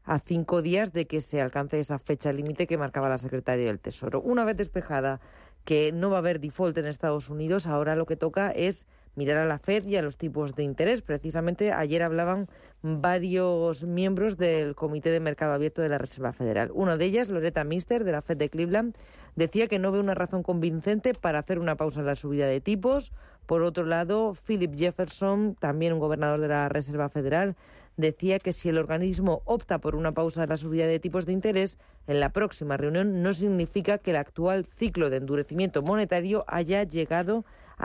a 0.03 0.17
cinco 0.17 0.63
días 0.63 0.93
de 0.93 1.05
que 1.05 1.21
se 1.21 1.41
alcance 1.41 1.79
esa 1.79 1.99
fecha 1.99 2.33
límite 2.33 2.65
que 2.65 2.77
marcaba 2.77 3.07
la 3.07 3.19
secretaria 3.19 3.67
del 3.67 3.79
Tesoro. 3.79 4.19
Una 4.19 4.43
vez 4.43 4.57
despejada 4.57 5.21
que 5.63 5.91
no 5.91 6.09
va 6.09 6.17
a 6.17 6.19
haber 6.19 6.39
default 6.39 6.75
en 6.79 6.87
Estados 6.87 7.29
Unidos, 7.29 7.67
ahora 7.67 7.95
lo 7.95 8.07
que 8.07 8.15
toca 8.15 8.49
es 8.49 8.87
mirar 9.15 9.37
a 9.37 9.45
la 9.45 9.59
Fed 9.59 9.85
y 9.85 9.95
a 9.95 10.01
los 10.01 10.17
tipos 10.17 10.55
de 10.55 10.63
interés. 10.63 11.01
Precisamente 11.01 11.71
ayer 11.71 12.03
hablaban 12.03 12.47
varios 12.81 13.83
miembros 13.83 14.37
del 14.37 14.75
Comité 14.75 15.09
de 15.09 15.19
Mercado 15.19 15.53
Abierto 15.53 15.81
de 15.81 15.89
la 15.89 15.97
Reserva 15.97 16.33
Federal. 16.33 16.71
Una 16.73 16.97
de 16.97 17.05
ellas, 17.05 17.29
Loretta 17.29 17.63
Mister, 17.63 18.03
de 18.03 18.11
la 18.11 18.21
Fed 18.21 18.37
de 18.37 18.49
Cleveland, 18.49 18.95
decía 19.35 19.67
que 19.67 19.79
no 19.79 19.91
ve 19.91 19.99
una 19.99 20.15
razón 20.15 20.43
convincente 20.43 21.13
para 21.13 21.39
hacer 21.39 21.59
una 21.59 21.75
pausa 21.75 21.99
en 21.99 22.05
la 22.05 22.15
subida 22.15 22.47
de 22.47 22.61
tipos. 22.61 23.11
Por 23.45 23.63
otro 23.63 23.85
lado, 23.85 24.33
Philip 24.47 24.75
Jefferson, 24.75 25.55
también 25.59 25.93
un 25.93 25.99
gobernador 25.99 26.39
de 26.39 26.47
la 26.47 26.69
Reserva 26.69 27.09
Federal, 27.09 27.55
decía 27.97 28.39
que 28.39 28.53
si 28.53 28.69
el 28.69 28.77
organismo 28.77 29.41
opta 29.45 29.79
por 29.79 29.95
una 29.95 30.13
pausa 30.13 30.41
de 30.41 30.47
la 30.47 30.57
subida 30.57 30.87
de 30.87 30.99
tipos 30.99 31.25
de 31.25 31.33
interés 31.33 31.77
en 32.07 32.19
la 32.19 32.29
próxima 32.29 32.77
reunión 32.77 33.21
no 33.21 33.33
significa 33.33 33.97
que 33.97 34.11
el 34.11 34.17
actual 34.17 34.65
ciclo 34.77 35.09
de 35.09 35.17
endurecimiento 35.17 35.81
monetario 35.81 36.45
haya 36.47 36.83
llegado 36.83 37.39
a 37.39 37.43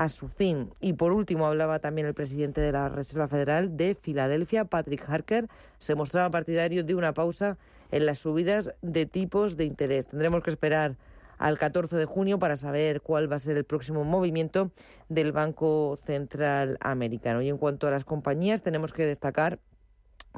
su 0.08 0.28
fin. 0.28 0.70
Y 0.80 0.92
por 0.92 1.12
último 1.12 1.46
hablaba 1.46 1.78
también 1.78 2.06
el 2.06 2.14
presidente 2.14 2.60
de 2.60 2.72
la 2.72 2.88
Reserva 2.88 3.28
Federal 3.28 3.76
de 3.76 3.94
Filadelfia, 3.94 4.66
Patrick 4.66 5.08
Harker, 5.08 5.48
se 5.78 5.94
mostraba 5.94 6.30
partidario 6.30 6.84
de 6.84 6.94
una 6.94 7.14
pausa 7.14 7.56
en 7.90 8.06
las 8.06 8.18
subidas 8.18 8.72
de 8.82 9.06
tipos 9.06 9.56
de 9.56 9.64
interés. 9.64 10.06
Tendremos 10.06 10.42
que 10.42 10.50
esperar 10.50 10.96
al 11.38 11.58
14 11.58 11.96
de 11.96 12.04
junio 12.04 12.38
para 12.38 12.56
saber 12.56 13.00
cuál 13.00 13.30
va 13.30 13.36
a 13.36 13.40
ser 13.40 13.56
el 13.56 13.64
próximo 13.64 14.04
movimiento 14.04 14.70
del 15.08 15.32
Banco 15.32 15.96
Central 16.04 16.78
Americano. 16.80 17.42
Y 17.42 17.48
en 17.48 17.58
cuanto 17.58 17.86
a 17.86 17.90
las 17.90 18.04
compañías, 18.04 18.62
tenemos 18.62 18.92
que 18.92 19.04
destacar 19.04 19.58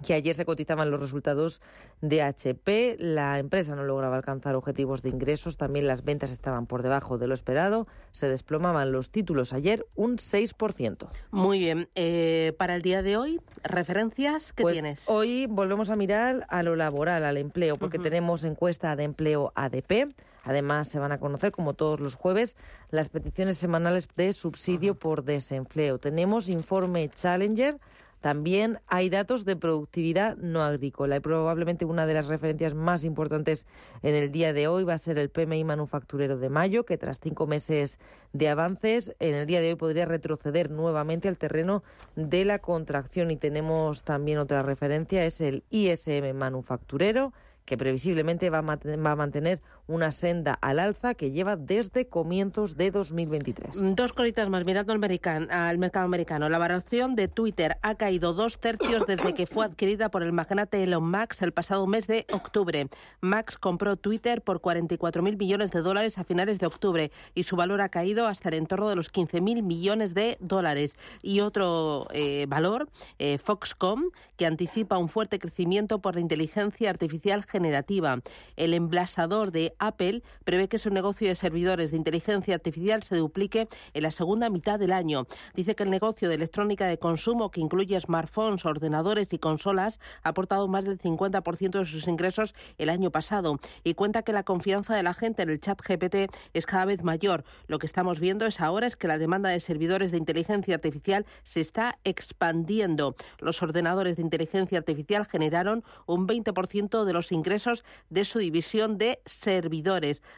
que 0.03 0.15
ayer 0.15 0.35
se 0.35 0.45
cotizaban 0.45 0.91
los 0.91 1.01
resultados 1.01 1.61
de 2.01 2.23
HP. 2.23 2.97
La 2.99 3.39
empresa 3.39 3.75
no 3.75 3.85
lograba 3.85 4.17
alcanzar 4.17 4.55
objetivos 4.55 5.03
de 5.03 5.11
ingresos. 5.11 5.57
También 5.57 5.87
las 5.87 6.05
ventas 6.05 6.31
estaban 6.31 6.67
por 6.67 6.83
debajo 6.83 7.19
de 7.19 7.27
lo 7.27 7.35
esperado. 7.35 7.87
Se 8.13 8.29
desplomaban 8.29 8.93
los 8.93 9.11
títulos 9.11 9.53
ayer 9.53 9.87
un 9.95 10.17
6%. 10.17 11.09
Muy 11.31 11.59
bien. 11.59 11.89
Eh, 11.95 12.55
para 12.59 12.75
el 12.75 12.83
día 12.83 13.03
de 13.03 13.17
hoy, 13.17 13.41
¿referencias 13.63 14.53
que 14.53 14.63
pues 14.63 14.75
tienes? 14.75 15.05
Hoy 15.09 15.47
volvemos 15.47 15.91
a 15.91 15.97
mirar 15.97 16.47
a 16.49 16.63
lo 16.63 16.77
laboral, 16.77 17.25
al 17.25 17.37
empleo, 17.37 17.77
porque 17.77 17.99
tenemos 17.99 18.45
encuesta 18.45 18.95
de 18.97 19.05
empleo 19.05 19.53
ADP. 19.55 20.15
Además, 20.45 20.89
se 20.89 20.99
van 20.99 21.13
a 21.13 21.19
conocer, 21.19 21.53
como 21.53 21.75
todos 21.75 22.01
los 22.01 22.15
jueves, 22.15 22.57
las 22.91 23.11
peticiones 23.11 23.59
semanales 23.59 24.09
de 24.17 24.33
subsidio 24.33 24.95
por 24.95 25.25
desempleo. 25.25 25.99
Tenemos 25.99 26.49
informe 26.49 27.11
Challenger 27.11 27.79
también 28.21 28.81
hay 28.89 29.11
datos 29.11 29.45
de 29.45 29.55
productividad 29.55 30.37
no 30.37 30.63
agrícola 30.63 31.17
y 31.17 31.21
probablemente 31.21 31.85
una 31.85 32.07
de 32.07 32.15
las 32.15 32.27
referencias 32.27 32.75
más 32.75 33.05
importantes 33.05 33.67
en 34.03 34.15
el 34.15 34.33
día 34.33 34.53
de 34.53 34.67
hoy 34.67 34.85
va 34.85 34.95
a 34.95 34.99
ser 34.99 35.19
el 35.19 35.31
PMI 35.31 35.65
manufacturero 35.65 36.37
de 36.39 36.49
mayo, 36.49 36.85
que 36.85 36.99
tras 36.99 37.21
cinco 37.21 37.47
meses 37.47 38.01
de 38.33 38.49
avances, 38.49 39.15
en 39.21 39.35
el 39.35 39.47
día 39.47 39.61
de 39.61 39.71
hoy 39.71 39.77
podría 39.77 40.05
retroceder 40.05 40.71
nuevamente 40.71 41.29
al 41.29 41.39
terreno 41.39 41.83
de 42.17 42.45
la 42.45 42.59
contracción. 42.59 43.31
Y 43.31 43.37
tenemos 43.37 44.03
también 44.03 44.39
otra 44.39 44.63
referencia, 44.63 45.25
es 45.25 45.41
el 45.41 45.63
ISM 45.71 46.35
manufacturero 46.35 47.33
que 47.69 47.77
previsiblemente 47.77 48.49
va 48.49 48.59
a, 48.59 49.15
mantener 49.15 49.61
una 49.89 50.13
senda 50.13 50.59
al 50.61 50.79
alza 50.79 51.15
que 51.15 51.33
lleva 51.33 51.57
desde 51.57 52.07
comienzos 52.07 52.77
de 52.77 52.91
2023. 52.91 53.97
Dos 53.97 54.13
cositas 54.13 54.49
más, 54.49 54.65
mirando 54.65 54.93
al, 54.93 55.49
al 55.51 55.79
mercado 55.79 56.05
americano. 56.05 56.49
La 56.49 56.59
valoración 56.59 57.17
de 57.17 57.27
Twitter 57.27 57.79
ha 57.83 57.97
caído 57.97 58.35
dos 58.35 58.61
tercios 58.61 59.07
desde 59.07 59.35
que 59.35 59.47
fue 59.47 59.65
adquirida 59.65 60.11
por 60.11 60.23
el 60.23 60.33
magnate 60.33 60.85
Elon 60.85 61.11
Musk 61.11 61.43
el 61.43 61.53
pasado 61.53 61.87
mes 61.87 62.07
de 62.07 62.27
octubre. 62.33 62.89
Max 63.21 63.57
compró 63.57 63.97
Twitter 63.97 64.43
por 64.43 64.61
44.000 64.61 65.37
millones 65.37 65.71
de 65.71 65.81
dólares 65.81 66.19
a 66.19 66.25
finales 66.25 66.59
de 66.59 66.67
octubre 66.67 67.11
y 67.35 67.45
su 67.45 67.57
valor 67.57 67.81
ha 67.81 67.89
caído 67.89 68.27
hasta 68.27 68.51
el 68.51 68.57
entorno 68.57 68.89
de 68.89 68.97
los 68.97 69.13
15.000 69.13 69.63
millones 69.63 70.15
de 70.15 70.37
dólares. 70.41 70.97
Y 71.23 71.41
otro 71.41 72.09
eh, 72.13 72.47
valor, 72.49 72.89
eh, 73.19 73.39
Foxconn, 73.39 74.11
que 74.37 74.47
anticipa 74.47 74.99
un 74.99 75.09
fuerte 75.09 75.39
crecimiento 75.39 76.01
por 76.01 76.15
la 76.15 76.21
inteligencia 76.21 76.91
artificial 76.91 77.45
generativa. 77.45 78.21
El 78.57 78.75
emblasador 78.75 79.51
de 79.51 79.75
Apple 79.79 80.23
prevé 80.45 80.69
que 80.69 80.79
su 80.79 80.91
negocio 80.91 81.29
de 81.29 81.35
servidores 81.35 81.91
de 81.91 81.97
inteligencia 81.97 82.55
artificial 82.55 83.03
se 83.03 83.17
duplique 83.17 83.69
en 83.95 84.03
la 84.03 84.11
segunda 84.11 84.51
mitad 84.51 84.79
del 84.79 84.93
año. 84.93 85.27
Dice 85.55 85.75
que 85.75 85.85
el 85.85 85.91
negocio 85.91 86.29
de 86.29 86.35
electrónica 86.35 86.87
de 86.87 86.99
consumo, 86.99 87.51
que 87.51 87.61
incluye 87.61 88.01
smartphones, 88.01 88.65
ordenadores 88.65 89.33
y 89.33 89.39
consolas, 89.39 90.01
ha 90.23 90.31
aportado 90.31 90.69
más 90.69 90.85
del 90.85 90.99
50% 90.99 91.79
de 91.79 91.87
sus 91.87 92.09
ingresos 92.09 92.55
el 92.79 92.91
año 92.91 93.11
pasado 93.11 93.61
y 93.85 93.95
cuenta 93.95 94.23
que 94.23 94.33
la 94.33 94.43
confianza 94.43 94.97
de 94.97 95.03
la 95.03 95.15
gente 95.15 95.43
en 95.43 95.51
el 95.51 95.61
chat 95.61 95.81
GPT 95.81 96.31
es 96.55 96.67
cada 96.67 96.85
vez 96.85 97.03
mayor. 97.03 97.45
Lo 97.67 97.79
que 97.79 97.87
estamos 97.87 98.21
viendo 98.21 98.47
es 98.47 98.61
ahora 98.61 98.87
es 98.87 98.97
que 98.97 99.09
la 99.09 99.19
demanda 99.19 99.51
de 99.51 99.61
servidores 99.61 100.11
de 100.11 100.19
inteligencia 100.19 100.75
artificial 100.75 101.27
se 101.45 101.61
está 101.61 101.99
expandiendo. 102.05 103.15
Los 103.39 103.63
ordenadores 103.63 104.17
de 104.17 104.23
inteligencia 104.23 104.79
artificial 104.79 105.27
generaron 105.27 105.85
un 106.07 106.27
20% 106.27 107.05
de 107.05 107.13
los 107.13 107.33
ingresos 107.33 107.85
de 108.11 108.25
su 108.25 108.39
división 108.39 108.99
de 108.99 109.21
servidores. 109.27 109.68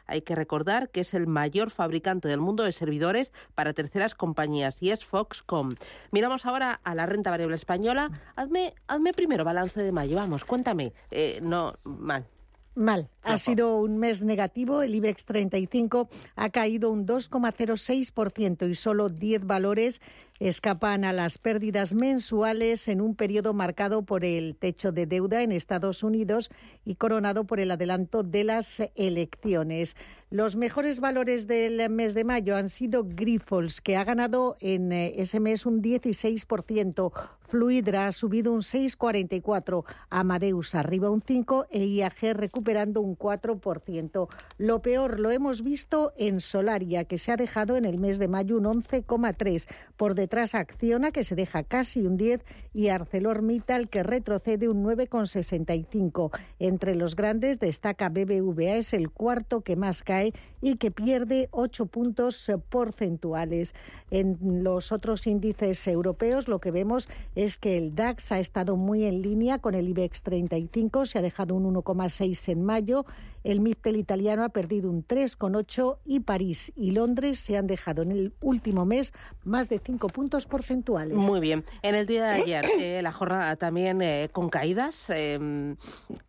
Hay 0.06 0.22
que 0.22 0.34
recordar 0.34 0.90
que 0.90 1.00
es 1.00 1.14
el 1.14 1.26
mayor 1.26 1.70
fabricante 1.70 2.28
del 2.28 2.40
mundo 2.40 2.64
de 2.64 2.72
servidores 2.72 3.32
para 3.54 3.72
terceras 3.72 4.14
compañías 4.14 4.82
y 4.82 4.90
es 4.90 5.04
Foxconn. 5.04 5.76
Miramos 6.10 6.46
ahora 6.46 6.80
a 6.84 6.94
la 6.94 7.06
renta 7.06 7.30
variable 7.30 7.56
española. 7.56 8.10
Hazme, 8.36 8.74
hazme 8.86 9.12
primero 9.12 9.44
balance 9.44 9.82
de 9.82 9.92
mayo. 9.92 10.16
Vamos, 10.16 10.44
cuéntame. 10.44 10.92
Eh, 11.10 11.40
no, 11.42 11.74
mal. 11.84 12.26
Mal. 12.74 13.10
Ha 13.22 13.36
sido 13.36 13.80
un 13.80 13.98
mes 13.98 14.22
negativo. 14.22 14.82
El 14.82 14.94
IBEX 14.94 15.24
35 15.24 16.08
ha 16.36 16.50
caído 16.50 16.90
un 16.90 17.06
2,06% 17.06 18.70
y 18.70 18.74
solo 18.74 19.08
10 19.08 19.44
valores 19.44 20.00
escapan 20.40 21.04
a 21.04 21.12
las 21.12 21.36
pérdidas 21.36 21.92
mensuales 21.92 22.88
en 22.88 23.02
un 23.02 23.14
periodo 23.14 23.52
marcado 23.52 24.02
por 24.02 24.24
el 24.24 24.56
techo 24.56 24.90
de 24.90 25.04
deuda 25.04 25.42
en 25.42 25.52
Estados 25.52 26.02
Unidos 26.02 26.50
y 26.82 26.94
coronado 26.94 27.44
por 27.44 27.60
el 27.60 27.70
adelanto 27.70 28.22
de 28.22 28.44
las 28.44 28.82
elecciones. 28.94 29.96
Los 30.30 30.56
mejores 30.56 31.00
valores 31.00 31.46
del 31.46 31.90
mes 31.90 32.14
de 32.14 32.24
mayo 32.24 32.56
han 32.56 32.68
sido 32.68 33.04
Grifols, 33.04 33.80
que 33.80 33.96
ha 33.96 34.04
ganado 34.04 34.56
en 34.60 34.92
eh, 34.92 35.12
ese 35.16 35.40
mes 35.40 35.66
un 35.66 35.82
16%, 35.82 37.12
Fluidra 37.50 38.06
ha 38.06 38.12
subido 38.12 38.52
un 38.52 38.60
6,44%, 38.60 39.84
Amadeus 40.08 40.76
arriba 40.76 41.10
un 41.10 41.20
5% 41.20 41.66
e 41.70 41.84
IAG 41.84 42.36
recuperando 42.36 43.00
un 43.00 43.18
4%. 43.18 44.28
Lo 44.58 44.82
peor 44.82 45.18
lo 45.18 45.32
hemos 45.32 45.64
visto 45.64 46.12
en 46.16 46.38
Solaria, 46.38 47.06
que 47.06 47.18
se 47.18 47.32
ha 47.32 47.36
dejado 47.36 47.76
en 47.76 47.84
el 47.84 47.98
mes 47.98 48.20
de 48.20 48.28
mayo 48.28 48.56
un 48.56 48.66
11,3%, 48.66 49.66
por 49.96 50.14
detrás 50.14 50.29
Detrás 50.30 50.54
Acciona, 50.54 51.10
que 51.10 51.24
se 51.24 51.34
deja 51.34 51.64
casi 51.64 52.06
un 52.06 52.16
10, 52.16 52.44
y 52.72 52.86
ArcelorMittal, 52.86 53.88
que 53.88 54.04
retrocede 54.04 54.68
un 54.68 54.84
9,65. 54.84 56.30
Entre 56.60 56.94
los 56.94 57.16
grandes 57.16 57.58
destaca 57.58 58.10
BBVA, 58.10 58.76
es 58.76 58.92
el 58.94 59.10
cuarto 59.10 59.62
que 59.62 59.74
más 59.74 60.04
cae 60.04 60.32
y 60.62 60.76
que 60.76 60.92
pierde 60.92 61.48
8 61.50 61.86
puntos 61.86 62.48
porcentuales. 62.68 63.74
En 64.12 64.62
los 64.62 64.92
otros 64.92 65.26
índices 65.26 65.84
europeos 65.88 66.46
lo 66.46 66.60
que 66.60 66.70
vemos 66.70 67.08
es 67.34 67.58
que 67.58 67.76
el 67.76 67.96
DAX 67.96 68.30
ha 68.30 68.38
estado 68.38 68.76
muy 68.76 69.06
en 69.06 69.22
línea 69.22 69.58
con 69.58 69.74
el 69.74 69.88
IBEX 69.88 70.22
35, 70.22 71.06
se 71.06 71.18
ha 71.18 71.22
dejado 71.22 71.56
un 71.56 71.74
1,6 71.74 72.52
en 72.52 72.62
mayo, 72.62 73.04
el 73.44 73.60
MIPTEL 73.60 73.96
italiano 73.96 74.44
ha 74.44 74.48
perdido 74.50 74.90
un 74.90 75.06
3,8 75.06 75.98
y 76.04 76.20
París 76.20 76.72
y 76.76 76.92
Londres 76.92 77.38
se 77.38 77.56
han 77.56 77.66
dejado 77.66 78.02
en 78.02 78.12
el 78.12 78.32
último 78.40 78.84
mes 78.84 79.12
más 79.44 79.68
de 79.68 79.78
5 79.78 80.08
puntos 80.08 80.46
porcentuales. 80.46 81.16
Muy 81.16 81.40
bien. 81.40 81.64
En 81.82 81.94
el 81.94 82.06
día 82.06 82.26
de 82.26 82.30
ayer, 82.42 82.64
eh, 82.78 83.00
la 83.02 83.12
jornada 83.12 83.56
también 83.56 84.02
eh, 84.02 84.28
con 84.32 84.48
caídas. 84.48 85.10
Eh, 85.10 85.76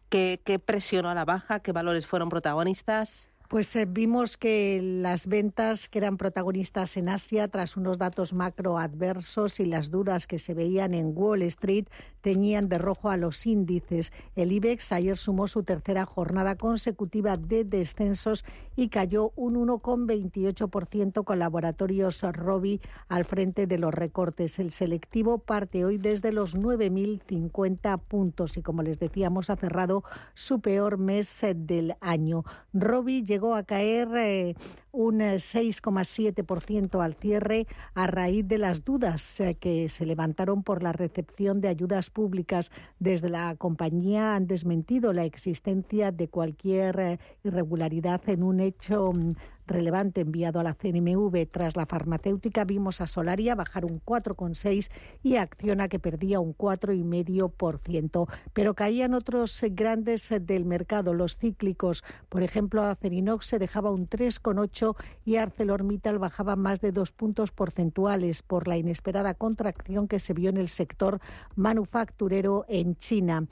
¿qué, 0.10 0.42
¿Qué 0.44 0.60
presionó 0.60 1.10
a 1.10 1.16
la 1.16 1.26
baja? 1.26 1.60
¿Qué 1.60 1.72
valores 1.72 2.06
fueron 2.06 2.30
protagonistas? 2.30 3.31
Pues 3.52 3.76
eh, 3.76 3.86
vimos 3.86 4.38
que 4.38 4.80
las 4.82 5.28
ventas 5.28 5.90
que 5.90 6.00
eran 6.00 6.16
protagonistas 6.16 6.96
en 6.96 7.10
Asia, 7.10 7.50
tras 7.50 7.76
unos 7.76 7.98
datos 7.98 8.32
macro 8.32 8.80
adversos 8.80 9.60
y 9.60 9.66
las 9.66 9.92
dudas 9.92 10.26
que 10.26 10.40
se 10.40 10.54
veían 10.54 10.94
en 10.94 11.12
Wall 11.14 11.42
Street, 11.42 11.88
teñían 12.22 12.70
de 12.70 12.78
rojo 12.78 13.10
a 13.10 13.18
los 13.18 13.46
índices. 13.46 14.14
El 14.38 14.54
IBEX 14.54 14.94
ayer 14.94 15.18
sumó 15.18 15.50
su 15.50 15.64
tercera 15.64 16.06
jornada 16.06 16.56
consecutiva 16.56 17.36
de 17.36 17.66
descensos 17.66 18.46
y 18.78 18.88
cayó 18.88 19.34
un 19.36 19.56
1,28% 19.56 21.26
con 21.26 21.40
laboratorios 21.40 22.22
Robi 22.22 22.80
al 23.10 23.26
frente 23.26 23.68
de 23.68 23.78
los 23.78 23.94
recortes. 23.94 24.60
El 24.60 24.72
selectivo 24.72 25.40
parte 25.40 25.84
hoy 25.84 25.98
desde 25.98 26.32
los 26.32 26.56
9.050 26.56 28.00
puntos 28.00 28.56
y, 28.56 28.62
como 28.62 28.82
les 28.82 28.98
decíamos, 28.98 29.50
ha 29.50 29.58
cerrado 29.58 30.06
su 30.36 30.62
peor 30.62 30.98
mes 30.98 31.44
eh, 31.44 31.54
del 31.54 31.96
año. 32.00 32.46
Robi 32.72 33.24
llegó 33.24 33.41
a 33.50 33.64
caer 33.64 34.08
eh, 34.16 34.54
un 34.92 35.20
6,7% 35.20 37.04
al 37.04 37.16
cierre 37.16 37.68
a 37.94 38.08
raíz 38.08 38.48
de 38.48 38.58
las 38.58 38.84
dudas 38.84 39.40
eh, 39.40 39.56
que 39.56 39.90
se 39.90 40.06
levantaron 40.06 40.64
por 40.64 40.84
la 40.84 40.92
recepción 40.92 41.62
de 41.62 41.70
ayudas 41.70 42.10
públicas. 42.10 42.72
Desde 43.00 43.30
la 43.30 43.56
compañía 43.56 44.36
han 44.36 44.48
desmentido 44.48 45.14
la 45.14 45.24
existencia 45.24 46.12
de 46.12 46.28
cualquier 46.28 47.00
eh, 47.00 47.20
irregularidad 47.44 48.22
en 48.28 48.44
un 48.44 48.60
hecho 48.60 49.12
mm, 49.14 49.30
relevante 49.68 50.22
enviado 50.22 50.60
a 50.60 50.64
la 50.64 50.74
CNMV. 50.74 51.48
Tras 51.50 51.76
la 51.76 51.86
farmacéutica 51.86 52.66
vimos 52.66 53.02
a 53.02 53.08
Solaria 53.08 53.56
bajar 53.56 53.86
un 53.86 54.02
4,6 54.02 54.92
y 55.24 55.38
a 55.38 55.44
Acciona 55.44 55.88
que 55.88 56.00
perdía 56.00 56.40
un 56.40 56.56
4,5%. 56.56 58.28
Pero 58.54 58.74
caían 58.74 59.14
otros 59.14 59.64
grandes 59.72 60.34
del 60.42 60.66
mercado, 60.66 61.14
los 61.14 61.38
cíclicos. 61.38 62.04
Por 62.30 62.44
ejemplo, 62.44 62.84
Acerinox 62.84 63.46
se 63.46 63.60
dejaba 63.60 63.92
un 63.92 64.08
3,8 64.10 64.81
y 65.26 65.36
ArcelorMittal 65.36 66.20
bajaba 66.20 66.56
más 66.56 66.82
de 66.82 66.92
dos 66.92 67.12
puntos 67.12 67.52
porcentuales 67.52 68.42
por 68.42 68.68
la 68.68 68.78
inesperada 68.78 69.34
contracción 69.34 70.08
que 70.08 70.20
se 70.20 70.34
vio 70.34 70.50
en 70.50 70.58
el 70.58 70.68
sector 70.68 71.20
manufacturero 71.56 72.66
en 72.68 72.96
China. 72.96 73.48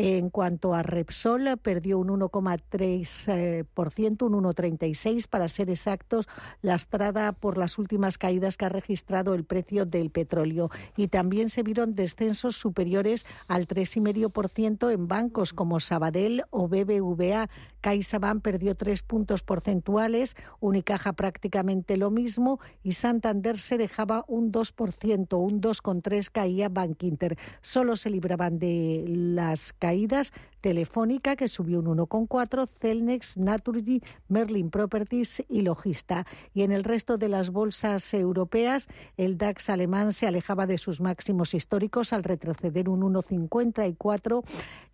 En 0.00 0.30
cuanto 0.30 0.74
a 0.74 0.84
Repsol, 0.84 1.58
perdió 1.60 1.98
un 1.98 2.06
1,3%, 2.06 4.22
un 4.22 4.44
1,36% 4.44 5.26
para 5.26 5.48
ser 5.48 5.70
exactos, 5.70 6.28
lastrada 6.62 7.32
por 7.32 7.58
las 7.58 7.78
últimas 7.78 8.16
caídas 8.16 8.56
que 8.56 8.66
ha 8.66 8.68
registrado 8.68 9.34
el 9.34 9.42
precio 9.42 9.86
del 9.86 10.10
petróleo. 10.10 10.70
Y 10.96 11.08
también 11.08 11.48
se 11.48 11.64
vieron 11.64 11.96
descensos 11.96 12.54
superiores 12.54 13.26
al 13.48 13.66
3,5% 13.66 14.92
en 14.92 15.08
bancos 15.08 15.52
como 15.52 15.80
Sabadell 15.80 16.44
o 16.50 16.68
BBVA. 16.68 17.50
CaixaBank 17.80 18.40
perdió 18.40 18.76
tres 18.76 19.02
puntos 19.02 19.42
porcentuales, 19.42 20.36
Unicaja 20.60 21.14
prácticamente 21.14 21.96
lo 21.96 22.12
mismo 22.12 22.60
y 22.84 22.92
Santander 22.92 23.58
se 23.58 23.78
dejaba 23.78 24.24
un 24.28 24.52
2%, 24.52 25.40
un 25.40 25.60
2,3% 25.60 26.30
caía 26.30 26.68
Bank. 26.68 27.02
Solo 27.62 27.96
se 27.96 28.10
libraban 28.10 28.60
de 28.60 29.04
las 29.08 29.72
caídas 29.72 29.87
caídas 29.88 30.34
Telefónica, 30.60 31.36
que 31.36 31.48
subió 31.48 31.78
un 31.78 31.86
1,4, 31.86 32.68
Celnex, 32.80 33.36
Naturgy, 33.36 34.02
Merlin 34.28 34.70
Properties 34.70 35.44
y 35.48 35.62
Logista. 35.62 36.26
Y 36.52 36.62
en 36.62 36.72
el 36.72 36.84
resto 36.84 37.16
de 37.16 37.28
las 37.28 37.50
bolsas 37.50 38.12
europeas, 38.12 38.88
el 39.16 39.38
DAX 39.38 39.70
alemán 39.70 40.12
se 40.12 40.26
alejaba 40.26 40.66
de 40.66 40.78
sus 40.78 41.00
máximos 41.00 41.54
históricos 41.54 42.12
al 42.12 42.24
retroceder 42.24 42.88
un 42.88 43.02
1,54 43.02 44.42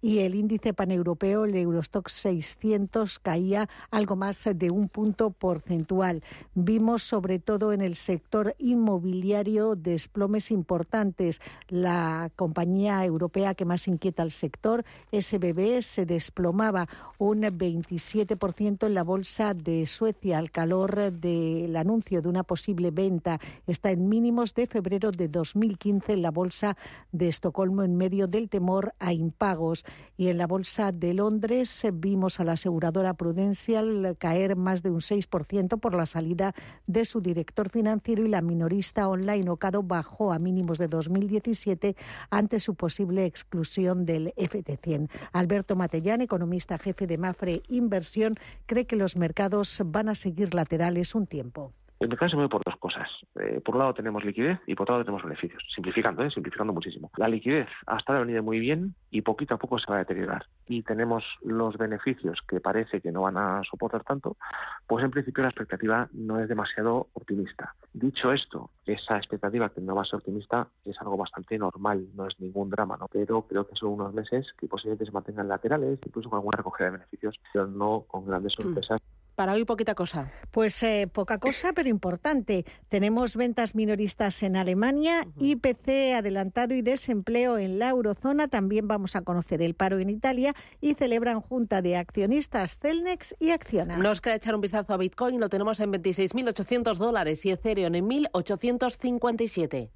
y 0.03 0.19
el 0.19 0.35
índice 0.35 0.75
paneuropeo, 0.75 1.47
el 1.47 1.57
Eurostock 1.57 2.09
600, 2.09 3.19
caía 3.21 3.71
algo 3.91 4.17
más 4.17 4.47
de 4.55 4.71
un 4.71 4.91
punto 4.91 5.31
porcentual. 5.31 6.23
Vimos 6.55 7.03
sobre 7.03 7.39
todo 7.39 7.73
en 7.73 7.81
el 7.81 7.97
sector 7.97 8.55
inmobiliario 8.59 9.77
desplomes 9.77 10.51
importantes. 10.51 11.41
La 11.69 12.31
compañía 12.37 13.03
europea 13.03 13.55
que 13.55 13.65
más 13.65 13.89
inquieta 13.89 14.23
al 14.23 14.31
sector, 14.31 14.84
SBB, 15.13 15.83
se 15.83 16.07
desplomaba 16.07 16.89
un 17.19 17.43
27% 17.43 18.87
en 18.87 18.95
la 18.95 19.05
bolsa 19.05 19.55
de 19.55 19.87
Suecia 19.87 20.39
al 20.39 20.51
calor 20.51 21.13
del 21.13 21.77
anuncio 21.77 22.21
de 22.23 22.29
una 22.29 22.43
posible 22.43 22.91
venta. 22.91 23.41
Está 23.67 23.91
en 23.91 24.09
mínimos 24.09 24.55
de 24.55 24.67
febrero 24.67 25.11
de 25.11 25.29
2015 25.29 26.15
en 26.15 26.23
la 26.23 26.31
bolsa 26.31 26.77
de 27.13 27.29
Estocolmo 27.29 27.83
en 27.83 27.97
medio 27.97 28.27
del 28.27 28.49
temor 28.49 28.95
a 28.99 29.13
impagos. 29.13 29.85
Y 30.17 30.29
en 30.29 30.39
la 30.39 30.47
bolsa 30.47 30.93
de 30.93 31.15
Londres 31.15 31.85
vimos 31.93 32.41
a 32.41 32.45
la 32.45 32.53
aseguradora 32.53 33.15
Prudential 33.15 34.17
caer 34.19 34.57
más 34.57 34.83
de 34.83 34.91
un 34.91 35.01
6% 35.01 35.79
por 35.81 35.95
la 35.95 36.07
salida 36.07 36.55
de 36.87 37.05
su 37.05 37.21
director 37.21 37.71
financiero 37.71 38.25
y 38.25 38.29
la 38.29 38.41
minorista 38.41 39.09
online 39.09 39.51
Ocado 39.51 39.83
bajó 39.83 40.33
a 40.33 40.39
mínimos 40.39 40.79
de 40.79 40.89
2017 40.89 41.97
ante 42.31 42.61
su 42.61 42.75
posible 42.75 43.25
exclusión 43.25 44.05
del 44.05 44.33
FT100. 44.65 45.11
Alberto 45.33 45.77
Matellán, 45.77 46.21
economista 46.21 46.79
jefe 46.79 47.07
de 47.07 47.19
Mafre 47.19 47.63
Inversión, 47.69 48.37
cree 48.67 48.87
que 48.87 48.97
los 48.97 49.17
mercados 49.17 49.81
van 49.85 50.09
a 50.09 50.15
seguir 50.15 50.55
laterales 50.55 51.15
un 51.15 51.27
tiempo. 51.27 51.73
El 52.05 52.11
mercado 52.11 52.29
se 52.29 52.37
mueve 52.37 52.51
por 52.51 52.63
dos 52.63 52.77
cosas. 52.77 53.09
Eh, 53.41 53.63
por 53.65 53.77
un 53.77 53.79
lado 53.79 53.95
tenemos 53.95 54.23
liquidez 54.27 54.61
y 54.67 54.75
por 54.75 54.85
otro 54.85 54.97
lado 54.97 55.07
tenemos 55.07 55.23
beneficios. 55.23 55.63
Simplificando, 55.75 56.23
¿eh? 56.23 56.31
simplificando 56.31 56.75
muchísimo. 56.75 57.11
La 57.17 57.29
liquidez 57.29 57.67
hasta 57.87 58.13
ahora 58.13 58.21
ha 58.21 58.27
venido 58.27 58.43
muy 58.43 58.59
bien 58.59 58.95
y 59.11 59.23
poquito 59.23 59.55
a 59.55 59.57
poco 59.57 59.79
se 59.79 59.91
va 59.91 59.97
a 59.97 59.99
deteriorar. 60.01 60.45
Y 60.69 60.83
tenemos 60.83 61.25
los 61.43 61.79
beneficios 61.79 62.41
que 62.47 62.61
parece 62.61 63.01
que 63.01 63.11
no 63.11 63.23
van 63.23 63.39
a 63.39 63.63
soportar 63.71 64.05
tanto, 64.05 64.37
pues 64.87 65.03
en 65.03 65.13
principio 65.13 65.45
la 65.45 65.49
expectativa 65.49 66.11
no 66.13 66.39
es 66.41 66.47
demasiado 66.47 67.09
optimista. 67.15 67.75
Dicho 67.95 68.33
esto, 68.33 68.69
esa 68.85 69.17
expectativa 69.17 69.71
que 69.71 69.81
no 69.81 69.95
va 69.95 70.03
a 70.03 70.05
ser 70.05 70.17
optimista 70.17 70.69
es 70.85 71.01
algo 71.01 71.17
bastante 71.17 71.57
normal, 71.57 72.07
no 72.15 72.27
es 72.27 72.39
ningún 72.39 72.69
drama, 72.69 72.99
¿no? 72.99 73.09
Pero 73.09 73.47
creo 73.49 73.67
que 73.67 73.77
son 73.77 73.93
unos 73.93 74.13
meses 74.13 74.47
que 74.59 74.69
posiblemente 74.69 75.07
se 75.07 75.13
mantengan 75.13 75.49
laterales, 75.49 75.99
incluso 76.05 76.29
con 76.29 76.37
alguna 76.37 76.59
recogida 76.59 76.87
de 76.87 76.99
beneficios, 76.99 77.41
pero 77.51 77.67
no 77.67 78.05
con 78.07 78.27
grandes 78.27 78.53
Mm. 78.59 79.14
Para 79.35 79.55
hoy 79.55 79.65
poquita 79.65 79.95
cosa. 79.95 80.31
Pues 80.51 80.81
eh, 80.83 81.09
poca 81.13 81.39
cosa, 81.39 81.73
pero 81.73 81.89
importante. 81.89 82.65
Tenemos 82.89 83.37
ventas 83.37 83.75
minoristas 83.75 84.43
en 84.43 84.57
Alemania, 84.57 85.27
IPC 85.39 86.15
adelantado 86.17 86.75
y 86.75 86.83
desempleo 86.83 87.59
en 87.59 87.79
la 87.79 87.89
eurozona. 87.89 88.47
También 88.49 88.87
vamos 88.87 89.17
a 89.17 89.23
conocer 89.23 89.61
el 89.61 89.75
paro 89.75 89.99
en 89.99 90.11
Italia 90.11 90.55
y 90.81 90.95
celebran 90.95 91.41
junta 91.41 91.83
de 91.83 91.97
accionistas 91.97 92.79
Celnex 92.79 93.35
y 93.41 93.51
Acciona. 93.51 93.97
Nos 93.97 94.21
queda 94.21 94.37
echar 94.37 94.55
un 94.55 94.61
vistazo 94.61 94.95
a 94.95 94.99
Bitcoin. 94.99 95.41
Lo 95.41 95.49
tenemos 95.49 95.81
en 95.81 95.93
26.800 95.93 96.97
dólares 96.97 97.45
y 97.45 97.51
Ethereum 97.51 97.95
en 97.95 98.09
1.857. 98.09 99.91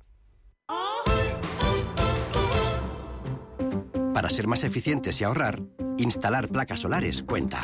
Para 4.12 4.30
ser 4.30 4.48
más 4.48 4.64
eficientes 4.64 5.20
y 5.20 5.24
ahorrar, 5.24 5.60
instalar 5.96 6.48
placas 6.48 6.80
solares 6.80 7.22
cuenta. 7.22 7.60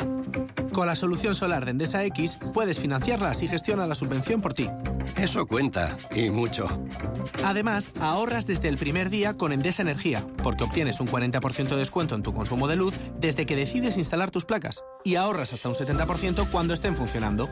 Con 0.75 0.87
la 0.87 0.95
solución 0.95 1.33
solar 1.35 1.63
de 1.63 1.71
Endesa 1.71 2.03
X 2.03 2.37
puedes 2.53 2.79
financiarlas 2.79 3.41
y 3.41 3.47
gestiona 3.47 3.87
la 3.87 3.95
subvención 3.95 4.41
por 4.41 4.53
ti. 4.53 4.69
Eso 5.15 5.47
cuenta, 5.47 5.95
y 6.13 6.29
mucho. 6.29 6.67
Además, 7.45 7.93
ahorras 8.01 8.45
desde 8.45 8.67
el 8.67 8.77
primer 8.77 9.09
día 9.09 9.35
con 9.35 9.53
Endesa 9.53 9.83
Energía, 9.83 10.21
porque 10.43 10.65
obtienes 10.65 10.99
un 10.99 11.07
40% 11.07 11.69
de 11.69 11.77
descuento 11.77 12.13
en 12.13 12.23
tu 12.23 12.33
consumo 12.33 12.67
de 12.67 12.75
luz 12.75 12.93
desde 13.21 13.45
que 13.45 13.55
decides 13.55 13.95
instalar 13.95 14.31
tus 14.31 14.43
placas 14.43 14.83
y 15.05 15.15
ahorras 15.15 15.53
hasta 15.53 15.69
un 15.69 15.75
70% 15.75 16.49
cuando 16.51 16.73
estén 16.73 16.97
funcionando. 16.97 17.47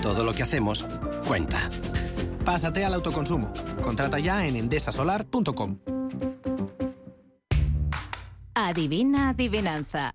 Todo 0.00 0.22
lo 0.22 0.32
que 0.32 0.44
hacemos 0.44 0.86
cuenta. 1.26 1.68
Pásate 2.44 2.84
al 2.84 2.94
autoconsumo. 2.94 3.52
Contrata 3.82 4.20
ya 4.20 4.46
en 4.46 4.54
endesasolar.com. 4.54 5.78
Adivina 8.54 9.30
adivinanza. 9.30 10.14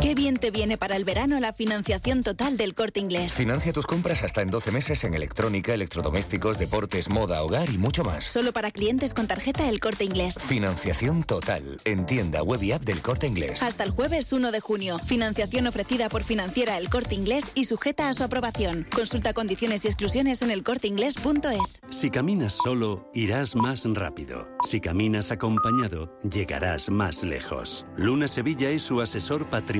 Qué 0.00 0.14
bien 0.14 0.38
te 0.38 0.50
viene 0.50 0.78
para 0.78 0.96
el 0.96 1.04
verano 1.04 1.38
la 1.40 1.52
financiación 1.52 2.22
total 2.22 2.56
del 2.56 2.74
corte 2.74 3.00
inglés. 3.00 3.34
Financia 3.34 3.72
tus 3.72 3.86
compras 3.86 4.22
hasta 4.22 4.40
en 4.40 4.48
12 4.48 4.70
meses 4.70 5.04
en 5.04 5.14
electrónica, 5.14 5.74
electrodomésticos, 5.74 6.58
deportes, 6.58 7.10
moda, 7.10 7.42
hogar 7.42 7.68
y 7.68 7.76
mucho 7.76 8.02
más. 8.02 8.24
Solo 8.24 8.52
para 8.52 8.70
clientes 8.70 9.12
con 9.12 9.26
tarjeta 9.26 9.68
el 9.68 9.78
corte 9.78 10.04
inglés. 10.04 10.38
Financiación 10.38 11.22
total 11.22 11.76
en 11.84 12.06
tienda 12.06 12.42
web 12.42 12.62
y 12.62 12.72
app 12.72 12.82
del 12.82 13.02
corte 13.02 13.26
inglés. 13.26 13.62
Hasta 13.62 13.84
el 13.84 13.90
jueves 13.90 14.32
1 14.32 14.52
de 14.52 14.60
junio. 14.60 14.98
Financiación 14.98 15.66
ofrecida 15.66 16.08
por 16.08 16.22
financiera 16.22 16.78
el 16.78 16.88
corte 16.88 17.14
inglés 17.14 17.50
y 17.54 17.64
sujeta 17.64 18.08
a 18.08 18.14
su 18.14 18.22
aprobación. 18.22 18.86
Consulta 18.94 19.34
condiciones 19.34 19.84
y 19.84 19.88
exclusiones 19.88 20.40
en 20.40 20.50
elcorteinglés.es. 20.50 21.80
Si 21.90 22.10
caminas 22.10 22.54
solo, 22.54 23.10
irás 23.12 23.54
más 23.54 23.84
rápido. 23.84 24.48
Si 24.64 24.80
caminas 24.80 25.30
acompañado, 25.30 26.16
llegarás 26.22 26.88
más 26.88 27.22
lejos. 27.22 27.84
Luna 27.96 28.28
Sevilla 28.28 28.70
es 28.70 28.82
su 28.82 29.00
asesor 29.00 29.44
patrimonial 29.46 29.79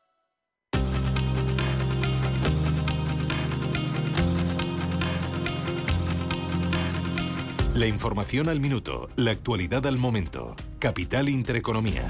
La 7.81 7.87
información 7.87 8.47
al 8.47 8.59
minuto, 8.59 9.09
la 9.15 9.31
actualidad 9.31 9.87
al 9.87 9.97
momento. 9.97 10.55
Capital 10.77 11.29
Intereconomía. 11.29 12.03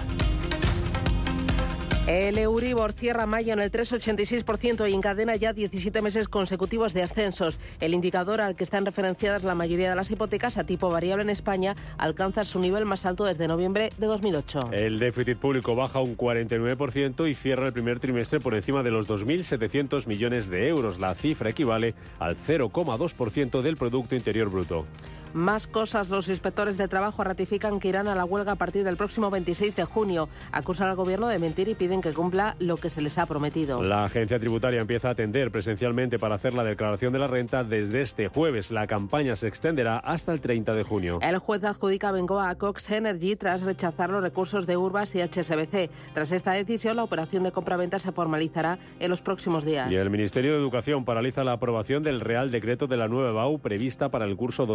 El 2.07 2.37
Euribor 2.37 2.91
cierra 2.91 3.25
mayo 3.25 3.53
en 3.53 3.61
el 3.61 3.71
3,86% 3.71 4.89
y 4.89 4.93
encadena 4.93 5.37
ya 5.37 5.53
17 5.53 6.01
meses 6.01 6.27
consecutivos 6.27 6.93
de 6.93 7.03
ascensos. 7.03 7.57
El 7.79 7.93
indicador 7.93 8.41
al 8.41 8.57
que 8.57 8.65
están 8.65 8.85
referenciadas 8.85 9.45
la 9.45 9.55
mayoría 9.55 9.89
de 9.89 9.95
las 9.95 10.11
hipotecas 10.11 10.57
a 10.57 10.65
tipo 10.65 10.89
variable 10.89 11.23
en 11.23 11.29
España 11.29 11.77
alcanza 11.97 12.43
su 12.43 12.59
nivel 12.59 12.83
más 12.83 13.05
alto 13.05 13.23
desde 13.23 13.47
noviembre 13.47 13.91
de 13.97 14.07
2008. 14.07 14.71
El 14.73 14.99
déficit 14.99 15.37
público 15.37 15.73
baja 15.73 16.01
un 16.01 16.17
49% 16.17 17.29
y 17.29 17.33
cierra 17.33 17.67
el 17.67 17.71
primer 17.71 18.01
trimestre 18.01 18.41
por 18.41 18.55
encima 18.55 18.83
de 18.83 18.91
los 18.91 19.07
2.700 19.07 20.05
millones 20.05 20.49
de 20.49 20.67
euros. 20.67 20.99
La 20.99 21.15
cifra 21.15 21.51
equivale 21.51 21.95
al 22.19 22.35
0,2% 22.35 23.61
del 23.61 23.77
Producto 23.77 24.15
Interior 24.15 24.49
Bruto. 24.49 24.85
Más 25.33 25.65
cosas, 25.65 26.09
los 26.09 26.27
inspectores 26.27 26.77
de 26.77 26.87
trabajo 26.87 27.23
ratifican 27.23 27.79
que 27.79 27.87
irán 27.87 28.07
a 28.07 28.15
la 28.15 28.25
huelga 28.25 28.53
a 28.53 28.55
partir 28.55 28.83
del 28.83 28.97
próximo 28.97 29.29
26 29.29 29.75
de 29.75 29.85
junio. 29.85 30.27
Acusan 30.51 30.89
al 30.89 30.95
gobierno 30.95 31.27
de 31.27 31.39
mentir 31.39 31.69
y 31.69 31.75
piden 31.75 32.01
que 32.01 32.11
cumpla 32.11 32.55
lo 32.59 32.75
que 32.77 32.89
se 32.89 33.01
les 33.01 33.17
ha 33.17 33.25
prometido. 33.25 33.81
La 33.81 34.03
agencia 34.03 34.39
tributaria 34.39 34.81
empieza 34.81 35.07
a 35.07 35.11
atender 35.11 35.51
presencialmente 35.51 36.19
para 36.19 36.35
hacer 36.35 36.53
la 36.53 36.63
declaración 36.63 37.13
de 37.13 37.19
la 37.19 37.27
renta 37.27 37.63
desde 37.63 38.01
este 38.01 38.27
jueves. 38.27 38.71
La 38.71 38.87
campaña 38.87 39.35
se 39.35 39.47
extenderá 39.47 39.97
hasta 39.97 40.33
el 40.33 40.41
30 40.41 40.73
de 40.73 40.83
junio. 40.83 41.19
El 41.21 41.37
juez 41.37 41.63
adjudica 41.63 42.09
a 42.09 42.11
Bengoa 42.11 42.49
a 42.49 42.55
Cox 42.55 42.91
Energy 42.91 43.35
tras 43.35 43.61
rechazar 43.61 44.09
los 44.09 44.21
recursos 44.21 44.67
de 44.67 44.75
Urbas 44.75 45.15
y 45.15 45.21
HSBC. 45.21 45.89
Tras 46.13 46.31
esta 46.31 46.51
decisión, 46.51 46.97
la 46.97 47.03
operación 47.03 47.43
de 47.43 47.51
compraventa 47.51 47.99
se 47.99 48.11
formalizará 48.11 48.77
en 48.99 49.09
los 49.09 49.21
próximos 49.21 49.63
días. 49.63 49.89
Y 49.91 49.95
el 49.95 50.09
Ministerio 50.09 50.51
de 50.51 50.57
Educación 50.57 51.05
paraliza 51.05 51.43
la 51.43 51.53
aprobación 51.53 52.03
del 52.03 52.19
Real 52.19 52.51
Decreto 52.51 52.87
de 52.87 52.97
la 52.97 53.07
nueva 53.07 53.31
BAU 53.31 53.59
prevista 53.59 54.09
para 54.09 54.25
el 54.25 54.35
curso 54.35 54.65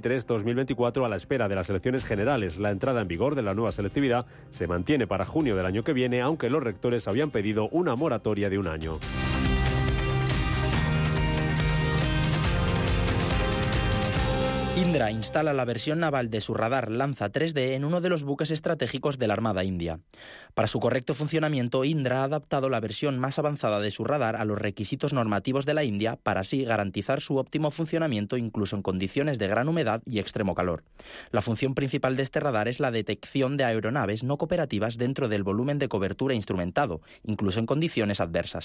2023-2024 0.00 1.04
a 1.04 1.08
la 1.08 1.16
espera 1.16 1.48
de 1.48 1.54
las 1.54 1.70
elecciones 1.70 2.04
generales. 2.04 2.58
La 2.58 2.70
entrada 2.70 3.00
en 3.00 3.08
vigor 3.08 3.34
de 3.34 3.42
la 3.42 3.54
nueva 3.54 3.72
selectividad 3.72 4.26
se 4.50 4.66
mantiene 4.66 5.06
para 5.06 5.24
junio 5.24 5.56
del 5.56 5.66
año 5.66 5.84
que 5.84 5.92
viene, 5.92 6.20
aunque 6.20 6.50
los 6.50 6.62
rectores 6.62 7.08
habían 7.08 7.30
pedido 7.30 7.68
una 7.70 7.96
moratoria 7.96 8.50
de 8.50 8.58
un 8.58 8.68
año. 8.68 8.98
Indra 14.78 15.10
instala 15.10 15.52
la 15.54 15.64
versión 15.64 15.98
naval 15.98 16.30
de 16.30 16.40
su 16.40 16.54
radar 16.54 16.88
Lanza 16.88 17.32
3D 17.32 17.72
en 17.72 17.84
uno 17.84 18.00
de 18.00 18.08
los 18.08 18.22
buques 18.22 18.52
estratégicos 18.52 19.18
de 19.18 19.26
la 19.26 19.34
Armada 19.34 19.64
India. 19.64 19.98
Para 20.54 20.68
su 20.68 20.78
correcto 20.78 21.14
funcionamiento, 21.14 21.84
Indra 21.84 22.20
ha 22.20 22.24
adaptado 22.24 22.68
la 22.68 22.78
versión 22.78 23.18
más 23.18 23.40
avanzada 23.40 23.80
de 23.80 23.90
su 23.90 24.04
radar 24.04 24.36
a 24.36 24.44
los 24.44 24.56
requisitos 24.56 25.12
normativos 25.12 25.66
de 25.66 25.74
la 25.74 25.82
India 25.82 26.16
para 26.22 26.42
así 26.42 26.62
garantizar 26.62 27.20
su 27.20 27.38
óptimo 27.38 27.72
funcionamiento 27.72 28.36
incluso 28.36 28.76
en 28.76 28.82
condiciones 28.82 29.40
de 29.40 29.48
gran 29.48 29.68
humedad 29.68 30.00
y 30.06 30.20
extremo 30.20 30.54
calor. 30.54 30.84
La 31.32 31.42
función 31.42 31.74
principal 31.74 32.14
de 32.14 32.22
este 32.22 32.38
radar 32.38 32.68
es 32.68 32.78
la 32.78 32.92
detección 32.92 33.56
de 33.56 33.64
aeronaves 33.64 34.22
no 34.22 34.38
cooperativas 34.38 34.96
dentro 34.96 35.26
del 35.26 35.42
volumen 35.42 35.80
de 35.80 35.88
cobertura 35.88 36.34
instrumentado, 36.34 37.00
incluso 37.24 37.58
en 37.58 37.66
condiciones 37.66 38.20
adversas. 38.20 38.64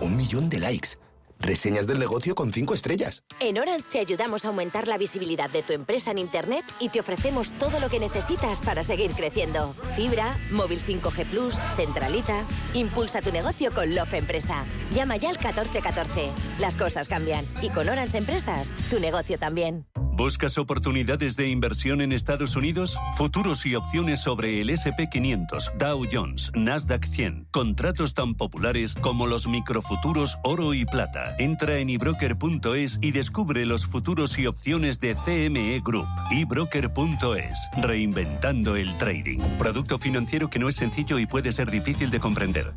Un 0.00 0.16
millón 0.16 0.48
de 0.48 0.58
likes. 0.58 0.98
Reseñas 1.42 1.88
del 1.88 1.98
negocio 1.98 2.36
con 2.36 2.52
cinco 2.52 2.72
estrellas. 2.72 3.24
En 3.40 3.58
Orange 3.58 3.88
te 3.90 3.98
ayudamos 3.98 4.44
a 4.44 4.48
aumentar 4.48 4.86
la 4.86 4.96
visibilidad 4.96 5.50
de 5.50 5.64
tu 5.64 5.72
empresa 5.72 6.12
en 6.12 6.18
Internet 6.18 6.64
y 6.78 6.88
te 6.88 7.00
ofrecemos 7.00 7.54
todo 7.54 7.80
lo 7.80 7.88
que 7.88 7.98
necesitas 7.98 8.60
para 8.60 8.84
seguir 8.84 9.10
creciendo. 9.10 9.74
Fibra, 9.96 10.36
móvil 10.52 10.80
5G 10.80 11.26
Plus, 11.26 11.54
centralita. 11.74 12.44
Impulsa 12.74 13.20
tu 13.20 13.32
negocio 13.32 13.72
con 13.72 13.92
Love 13.92 14.14
Empresa. 14.14 14.64
Llama 14.94 15.16
ya 15.16 15.30
al 15.30 15.36
1414. 15.36 16.30
Las 16.60 16.76
cosas 16.76 17.08
cambian 17.08 17.44
y 17.60 17.70
con 17.70 17.88
Orange 17.88 18.18
Empresas, 18.18 18.72
tu 18.88 19.00
negocio 19.00 19.36
también. 19.36 19.84
¿Buscas 20.14 20.58
oportunidades 20.58 21.36
de 21.36 21.48
inversión 21.48 22.02
en 22.02 22.12
Estados 22.12 22.54
Unidos? 22.54 22.98
Futuros 23.16 23.64
y 23.64 23.74
opciones 23.74 24.20
sobre 24.20 24.60
el 24.60 24.68
SP500, 24.68 25.78
Dow 25.78 26.04
Jones, 26.12 26.52
Nasdaq 26.54 27.06
100. 27.06 27.48
Contratos 27.50 28.12
tan 28.12 28.34
populares 28.34 28.94
como 28.94 29.26
los 29.26 29.48
microfuturos 29.48 30.38
oro 30.44 30.74
y 30.74 30.84
plata. 30.84 31.31
Entra 31.38 31.78
en 31.78 31.90
ebroker.es 31.90 32.98
y 33.00 33.12
descubre 33.12 33.66
los 33.66 33.86
futuros 33.86 34.38
y 34.38 34.46
opciones 34.46 35.00
de 35.00 35.14
CME 35.14 35.80
Group. 35.84 36.06
ebroker.es. 36.30 37.68
Reinventando 37.78 38.76
el 38.76 38.96
trading. 38.98 39.40
Producto 39.58 39.98
financiero 39.98 40.50
que 40.50 40.58
no 40.58 40.68
es 40.68 40.76
sencillo 40.76 41.18
y 41.18 41.26
puede 41.26 41.52
ser 41.52 41.70
difícil 41.70 42.10
de 42.10 42.20
comprender. 42.20 42.72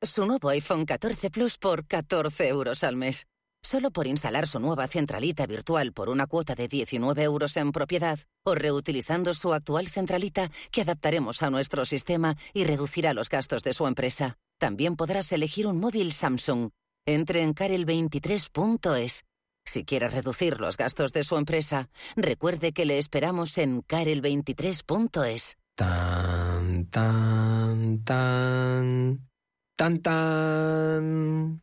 Su 0.00 0.26
nuevo 0.26 0.48
iPhone 0.50 0.84
14 0.84 1.30
Plus 1.30 1.58
por 1.58 1.84
14 1.84 2.48
euros 2.48 2.84
al 2.84 2.96
mes. 2.96 3.26
Solo 3.62 3.90
por 3.90 4.06
instalar 4.06 4.46
su 4.46 4.60
nueva 4.60 4.86
centralita 4.86 5.44
virtual 5.46 5.92
por 5.92 6.08
una 6.08 6.28
cuota 6.28 6.54
de 6.54 6.68
19 6.68 7.22
euros 7.24 7.56
en 7.56 7.72
propiedad 7.72 8.18
o 8.44 8.54
reutilizando 8.54 9.34
su 9.34 9.52
actual 9.52 9.88
centralita 9.88 10.50
que 10.70 10.82
adaptaremos 10.82 11.42
a 11.42 11.50
nuestro 11.50 11.84
sistema 11.84 12.36
y 12.54 12.64
reducirá 12.64 13.12
los 13.14 13.28
gastos 13.28 13.64
de 13.64 13.74
su 13.74 13.86
empresa. 13.86 14.38
También 14.58 14.94
podrás 14.94 15.32
elegir 15.32 15.66
un 15.66 15.80
móvil 15.80 16.12
Samsung. 16.12 16.70
Entre 17.08 17.40
en 17.40 17.54
carel23.es. 17.54 19.24
Si 19.64 19.84
quiere 19.86 20.08
reducir 20.08 20.60
los 20.60 20.76
gastos 20.76 21.14
de 21.14 21.24
su 21.24 21.38
empresa, 21.38 21.88
recuerde 22.16 22.72
que 22.72 22.84
le 22.84 22.98
esperamos 22.98 23.56
en 23.56 23.82
carel23.es. 23.82 25.56
Tan, 25.74 26.84
tan, 26.90 28.04
tan, 28.04 29.26
tan, 29.74 29.98
tan. 30.00 31.62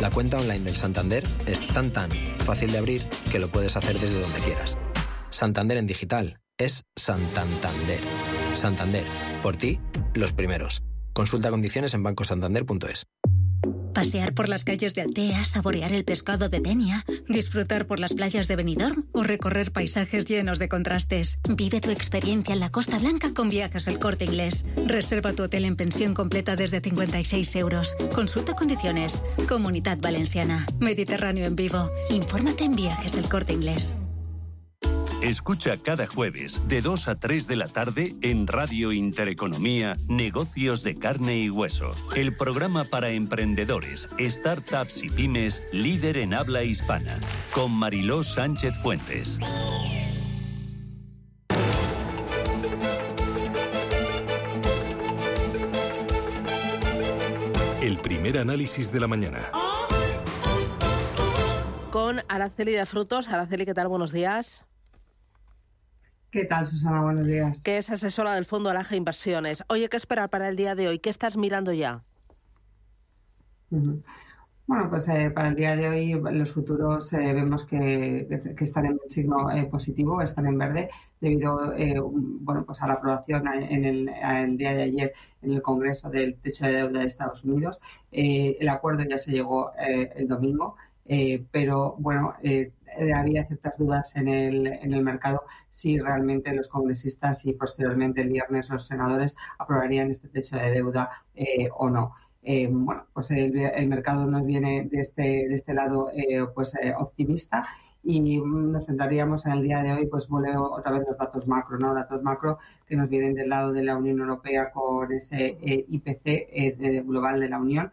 La 0.00 0.10
cuenta 0.10 0.38
online 0.38 0.60
del 0.60 0.76
Santander 0.76 1.22
es 1.46 1.66
tan 1.66 1.92
tan 1.92 2.10
fácil 2.38 2.72
de 2.72 2.78
abrir 2.78 3.02
que 3.30 3.38
lo 3.38 3.48
puedes 3.48 3.76
hacer 3.76 3.98
desde 4.00 4.22
donde 4.22 4.40
quieras. 4.40 4.78
Santander 5.28 5.76
en 5.76 5.86
digital 5.86 6.40
es 6.56 6.82
Santander. 6.96 8.00
Santander, 8.54 9.04
por 9.42 9.58
ti, 9.58 9.78
los 10.14 10.32
primeros. 10.32 10.82
Consulta 11.12 11.50
condiciones 11.50 11.92
en 11.92 12.02
bancosantander.es. 12.02 13.06
Pasear 13.96 14.34
por 14.34 14.50
las 14.50 14.64
calles 14.64 14.94
de 14.94 15.00
Altea, 15.00 15.46
saborear 15.46 15.90
el 15.94 16.04
pescado 16.04 16.50
de 16.50 16.60
Denia, 16.60 17.06
disfrutar 17.28 17.86
por 17.86 17.98
las 17.98 18.12
playas 18.12 18.46
de 18.46 18.54
Benidorm 18.54 19.06
o 19.12 19.22
recorrer 19.22 19.72
paisajes 19.72 20.26
llenos 20.26 20.58
de 20.58 20.68
contrastes. 20.68 21.38
Vive 21.48 21.80
tu 21.80 21.88
experiencia 21.88 22.52
en 22.52 22.60
la 22.60 22.68
Costa 22.68 22.98
Blanca 22.98 23.32
con 23.32 23.48
Viajes 23.48 23.88
El 23.88 23.98
Corte 23.98 24.26
Inglés. 24.26 24.66
Reserva 24.84 25.32
tu 25.32 25.44
hotel 25.44 25.64
en 25.64 25.76
pensión 25.76 26.12
completa 26.12 26.56
desde 26.56 26.80
56 26.80 27.56
euros. 27.56 27.96
Consulta 28.14 28.52
condiciones. 28.52 29.22
Comunidad 29.48 29.96
Valenciana. 29.98 30.66
Mediterráneo 30.78 31.46
en 31.46 31.56
vivo. 31.56 31.90
Infórmate 32.10 32.64
en 32.64 32.72
Viajes 32.72 33.16
El 33.16 33.30
Corte 33.30 33.54
Inglés. 33.54 33.96
Escucha 35.22 35.78
cada 35.78 36.06
jueves 36.06 36.60
de 36.68 36.82
2 36.82 37.08
a 37.08 37.14
3 37.14 37.48
de 37.48 37.56
la 37.56 37.68
tarde 37.68 38.14
en 38.20 38.46
Radio 38.46 38.92
Intereconomía 38.92 39.94
Negocios 40.08 40.82
de 40.82 40.94
Carne 40.98 41.38
y 41.38 41.48
Hueso. 41.48 41.94
El 42.14 42.36
programa 42.36 42.84
para 42.84 43.08
emprendedores, 43.08 44.10
startups 44.20 45.02
y 45.02 45.08
pymes 45.08 45.62
líder 45.72 46.18
en 46.18 46.34
habla 46.34 46.64
hispana. 46.64 47.18
Con 47.52 47.72
Mariló 47.72 48.22
Sánchez 48.24 48.74
Fuentes. 48.82 49.40
El 57.80 57.98
primer 57.98 58.36
análisis 58.36 58.92
de 58.92 59.00
la 59.00 59.06
mañana. 59.06 59.50
Con 61.90 62.20
Araceli 62.28 62.72
de 62.72 62.84
Frutos. 62.84 63.28
Araceli, 63.30 63.64
¿qué 63.64 63.72
tal? 63.72 63.88
Buenos 63.88 64.12
días. 64.12 64.66
¿Qué 66.36 66.44
tal, 66.44 66.66
Susana? 66.66 67.00
Buenos 67.00 67.24
días. 67.24 67.62
Que 67.62 67.78
es 67.78 67.88
asesora 67.88 68.34
del 68.34 68.44
Fondo 68.44 68.68
Alaja 68.68 68.94
Inversiones. 68.94 69.64
Oye, 69.68 69.88
¿qué 69.88 69.96
esperar 69.96 70.28
para 70.28 70.50
el 70.50 70.56
día 70.56 70.74
de 70.74 70.86
hoy? 70.86 70.98
¿Qué 70.98 71.08
estás 71.08 71.38
mirando 71.38 71.72
ya? 71.72 72.02
Bueno, 73.70 74.90
pues 74.90 75.08
eh, 75.08 75.30
para 75.30 75.48
el 75.48 75.54
día 75.54 75.74
de 75.76 75.88
hoy 75.88 76.12
los 76.12 76.52
futuros 76.52 77.10
eh, 77.14 77.32
vemos 77.32 77.64
que, 77.64 78.54
que, 78.54 78.64
están 78.64 78.84
en 78.84 78.98
signo 79.06 79.50
eh, 79.50 79.64
positivo, 79.64 80.20
están 80.20 80.44
en 80.44 80.58
verde, 80.58 80.90
debido 81.22 81.72
bueno, 82.02 82.66
pues 82.66 82.82
a 82.82 82.88
la 82.88 82.92
aprobación 82.92 83.48
en 83.48 83.86
el, 83.86 84.10
el, 84.10 84.58
día 84.58 84.74
de 84.74 84.82
ayer 84.82 85.14
en 85.40 85.52
el 85.54 85.62
Congreso 85.62 86.10
del 86.10 86.36
techo 86.36 86.66
de 86.66 86.72
deuda 86.72 87.00
de 87.00 87.06
Estados 87.06 87.44
Unidos. 87.44 87.80
el 88.10 88.68
acuerdo 88.68 89.04
ya 89.08 89.16
se 89.16 89.32
llegó 89.32 89.72
el 89.78 90.28
domingo, 90.28 90.76
pero 91.50 91.96
bueno, 91.98 92.34
había 93.14 93.46
ciertas 93.46 93.78
dudas 93.78 94.14
en 94.16 94.28
el, 94.28 94.66
en 94.66 94.92
el 94.92 95.02
mercado 95.02 95.42
si 95.70 95.98
realmente 95.98 96.54
los 96.54 96.68
congresistas 96.68 97.44
y 97.44 97.52
posteriormente 97.52 98.22
el 98.22 98.28
viernes 98.28 98.70
los 98.70 98.86
senadores 98.86 99.36
aprobarían 99.58 100.10
este 100.10 100.28
techo 100.28 100.56
de 100.56 100.70
deuda 100.70 101.10
eh, 101.34 101.68
o 101.76 101.90
no. 101.90 102.14
Eh, 102.42 102.68
bueno, 102.70 103.06
pues 103.12 103.30
el, 103.32 103.56
el, 103.58 103.88
mercado 103.88 104.24
nos 104.26 104.46
viene 104.46 104.88
de 104.90 105.00
este, 105.00 105.22
de 105.22 105.54
este 105.54 105.74
lado 105.74 106.10
eh, 106.12 106.46
pues 106.54 106.74
optimista 106.96 107.66
y 108.04 108.40
nos 108.40 108.86
centraríamos 108.86 109.46
en 109.46 109.52
el 109.52 109.62
día 109.64 109.82
de 109.82 109.92
hoy, 109.92 110.06
pues 110.06 110.28
vuelvo 110.28 110.70
otra 110.72 110.92
vez 110.92 111.02
los 111.08 111.18
datos 111.18 111.48
macro, 111.48 111.76
¿no? 111.76 111.92
Datos 111.92 112.22
macro 112.22 112.58
que 112.86 112.94
nos 112.94 113.08
vienen 113.10 113.34
del 113.34 113.48
lado 113.48 113.72
de 113.72 113.82
la 113.82 113.96
Unión 113.96 114.20
Europea 114.20 114.70
con 114.70 115.12
ese 115.12 115.58
IPC 115.60 117.04
global 117.04 117.40
de 117.40 117.48
la 117.48 117.58
Unión 117.58 117.90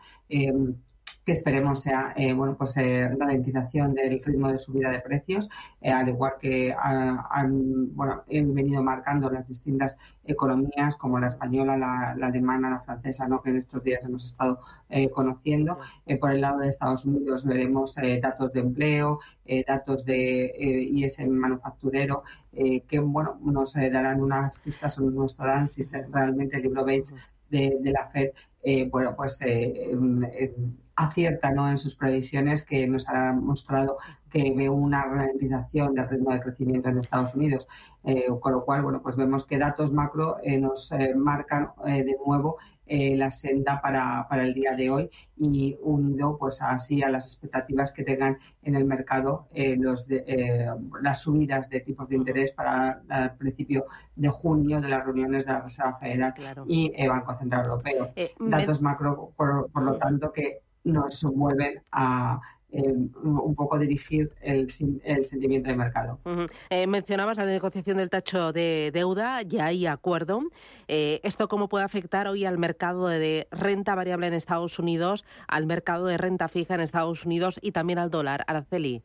que 1.26 1.32
esperemos 1.32 1.82
sea 1.82 2.14
eh, 2.16 2.34
bueno 2.34 2.56
pues 2.58 2.76
eh, 2.78 3.10
la 3.10 3.26
ralentización 3.26 3.94
del 3.94 4.22
ritmo 4.24 4.52
de 4.52 4.58
subida 4.58 4.90
de 4.90 5.00
precios, 5.00 5.50
eh, 5.82 5.92
al 5.92 6.10
igual 6.10 6.34
que 6.40 6.76
han 6.78 7.96
bueno, 7.96 8.24
venido 8.28 8.84
marcando 8.84 9.30
las 9.30 9.48
distintas 9.48 9.98
economías 10.26 10.96
como 10.96 11.20
la 11.20 11.28
española, 11.28 11.78
la, 11.78 12.12
alemana, 12.26 12.70
la 12.70 12.80
francesa, 12.82 13.28
¿no? 13.28 13.42
que 13.42 13.50
en 13.52 13.58
estos 13.58 13.84
días 13.84 14.06
hemos 14.06 14.26
estado 14.26 14.60
conociendo. 15.14 15.80
por 16.20 16.32
el 16.32 16.42
lado 16.42 16.60
de 16.60 16.70
Estados 16.70 17.06
Unidos 17.06 17.46
veremos 17.46 17.96
datos 18.22 18.54
de 18.54 18.60
empleo, 18.60 19.20
datos 19.68 20.06
de 20.06 20.54
ISM 20.92 21.30
manufacturero, 21.30 22.24
que 22.52 23.00
bueno 23.00 23.40
nos 23.44 23.74
darán 23.74 24.22
unas 24.22 24.60
pistas 24.60 25.00
o 25.00 25.10
nos 25.10 25.36
darán 25.38 25.68
si 25.68 25.82
realmente 26.12 26.58
el 26.58 26.64
libro 26.64 26.82
Bates 26.86 27.16
de, 27.50 27.78
de 27.82 27.92
la 27.92 28.08
FED 28.08 28.32
bueno, 28.92 29.16
pues 29.16 29.40
acierta 30.96 31.52
¿no? 31.52 31.70
en 31.70 31.78
sus 31.78 31.96
previsiones 31.96 32.64
que 32.64 32.88
nos 32.88 33.08
ha 33.10 33.34
mostrado 33.34 33.98
que 34.30 34.52
ve 34.56 34.68
una 34.68 35.06
ralentización 35.06 35.94
del 35.94 36.10
ritmo 36.10 36.32
de 36.32 36.42
crecimiento 36.42 36.90
en 36.90 36.98
Estados 36.98 37.36
Unidos. 37.36 37.68
Eh, 38.04 38.26
con 38.40 38.52
lo 38.52 38.66
cual, 38.66 38.82
bueno, 38.82 39.02
pues 39.02 39.16
vemos 39.16 39.46
que 39.46 39.60
datos 39.60 39.92
macro 39.92 40.38
eh, 40.44 40.58
nos 40.58 40.92
eh, 40.92 41.14
marcan 41.16 41.70
de 41.86 42.18
nuevo 42.26 42.58
la 42.86 43.32
senda 43.32 43.82
para, 43.82 44.28
para, 44.30 44.44
el 44.44 44.54
día 44.54 44.76
de 44.76 44.90
hoy 44.90 45.10
y 45.38 45.78
unido 45.82 46.38
pues 46.38 46.62
así 46.62 47.02
a 47.02 47.10
las 47.10 47.26
expectativas 47.26 47.94
que 47.94 48.04
tengan 48.04 48.38
en 48.62 48.76
el 48.76 48.84
mercado 48.86 49.48
los 49.78 50.06
las 51.02 51.22
subidas 51.22 51.70
de 51.70 51.80
tipos 51.80 52.10
de 52.10 52.18
interés 52.18 52.52
para 52.52 53.02
el 53.10 53.32
principio 53.32 53.86
de 54.16 54.28
junio 54.30 54.82
de 54.82 54.90
las 54.90 55.04
reuniones 55.06 55.46
de 55.46 55.54
la 55.54 55.62
Reserva 55.62 55.98
Federal 55.98 56.34
y 56.68 56.92
el 56.96 57.10
Banco 57.10 57.36
Central 57.36 57.66
Europeo. 57.66 58.12
datos 58.38 58.82
macro, 58.82 59.32
por, 59.38 59.72
por 59.72 59.84
lo 59.84 59.98
tanto, 59.98 60.32
que 60.32 60.62
nos 60.84 61.24
vuelven 61.24 61.82
a 61.92 62.42
eh, 62.76 62.92
un 62.92 63.54
poco 63.54 63.78
dirigir 63.78 64.32
el, 64.42 64.68
el, 65.04 65.26
sentimiento 65.26 65.70
de 65.70 65.76
mercado. 65.76 66.18
eh, 66.72 66.88
mencionabas 66.88 67.38
la 67.38 67.46
negociación 67.46 67.98
del 67.98 68.10
tacho 68.10 68.52
de 68.52 68.90
deuda, 68.92 69.44
ya 69.44 69.68
hay 69.68 69.86
acuerdo. 69.86 70.42
Eh, 70.88 71.20
¿Esto 71.22 71.48
cómo 71.48 71.70
puede 71.70 71.86
afectar 71.86 72.28
hoy 72.28 72.46
al 72.46 72.58
mercado 72.58 73.08
de 73.10 73.48
renta 73.52 73.94
variable 73.94 74.26
en 74.26 74.34
Estados 74.34 74.80
Unidos, 74.80 75.24
al 75.48 75.68
mercado 75.68 76.08
de 76.08 76.18
renta 76.18 76.48
fija 76.48 76.74
en 76.74 76.82
Estados 76.82 77.26
Unidos 77.26 77.60
y 77.62 77.74
también 77.74 78.00
al 78.00 78.10
dólar? 78.10 78.44
Araceli. 78.48 79.04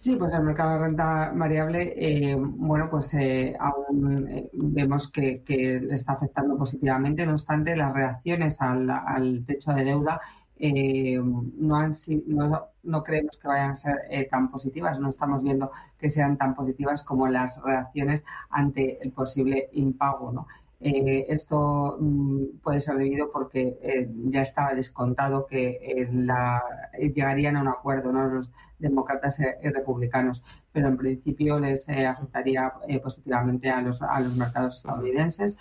Sí, 0.00 0.14
pues 0.14 0.32
el 0.32 0.44
mercado 0.44 0.74
de 0.74 0.78
renta 0.78 1.32
variable, 1.34 1.92
eh, 1.96 2.36
bueno, 2.38 2.88
pues 2.88 3.12
eh, 3.14 3.56
aún 3.58 4.28
eh, 4.28 4.48
vemos 4.52 5.10
que, 5.10 5.42
le 5.48 5.92
está 5.92 6.12
afectando 6.12 6.56
positivamente. 6.56 7.26
No 7.26 7.32
obstante, 7.32 7.74
las 7.74 7.92
reacciones 7.92 8.60
al, 8.60 9.44
techo 9.44 9.72
de 9.72 9.84
deuda 9.84 10.20
no, 10.60 11.76
han, 11.76 11.90
no, 12.26 12.68
no, 12.84 13.02
creemos 13.02 13.36
que 13.38 13.48
vayan 13.48 13.70
a 13.72 13.74
ser 13.74 13.96
tan 14.30 14.50
positivas. 14.52 15.00
No 15.00 15.08
estamos 15.08 15.42
viendo 15.42 15.72
que 15.98 16.08
sean 16.08 16.36
tan 16.38 16.54
positivas 16.54 17.02
como 17.02 17.26
las 17.26 17.60
reacciones 17.60 18.24
ante 18.50 19.02
el 19.02 19.10
posible 19.10 19.68
impago, 19.72 20.30
¿no? 20.32 20.46
Eh, 20.80 21.26
esto 21.28 21.96
mm, 21.98 22.60
puede 22.62 22.78
ser 22.78 22.96
debido 22.96 23.32
porque 23.32 23.78
eh, 23.82 24.08
ya 24.26 24.42
estaba 24.42 24.74
descontado 24.74 25.44
que 25.46 25.70
eh, 25.82 26.08
la, 26.12 26.62
llegarían 26.96 27.56
a 27.56 27.62
un 27.62 27.68
acuerdo 27.68 28.12
¿no? 28.12 28.28
los 28.28 28.52
demócratas 28.78 29.40
y 29.40 29.68
republicanos, 29.70 30.44
pero 30.70 30.86
en 30.86 30.96
principio 30.96 31.58
les 31.58 31.88
afectaría 31.88 32.72
positivamente 33.02 33.70
a 33.70 33.82
los, 33.82 34.02
a 34.02 34.20
los 34.20 34.36
mercados 34.36 34.76
estadounidenses, 34.76 35.58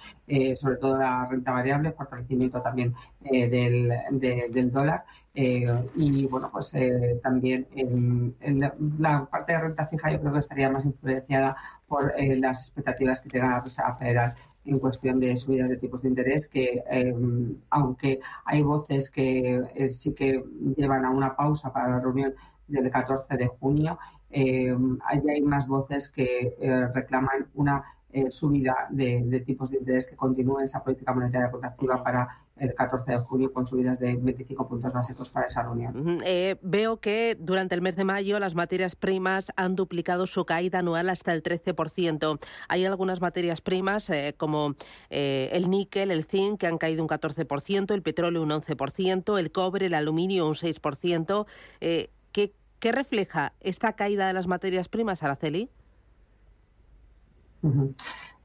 sobre 0.56 0.76
todo 0.76 1.00
la 1.00 1.26
renta 1.26 1.52
variable, 1.52 1.94
fortalecimiento 1.94 2.62
también 2.62 2.94
del, 3.22 3.92
del, 4.12 4.72
dólar 4.72 5.04
y 5.34 6.28
bueno, 6.28 6.52
pues 6.52 6.76
también 7.24 7.66
en, 7.76 8.36
en, 8.40 8.60
la 9.00 9.26
parte 9.26 9.54
de 9.54 9.62
renta 9.62 9.88
fija 9.88 10.12
yo 10.12 10.20
creo 10.20 10.34
que 10.34 10.40
estaría 10.40 10.70
más 10.70 10.86
influenciada 10.86 11.58
por 11.88 12.14
las 12.20 12.68
expectativas 12.68 13.20
que 13.20 13.30
tenga 13.30 13.48
la 13.48 13.62
Reserva 13.62 13.96
Federal 13.96 14.36
en 14.68 14.80
cuestión 14.80 15.20
de 15.20 15.36
subidas 15.36 15.70
de 15.70 15.78
tipos 15.78 16.02
de 16.02 16.10
interés, 16.10 16.48
que 16.48 16.84
em, 16.90 17.58
aunque 17.70 18.20
hay 18.46 18.62
voces 18.62 19.10
que 19.10 19.62
eh, 19.76 19.90
sí 19.90 20.14
que 20.14 20.44
llevan 20.76 21.06
a 21.06 21.10
una 21.12 21.36
pausa 21.36 21.72
para 21.74 21.90
la 21.90 22.00
reunión 22.00 22.34
del 22.68 22.90
14 22.92 23.38
de 23.38 23.48
junio, 23.48 23.98
eh, 24.30 24.76
hay 25.06 25.42
más 25.42 25.68
voces 25.68 26.10
que 26.12 26.56
eh, 26.60 26.88
reclaman 26.94 27.48
una 27.56 27.84
eh, 28.12 28.30
subida 28.32 28.88
de, 28.90 29.24
de, 29.26 29.40
tipos 29.42 29.70
de 29.70 29.78
interés 29.78 30.06
que 30.06 30.16
continúe 30.16 30.60
esa 30.62 30.84
política 30.84 31.14
monetaria 31.14 31.52
contractiva 31.52 32.04
para 32.04 32.28
el 32.60 32.74
14 32.74 33.12
de 33.12 33.18
junio 33.20 33.54
con 33.54 33.68
subidas 33.68 34.00
de 34.00 34.16
25 34.16 34.68
puntos 34.68 34.94
básicos 34.94 35.30
para 35.30 35.48
esa 35.48 35.64
reunión. 35.64 36.20
Eh, 36.26 36.58
veo 36.62 36.98
que 36.98 37.38
durante 37.40 37.76
el 37.76 37.82
mes 37.82 37.96
de 37.96 38.04
mayo 38.04 38.40
las 38.40 38.56
materias 38.56 38.96
primas 38.96 39.52
han 39.56 39.76
duplicado 39.76 40.28
su 40.28 40.46
caída 40.46 40.80
anual 40.80 41.10
hasta 41.10 41.34
el 41.34 41.44
13%. 41.44 42.40
Hay 42.68 42.86
algunas 42.86 43.22
materias 43.22 43.62
primas 43.62 44.10
eh, 44.10 44.36
como 44.38 44.76
eh, 45.10 45.50
el 45.54 45.70
níquel, 45.70 46.12
el 46.12 46.26
zinc, 46.26 46.60
que 46.60 46.68
han 46.68 46.78
caído 46.78 47.04
un 47.04 47.10
14%, 47.10 47.94
el 47.94 48.02
petróleo 48.02 48.42
un 48.42 48.50
11%, 48.50 49.40
el 49.40 49.52
cobre, 49.52 49.88
el 49.88 49.94
aluminio 49.94 50.48
un 50.48 50.56
6%. 50.56 51.46
Eh, 51.82 52.10
¿qué, 52.32 52.54
¿Qué 52.80 52.92
refleja 52.92 53.54
esta 53.62 53.94
caída 53.94 54.28
de 54.28 54.34
las 54.34 54.48
materias 54.48 54.90
primas, 54.90 55.24
Araceli? 55.24 55.70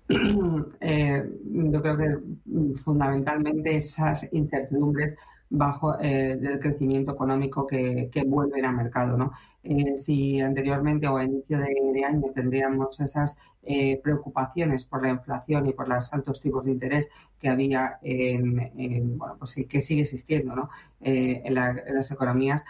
Eh, 0.80 1.22
yo 1.44 1.82
creo 1.82 1.96
que 1.96 2.76
fundamentalmente 2.76 3.76
esas 3.76 4.30
incertidumbres 4.32 5.16
bajo 5.52 5.98
eh, 6.00 6.36
del 6.40 6.58
crecimiento 6.60 7.12
económico 7.12 7.66
que, 7.66 8.08
que, 8.10 8.24
vuelven 8.24 8.64
al 8.64 8.74
mercado. 8.74 9.18
¿no? 9.18 9.32
Eh, 9.62 9.96
si 9.96 10.40
anteriormente 10.40 11.06
o 11.06 11.18
a 11.18 11.24
inicio 11.24 11.58
de, 11.58 12.04
año 12.04 12.32
tendríamos 12.34 12.98
esas 13.00 13.38
eh, 13.62 14.00
preocupaciones 14.02 14.86
por 14.86 15.02
la 15.02 15.10
inflación 15.10 15.66
y 15.66 15.72
por 15.72 15.88
los 15.88 16.12
altos 16.12 16.40
tipos 16.40 16.64
de 16.64 16.72
interés 16.72 17.10
que 17.38 17.48
había 17.48 17.98
en, 18.02 18.72
en 18.76 19.18
bueno, 19.18 19.36
pues 19.38 19.54
que 19.68 19.80
sigue 19.80 20.02
existiendo 20.02 20.56
¿no? 20.56 20.70
En, 21.00 21.54
la, 21.54 21.70
en, 21.70 21.94
las 21.94 22.10
economías, 22.10 22.64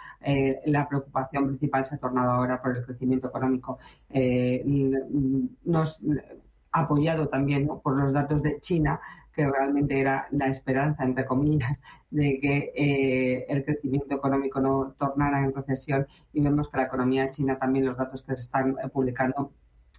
la 0.65 0.87
preocupación 0.87 1.47
principal 1.47 1.85
se 1.85 1.95
ha 1.95 1.97
tornado 1.97 2.31
ahora 2.31 2.61
por 2.61 2.77
el 2.77 2.85
crecimiento 2.85 3.29
económico. 3.29 3.79
nos 5.63 5.99
apoyado 6.73 7.29
también 7.29 7.67
por 7.67 7.95
los 7.95 8.13
datos 8.13 8.43
de 8.43 8.59
China, 8.59 8.99
que 9.31 9.47
realmente 9.47 9.99
era 9.99 10.27
la 10.31 10.47
esperanza, 10.47 11.03
entre 11.03 11.25
comillas, 11.25 11.81
de 12.11 12.39
que 12.39 12.71
eh, 12.75 13.45
el 13.49 13.63
crecimiento 13.63 14.15
económico 14.15 14.59
no 14.59 14.93
tornara 14.97 15.43
en 15.43 15.53
recesión 15.53 16.07
y 16.33 16.41
vemos 16.41 16.69
que 16.69 16.77
la 16.77 16.83
economía 16.83 17.29
china 17.29 17.57
también, 17.57 17.85
los 17.85 17.97
datos 17.97 18.21
que 18.21 18.35
se 18.35 18.43
están 18.43 18.75
publicando, 18.91 19.51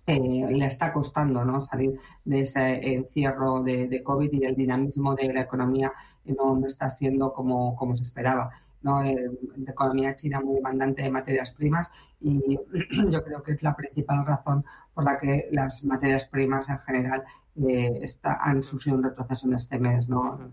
eh, 0.07 0.47
le 0.51 0.67
está 0.67 0.93
costando 0.93 1.45
¿no? 1.45 1.61
salir 1.61 1.99
de 2.25 2.41
ese 2.41 2.95
encierro 2.95 3.63
de, 3.63 4.03
COVID 4.03 4.33
y 4.33 4.45
el 4.45 4.55
dinamismo 4.55 5.15
de 5.15 5.33
la 5.33 5.41
economía 5.41 5.93
no, 6.27 6.65
está 6.67 6.89
siendo 6.91 7.33
como, 7.33 7.75
como 7.77 7.95
se 7.97 8.03
esperaba. 8.03 8.51
¿no? 8.83 9.03
Eh, 9.03 9.31
economía 9.67 10.15
china 10.15 10.41
muy 10.41 10.57
demandante 10.57 11.03
de 11.03 11.11
materias 11.11 11.51
primas 11.53 11.91
y 12.21 12.59
yo 13.11 13.25
creo 13.25 13.43
que 13.43 13.53
es 13.53 13.63
la 13.63 13.75
principal 13.75 14.27
razón 14.27 14.65
por 14.95 15.05
la 15.05 15.19
que 15.19 15.49
las 15.51 15.85
materias 15.85 16.27
primas 16.27 16.69
en 16.69 16.79
general 16.79 17.25
eh, 17.57 17.99
está, 18.03 18.35
han 18.43 18.63
sufrido 18.63 18.99
un 18.99 19.05
retroceso 19.05 19.47
en 19.47 19.55
este 19.55 19.79
mes. 19.79 20.09
¿no? 20.09 20.53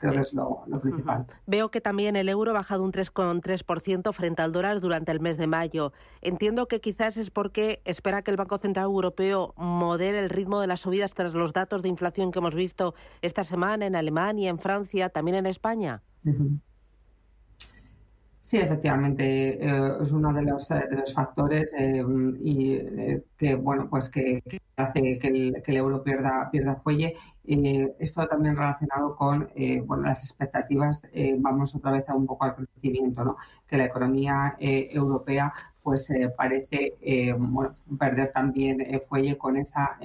Creo 0.00 0.12
que 0.12 0.18
es 0.18 0.34
lo, 0.34 0.64
lo 0.66 0.80
principal. 0.80 1.26
Veo 1.46 1.70
que 1.70 1.80
también 1.80 2.16
el 2.16 2.28
euro 2.28 2.50
ha 2.50 2.54
bajado 2.54 2.82
un 2.82 2.92
3,3% 2.92 4.12
frente 4.12 4.42
al 4.42 4.52
dólar 4.52 4.80
durante 4.80 5.12
el 5.12 5.20
mes 5.20 5.36
de 5.36 5.46
mayo. 5.46 5.92
Entiendo 6.22 6.68
que 6.68 6.80
quizás 6.80 7.16
es 7.16 7.30
porque 7.30 7.82
espera 7.84 8.22
que 8.22 8.30
el 8.30 8.36
Banco 8.36 8.58
Central 8.58 8.86
Europeo 8.86 9.54
modere 9.56 10.18
el 10.18 10.30
ritmo 10.30 10.60
de 10.60 10.66
las 10.66 10.80
subidas 10.80 11.14
tras 11.14 11.34
los 11.34 11.52
datos 11.52 11.82
de 11.82 11.88
inflación 11.88 12.32
que 12.32 12.38
hemos 12.38 12.54
visto 12.54 12.94
esta 13.22 13.44
semana 13.44 13.86
en 13.86 13.96
Alemania, 13.96 14.50
en 14.50 14.58
Francia, 14.58 15.08
también 15.08 15.36
en 15.36 15.46
España. 15.46 16.02
Uh 16.24 16.30
-huh. 16.30 16.60
Sí, 18.46 18.58
efectivamente, 18.58 19.24
eh, 19.60 19.98
es 20.00 20.12
uno 20.12 20.32
de 20.32 20.42
los, 20.42 20.68
de 20.68 20.96
los 20.96 21.12
factores 21.12 21.74
eh, 21.76 22.04
y 22.38 22.74
eh, 22.74 23.24
que 23.36 23.56
bueno 23.56 23.88
pues 23.90 24.08
que, 24.08 24.40
que 24.42 24.60
hace 24.76 25.18
que 25.18 25.26
el, 25.26 25.62
que 25.64 25.72
el, 25.72 25.78
euro 25.78 26.04
pierda 26.04 26.48
pierda 26.52 26.76
fuelle. 26.76 27.16
esto 27.44 28.24
también 28.28 28.54
relacionado 28.56 29.16
con 29.16 29.50
bueno 29.86 30.04
las 30.04 30.22
expectativas. 30.24 31.02
vamos 31.38 31.74
otra 31.74 31.90
vez 31.90 32.08
a 32.08 32.14
un 32.14 32.26
poco 32.26 32.44
al 32.44 32.54
crecimiento, 32.54 33.24
¿no? 33.24 33.36
Que 33.66 33.78
la 33.78 33.86
economía 33.86 34.56
europea 34.60 35.52
pues 35.82 36.08
parece 36.36 36.94
bueno, 37.38 37.74
perder 37.98 38.30
también 38.32 39.00
fuelle 39.08 39.36
con 39.36 39.56
esa 39.56 39.98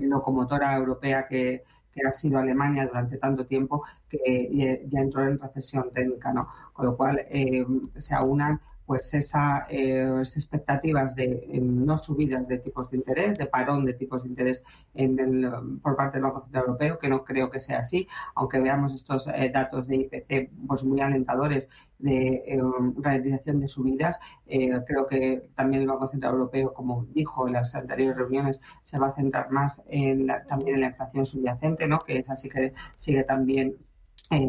locomotora 0.00 0.76
europea 0.76 1.26
que 1.28 1.64
que 1.92 2.06
ha 2.06 2.12
sido 2.12 2.38
Alemania 2.38 2.86
durante 2.86 3.18
tanto 3.18 3.46
tiempo 3.46 3.84
que 4.08 4.80
ya 4.88 5.00
entró 5.00 5.24
en 5.26 5.38
recesión 5.38 5.90
técnica, 5.92 6.32
¿no? 6.32 6.48
Con 6.72 6.86
lo 6.86 6.96
cual 6.96 7.26
eh, 7.30 7.64
se 7.96 8.14
aunan 8.14 8.60
pues 8.92 9.14
esa, 9.14 9.66
eh, 9.70 10.02
esas 10.20 10.36
expectativas 10.36 11.14
de 11.14 11.48
no 11.62 11.96
subidas 11.96 12.46
de 12.46 12.58
tipos 12.58 12.90
de 12.90 12.98
interés, 12.98 13.38
de 13.38 13.46
parón 13.46 13.86
de 13.86 13.94
tipos 13.94 14.22
de 14.22 14.28
interés 14.28 14.62
en 14.92 15.18
el, 15.18 15.50
por 15.80 15.96
parte 15.96 16.18
del 16.18 16.24
Banco 16.24 16.42
Central 16.42 16.64
Europeo, 16.66 16.98
que 16.98 17.08
no 17.08 17.24
creo 17.24 17.48
que 17.48 17.58
sea 17.58 17.78
así, 17.78 18.06
aunque 18.34 18.60
veamos 18.60 18.92
estos 18.92 19.28
eh, 19.28 19.50
datos 19.50 19.88
de 19.88 19.96
IPC 19.96 20.50
pues, 20.66 20.84
muy 20.84 21.00
alentadores 21.00 21.70
de 22.00 22.44
eh, 22.46 22.60
realización 22.98 23.60
de 23.60 23.68
subidas. 23.68 24.20
Creo 24.46 25.06
que 25.06 25.48
también 25.54 25.84
el 25.84 25.88
Banco 25.88 26.08
Central 26.08 26.34
Europeo, 26.34 26.74
como 26.74 27.06
dijo 27.14 27.46
en 27.46 27.54
las 27.54 27.74
anteriores 27.74 28.14
reuniones, 28.14 28.60
se 28.84 28.98
va 28.98 29.06
a 29.08 29.14
centrar 29.14 29.50
más 29.50 29.82
en 29.88 30.26
la, 30.26 30.44
también 30.44 30.74
en 30.74 30.80
la 30.82 30.88
inflación 30.88 31.24
subyacente, 31.24 31.86
¿no? 31.86 32.00
que 32.00 32.18
es 32.18 32.28
así 32.28 32.50
que 32.50 32.74
sigue 32.96 33.24
también 33.24 33.74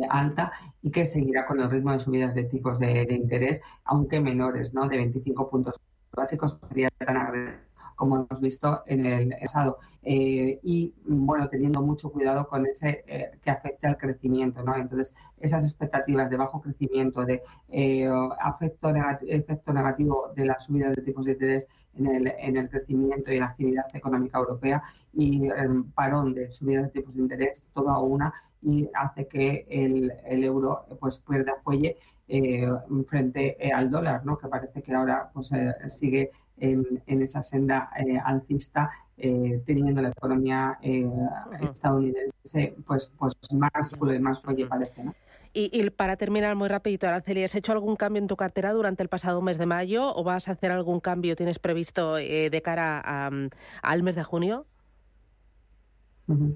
alta 0.10 0.52
y 0.82 0.92
que 0.92 1.06
seguirá 1.06 1.46
con 1.46 1.60
el 1.60 1.70
ritmo 1.70 1.92
de 1.92 2.00
subidas 2.00 2.34
de 2.34 2.44
tipos 2.46 2.80
de, 2.80 3.08
interés, 3.10 3.62
aunque 3.86 4.20
menores, 4.20 4.74
¿no? 4.74 4.88
de 4.88 4.98
25 4.98 5.50
puntos 5.50 5.80
básicos, 6.16 6.58
sería 6.70 6.90
tan 6.98 7.18
como 7.96 8.16
hemos 8.18 8.42
visto 8.42 8.84
en 8.88 9.06
el 9.06 9.36
pasado. 9.40 9.80
Eh, 10.02 10.60
y 10.64 10.94
bueno, 11.06 11.48
teniendo 11.48 11.82
mucho 11.82 12.12
cuidado 12.12 12.48
con 12.48 12.66
ese 12.66 13.04
eh, 13.08 13.32
que 13.42 13.52
afecte 13.52 13.88
al 13.88 13.98
crecimiento, 13.98 14.62
¿no? 14.64 14.76
Entonces, 14.76 15.16
esas 15.40 15.64
expectativas 15.64 16.30
de 16.30 16.38
bajo 16.38 16.62
crecimiento, 16.62 17.24
de 17.24 17.42
eh, 17.70 18.10
efecto 19.28 19.74
negativo 19.74 20.34
de 20.36 20.46
las 20.46 20.66
subidas 20.66 20.96
de 20.96 21.02
tipos 21.04 21.26
de 21.26 21.34
interés 21.34 21.68
en 21.96 22.08
el, 22.08 22.34
en 22.38 22.58
el 22.58 22.70
crecimiento 22.70 23.32
y 23.32 23.40
la 23.40 23.48
actividad 23.48 23.86
económica 23.94 24.40
europea 24.40 24.84
y 25.14 25.48
el 25.48 25.86
parón 25.96 26.34
de 26.34 26.52
subidas 26.52 26.86
de 26.86 27.00
tipos 27.00 27.16
de 27.16 27.22
interés, 27.22 27.70
toda 27.74 27.98
una, 28.00 28.34
y 28.64 28.90
hace 28.94 29.28
que 29.28 29.66
el, 29.70 30.12
el 30.26 30.44
euro 30.44 30.86
pues 31.00 31.18
pierda 31.20 31.54
fuelle 31.64 31.98
eh, 32.30 32.66
frente 33.10 33.58
al 33.76 33.92
dólar, 33.92 34.26
¿no? 34.26 34.38
que 34.38 34.48
parece 34.48 34.82
que 34.82 34.94
ahora 34.94 35.30
pues, 35.34 35.52
eh, 35.52 35.74
sigue 35.88 36.32
en, 36.58 37.04
en, 37.06 37.22
esa 37.22 37.44
senda 37.44 37.90
eh, 37.98 38.18
alcista, 38.18 38.90
teniendo 39.18 40.02
la 40.02 40.10
economía 40.10 40.80
estadounidense 41.62 42.76
pues, 42.88 43.12
pues 43.18 43.34
más, 43.52 43.72
más 44.22 44.42
fuelle 44.42 44.66
parece. 44.66 45.04
¿no? 45.04 45.14
Y, 45.52 45.70
y, 45.74 45.90
para 45.90 46.16
terminar 46.16 46.56
muy 46.56 46.70
rapidito, 46.70 47.08
Araceli, 47.08 47.44
¿has 47.44 47.56
hecho 47.56 47.74
algún 47.74 47.98
cambio 47.98 48.22
en 48.22 48.28
tu 48.28 48.38
cartera 48.38 48.72
durante 48.72 49.04
el 49.04 49.10
pasado 49.10 49.42
mes 49.42 49.58
de 49.58 49.66
mayo 49.66 50.16
o 50.16 50.24
vas 50.24 50.48
a 50.48 50.54
hacer 50.54 50.72
algún 50.72 51.02
cambio, 51.02 51.36
tienes 51.36 51.60
previsto 51.60 52.16
de 52.16 52.62
cara 52.64 53.00
a, 53.00 53.30
um, 53.30 53.50
al 53.82 54.02
mes 54.02 54.16
de 54.16 54.24
junio? 54.24 54.66
Uh 56.28 56.34
-huh. 56.36 56.56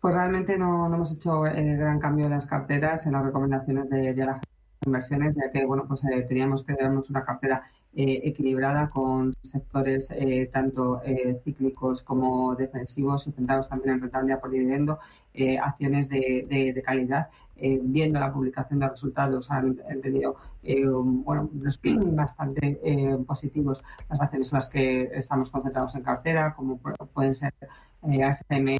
Pues 0.00 0.14
realmente 0.14 0.56
no, 0.58 0.88
no 0.88 0.94
hemos 0.96 1.12
hecho 1.12 1.46
eh, 1.46 1.76
gran 1.76 1.98
cambio 1.98 2.26
en 2.26 2.32
las 2.32 2.46
carteras, 2.46 3.06
en 3.06 3.12
las 3.12 3.24
recomendaciones 3.24 3.90
de, 3.90 4.14
de 4.14 4.26
las 4.26 4.40
inversiones, 4.86 5.36
ya 5.36 5.50
que 5.50 5.64
bueno, 5.64 5.84
pues 5.86 6.04
eh, 6.04 6.22
teníamos 6.28 6.64
que 6.64 6.74
darnos 6.74 7.10
una 7.10 7.24
cartera 7.24 7.62
eh, 7.94 8.20
equilibrada 8.24 8.90
con 8.90 9.32
sectores 9.42 10.10
eh, 10.10 10.48
tanto 10.52 11.00
cíclicos 11.44 12.02
como 12.02 12.54
defensivos 12.54 13.26
y 13.26 13.32
centrados 13.32 13.68
también 13.68 13.94
en 13.94 14.02
rentabilidad 14.02 14.40
por 14.40 14.50
dividendo, 14.50 14.98
acciones 15.62 16.08
de, 16.08 16.72
de, 16.74 16.82
calidad. 16.82 17.28
viendo 17.56 18.18
la 18.20 18.32
publicación 18.32 18.80
de 18.80 18.88
resultados 18.88 19.50
han, 19.50 19.80
han 19.88 20.00
tenido 20.00 20.36
bueno, 21.24 21.48
bastante 22.22 22.78
positivos 23.26 23.84
las 24.10 24.20
acciones 24.20 24.52
en 24.52 24.56
las 24.56 24.68
que 24.68 25.10
estamos 25.14 25.50
concentrados 25.50 25.94
en 25.94 26.02
cartera, 26.02 26.54
como 26.54 26.78
pueden 26.78 27.34
ser 27.34 27.52
ASMR, 28.02 28.78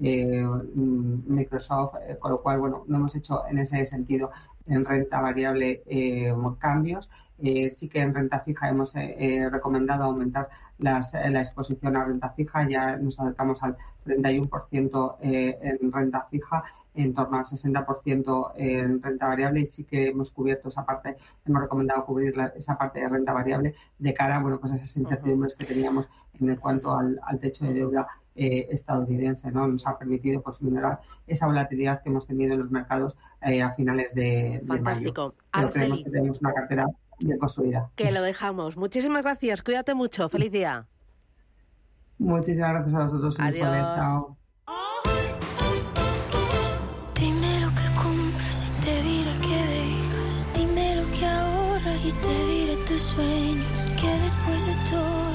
eh, 0.00 0.44
Microsoft, 0.74 1.96
eh, 2.06 2.16
con 2.18 2.30
lo 2.32 2.40
cual, 2.40 2.60
bueno, 2.60 2.84
no 2.86 2.96
hemos 2.98 3.16
hecho 3.16 3.42
en 3.48 3.58
ese 3.58 3.84
sentido 3.84 4.30
en 4.66 4.84
renta 4.84 5.20
variable 5.20 5.82
eh, 5.86 6.32
cambios. 6.58 7.10
sí 7.38 7.88
que 7.88 8.00
en 8.00 8.14
renta 8.14 8.40
fija 8.40 8.68
hemos 8.68 8.94
recomendado 9.50 10.04
aumentar 10.04 10.48
las, 10.78 11.14
la 11.14 11.38
exposición 11.38 11.96
a 11.96 12.04
renta 12.04 12.30
fija, 12.30 12.68
ya 12.68 12.96
nos 12.96 13.18
acercamos 13.20 13.62
al 13.62 13.76
31% 14.04 15.16
en 15.20 15.92
renta 15.92 16.26
fija 16.30 16.64
en 16.94 17.14
torno 17.14 17.38
al 17.38 17.44
60% 17.44 18.52
en 18.56 19.02
renta 19.02 19.26
variable. 19.28 19.60
Y 19.60 19.66
sí 19.66 19.84
que 19.84 20.08
hemos 20.08 20.30
cubierto 20.30 20.68
esa 20.68 20.84
parte, 20.84 21.16
hemos 21.46 21.62
recomendado 21.62 22.04
cubrir 22.04 22.36
la, 22.36 22.46
esa 22.48 22.76
parte 22.76 23.00
de 23.00 23.08
renta 23.08 23.32
variable 23.32 23.74
de 23.98 24.14
cara 24.14 24.40
bueno, 24.40 24.58
pues 24.58 24.72
a 24.72 24.76
esas 24.76 24.96
incertidumbres 24.96 25.54
que 25.56 25.66
teníamos 25.66 26.08
en 26.40 26.56
cuanto 26.56 26.96
al, 26.96 27.20
al 27.22 27.38
techo 27.38 27.64
de 27.66 27.74
deuda 27.74 28.08
eh, 28.38 28.68
estadounidense, 28.70 29.50
¿no? 29.50 29.66
Nos 29.66 29.86
ha 29.86 29.98
permitido 29.98 30.40
pues 30.42 30.62
minorar 30.62 31.00
esa 31.26 31.46
volatilidad 31.46 32.02
que 32.02 32.08
hemos 32.08 32.26
tenido 32.26 32.52
en 32.54 32.60
los 32.60 32.70
mercados 32.70 33.18
eh, 33.42 33.62
a 33.62 33.72
finales 33.74 34.14
de, 34.14 34.62
Fantástico. 34.66 35.22
de 35.22 35.28
mayo. 35.28 35.34
Pero 35.52 35.70
creemos 35.72 36.02
que 36.04 36.10
tenemos 36.10 36.40
una 36.40 36.54
cartera 36.54 36.86
bien 37.18 37.38
construida. 37.38 37.90
Que 37.96 38.12
lo 38.12 38.22
dejamos. 38.22 38.76
Muchísimas 38.76 39.22
gracias. 39.22 39.62
Cuídate 39.62 39.94
mucho. 39.94 40.28
Feliz 40.28 40.52
día. 40.52 40.86
Muchísimas 42.18 42.70
gracias 42.72 42.94
a 42.94 43.04
vosotros. 43.04 43.36
Feliz 43.36 43.62
Adiós. 43.62 43.68
jueves. 43.68 43.94
Chao. 43.94 44.36
Dime 47.14 47.60
lo 47.60 47.68
que 47.68 48.02
compras 48.02 48.66
y 48.68 48.80
te 48.84 49.02
diré 49.02 49.32
que 49.40 49.60
dejas. 49.74 50.48
Dime 50.54 50.96
lo 50.96 51.18
que 51.18 51.26
ahorras 51.26 52.06
y 52.06 52.12
te 52.12 52.46
diré 52.46 52.76
tus 52.86 53.00
sueños. 53.00 53.88
Que 54.00 54.10
después 54.22 54.66
de 54.66 54.74
todo, 54.90 55.34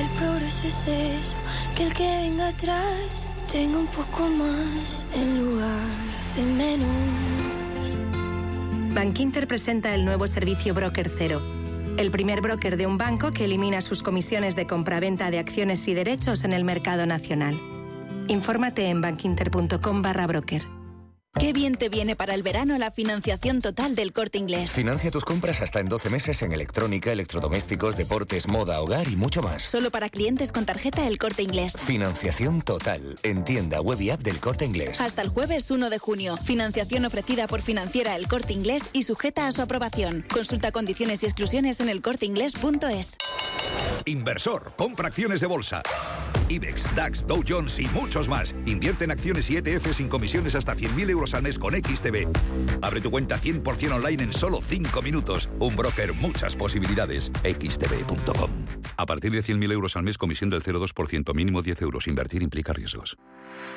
el 0.00 0.18
progreso 0.18 0.66
es 0.68 0.86
eso. 0.86 1.36
Que 1.76 1.82
el 1.84 1.92
que 1.92 2.04
venga 2.04 2.48
atrás 2.48 3.26
tenga 3.52 3.78
un 3.78 3.86
poco 3.86 4.28
más 4.28 5.04
en 5.14 5.44
lugar 5.44 5.88
de 6.34 6.42
menos. 6.42 6.88
Bankinter 8.94 9.46
presenta 9.46 9.94
el 9.94 10.06
nuevo 10.06 10.26
servicio 10.26 10.72
Broker 10.72 11.10
Cero. 11.18 11.42
El 11.98 12.10
primer 12.10 12.40
broker 12.40 12.78
de 12.78 12.86
un 12.86 12.96
banco 12.96 13.30
que 13.32 13.44
elimina 13.44 13.82
sus 13.82 14.02
comisiones 14.02 14.56
de 14.56 14.66
compraventa 14.66 15.30
de 15.30 15.38
acciones 15.38 15.86
y 15.86 15.92
derechos 15.92 16.44
en 16.44 16.54
el 16.54 16.64
mercado 16.64 17.04
nacional. 17.04 17.54
Infórmate 18.28 18.88
en 18.88 19.02
bankinter.com 19.02 20.00
barra 20.00 20.26
broker. 20.26 20.75
Qué 21.38 21.52
bien 21.52 21.74
te 21.74 21.90
viene 21.90 22.16
para 22.16 22.34
el 22.34 22.42
verano 22.42 22.78
la 22.78 22.90
financiación 22.90 23.60
total 23.60 23.94
del 23.94 24.14
corte 24.14 24.38
inglés. 24.38 24.72
Financia 24.72 25.10
tus 25.10 25.22
compras 25.22 25.60
hasta 25.60 25.80
en 25.80 25.86
12 25.86 26.08
meses 26.08 26.40
en 26.40 26.52
electrónica, 26.52 27.12
electrodomésticos, 27.12 27.98
deportes, 27.98 28.48
moda, 28.48 28.80
hogar 28.80 29.06
y 29.06 29.16
mucho 29.16 29.42
más. 29.42 29.62
Solo 29.62 29.90
para 29.90 30.08
clientes 30.08 30.50
con 30.50 30.64
tarjeta 30.64 31.06
el 31.06 31.18
corte 31.18 31.42
inglés. 31.42 31.76
Financiación 31.76 32.62
total 32.62 33.16
en 33.22 33.44
tienda 33.44 33.82
web 33.82 34.00
y 34.00 34.08
app 34.08 34.22
del 34.22 34.40
Corte 34.40 34.64
Inglés. 34.64 34.98
Hasta 34.98 35.20
el 35.20 35.28
jueves 35.28 35.70
1 35.70 35.90
de 35.90 35.98
junio. 35.98 36.38
Financiación 36.38 37.04
ofrecida 37.04 37.46
por 37.46 37.60
Financiera 37.60 38.16
El 38.16 38.28
Corte 38.28 38.54
Inglés 38.54 38.88
y 38.94 39.02
sujeta 39.02 39.46
a 39.46 39.52
su 39.52 39.60
aprobación. 39.60 40.24
Consulta 40.32 40.72
condiciones 40.72 41.22
y 41.22 41.26
exclusiones 41.26 41.80
en 41.80 41.90
elcorteinglés.es. 41.90 43.18
Inversor, 44.06 44.72
compra 44.76 45.08
acciones 45.08 45.40
de 45.40 45.46
bolsa. 45.48 45.82
IBEX, 46.48 46.94
DAX, 46.94 47.26
Dow 47.26 47.42
Jones 47.46 47.78
y 47.80 47.86
muchos 47.88 48.28
más. 48.28 48.54
Invierte 48.66 49.04
en 49.04 49.10
acciones 49.10 49.50
y 49.50 49.56
ETF 49.56 49.92
sin 49.92 50.08
comisiones 50.08 50.54
hasta 50.54 50.74
100.000 50.74 51.10
euros 51.10 51.25
mes 51.42 51.58
con 51.58 51.74
XTB. 51.74 52.28
Abre 52.82 53.00
tu 53.00 53.10
cuenta 53.10 53.38
100% 53.38 53.92
online 53.92 54.22
en 54.22 54.32
solo 54.32 54.60
5 54.62 55.02
minutos. 55.02 55.50
Un 55.58 55.76
broker, 55.76 56.14
muchas 56.14 56.56
posibilidades. 56.56 57.30
XTB.com. 57.42 58.50
A 58.96 59.06
partir 59.06 59.32
de 59.32 59.42
100.000 59.42 59.72
euros 59.72 59.96
al 59.96 60.04
mes, 60.04 60.16
comisión 60.18 60.50
del 60.50 60.62
0,2%, 60.62 61.34
mínimo 61.34 61.62
10 61.62 61.82
euros. 61.82 62.06
Invertir 62.06 62.42
implica 62.42 62.72
riesgos. 62.72 63.16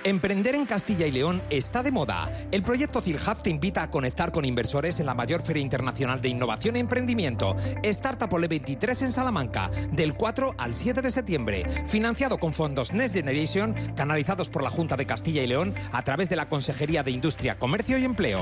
Emprender 0.04 0.56
en 0.56 0.66
Castilla 0.66 1.08
y 1.08 1.12
León 1.12 1.42
está 1.50 1.84
de 1.84 1.92
moda. 1.92 2.32
El 2.52 2.64
proyecto 2.64 3.02
CIRHAB 3.02 3.44
te 3.44 3.50
invita 3.50 3.84
a 3.84 3.90
conectar 3.90 4.32
con 4.32 4.46
inversores 4.46 5.00
en 5.00 5.06
la 5.06 5.14
mayor 5.14 5.42
feria 5.42 5.62
internacional 5.62 6.22
de 6.22 6.30
innovación 6.30 6.78
e 6.78 6.80
emprendimiento, 6.80 7.56
Startup 7.84 8.32
Ole 8.32 8.48
23 8.48 9.02
en 9.02 9.12
Salamanca, 9.12 9.70
del 9.92 10.14
4 10.14 10.56
al 10.58 10.74
7 10.74 11.02
de 11.02 11.12
septiembre. 11.12 11.66
Financiado 11.88 12.38
con 12.38 12.54
fondos 12.54 12.94
Next 12.94 13.14
Generation, 13.14 13.76
canalizados 13.96 14.50
por 14.50 14.64
la 14.64 14.70
Junta 14.70 14.96
de 14.96 15.06
Castilla 15.06 15.44
y 15.44 15.48
León 15.48 15.74
a 15.92 16.04
través 16.04 16.30
de 16.30 16.38
la 16.38 16.48
Consejería 16.48 17.04
de 17.04 17.12
Industria, 17.12 17.39
Comercio 17.58 17.98
y 17.98 18.04
Empleo. 18.04 18.42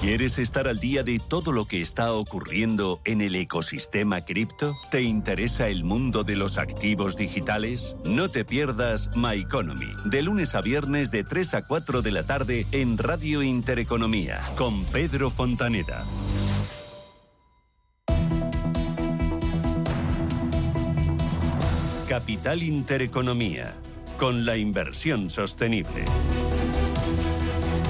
¿Quieres 0.00 0.38
estar 0.38 0.66
al 0.66 0.80
día 0.80 1.02
de 1.02 1.18
todo 1.18 1.52
lo 1.52 1.66
que 1.66 1.80
está 1.80 2.12
ocurriendo 2.12 3.00
en 3.04 3.20
el 3.20 3.36
ecosistema 3.36 4.20
cripto? 4.20 4.74
¿Te 4.90 5.02
interesa 5.02 5.68
el 5.68 5.84
mundo 5.84 6.24
de 6.24 6.36
los 6.36 6.58
activos 6.58 7.16
digitales? 7.16 7.96
No 8.04 8.28
te 8.28 8.44
pierdas 8.44 9.16
My 9.16 9.40
Economy, 9.40 9.94
de 10.04 10.22
lunes 10.22 10.54
a 10.56 10.60
viernes 10.60 11.10
de 11.10 11.22
3 11.22 11.54
a 11.54 11.66
4 11.66 12.02
de 12.02 12.10
la 12.10 12.26
tarde 12.26 12.66
en 12.72 12.98
Radio 12.98 13.42
Intereconomía, 13.42 14.40
con 14.58 14.84
Pedro 14.86 15.30
Fontaneda. 15.30 16.02
Capital 22.08 22.62
Intereconomía, 22.62 23.74
con 24.18 24.44
la 24.44 24.56
inversión 24.56 25.30
sostenible. 25.30 26.04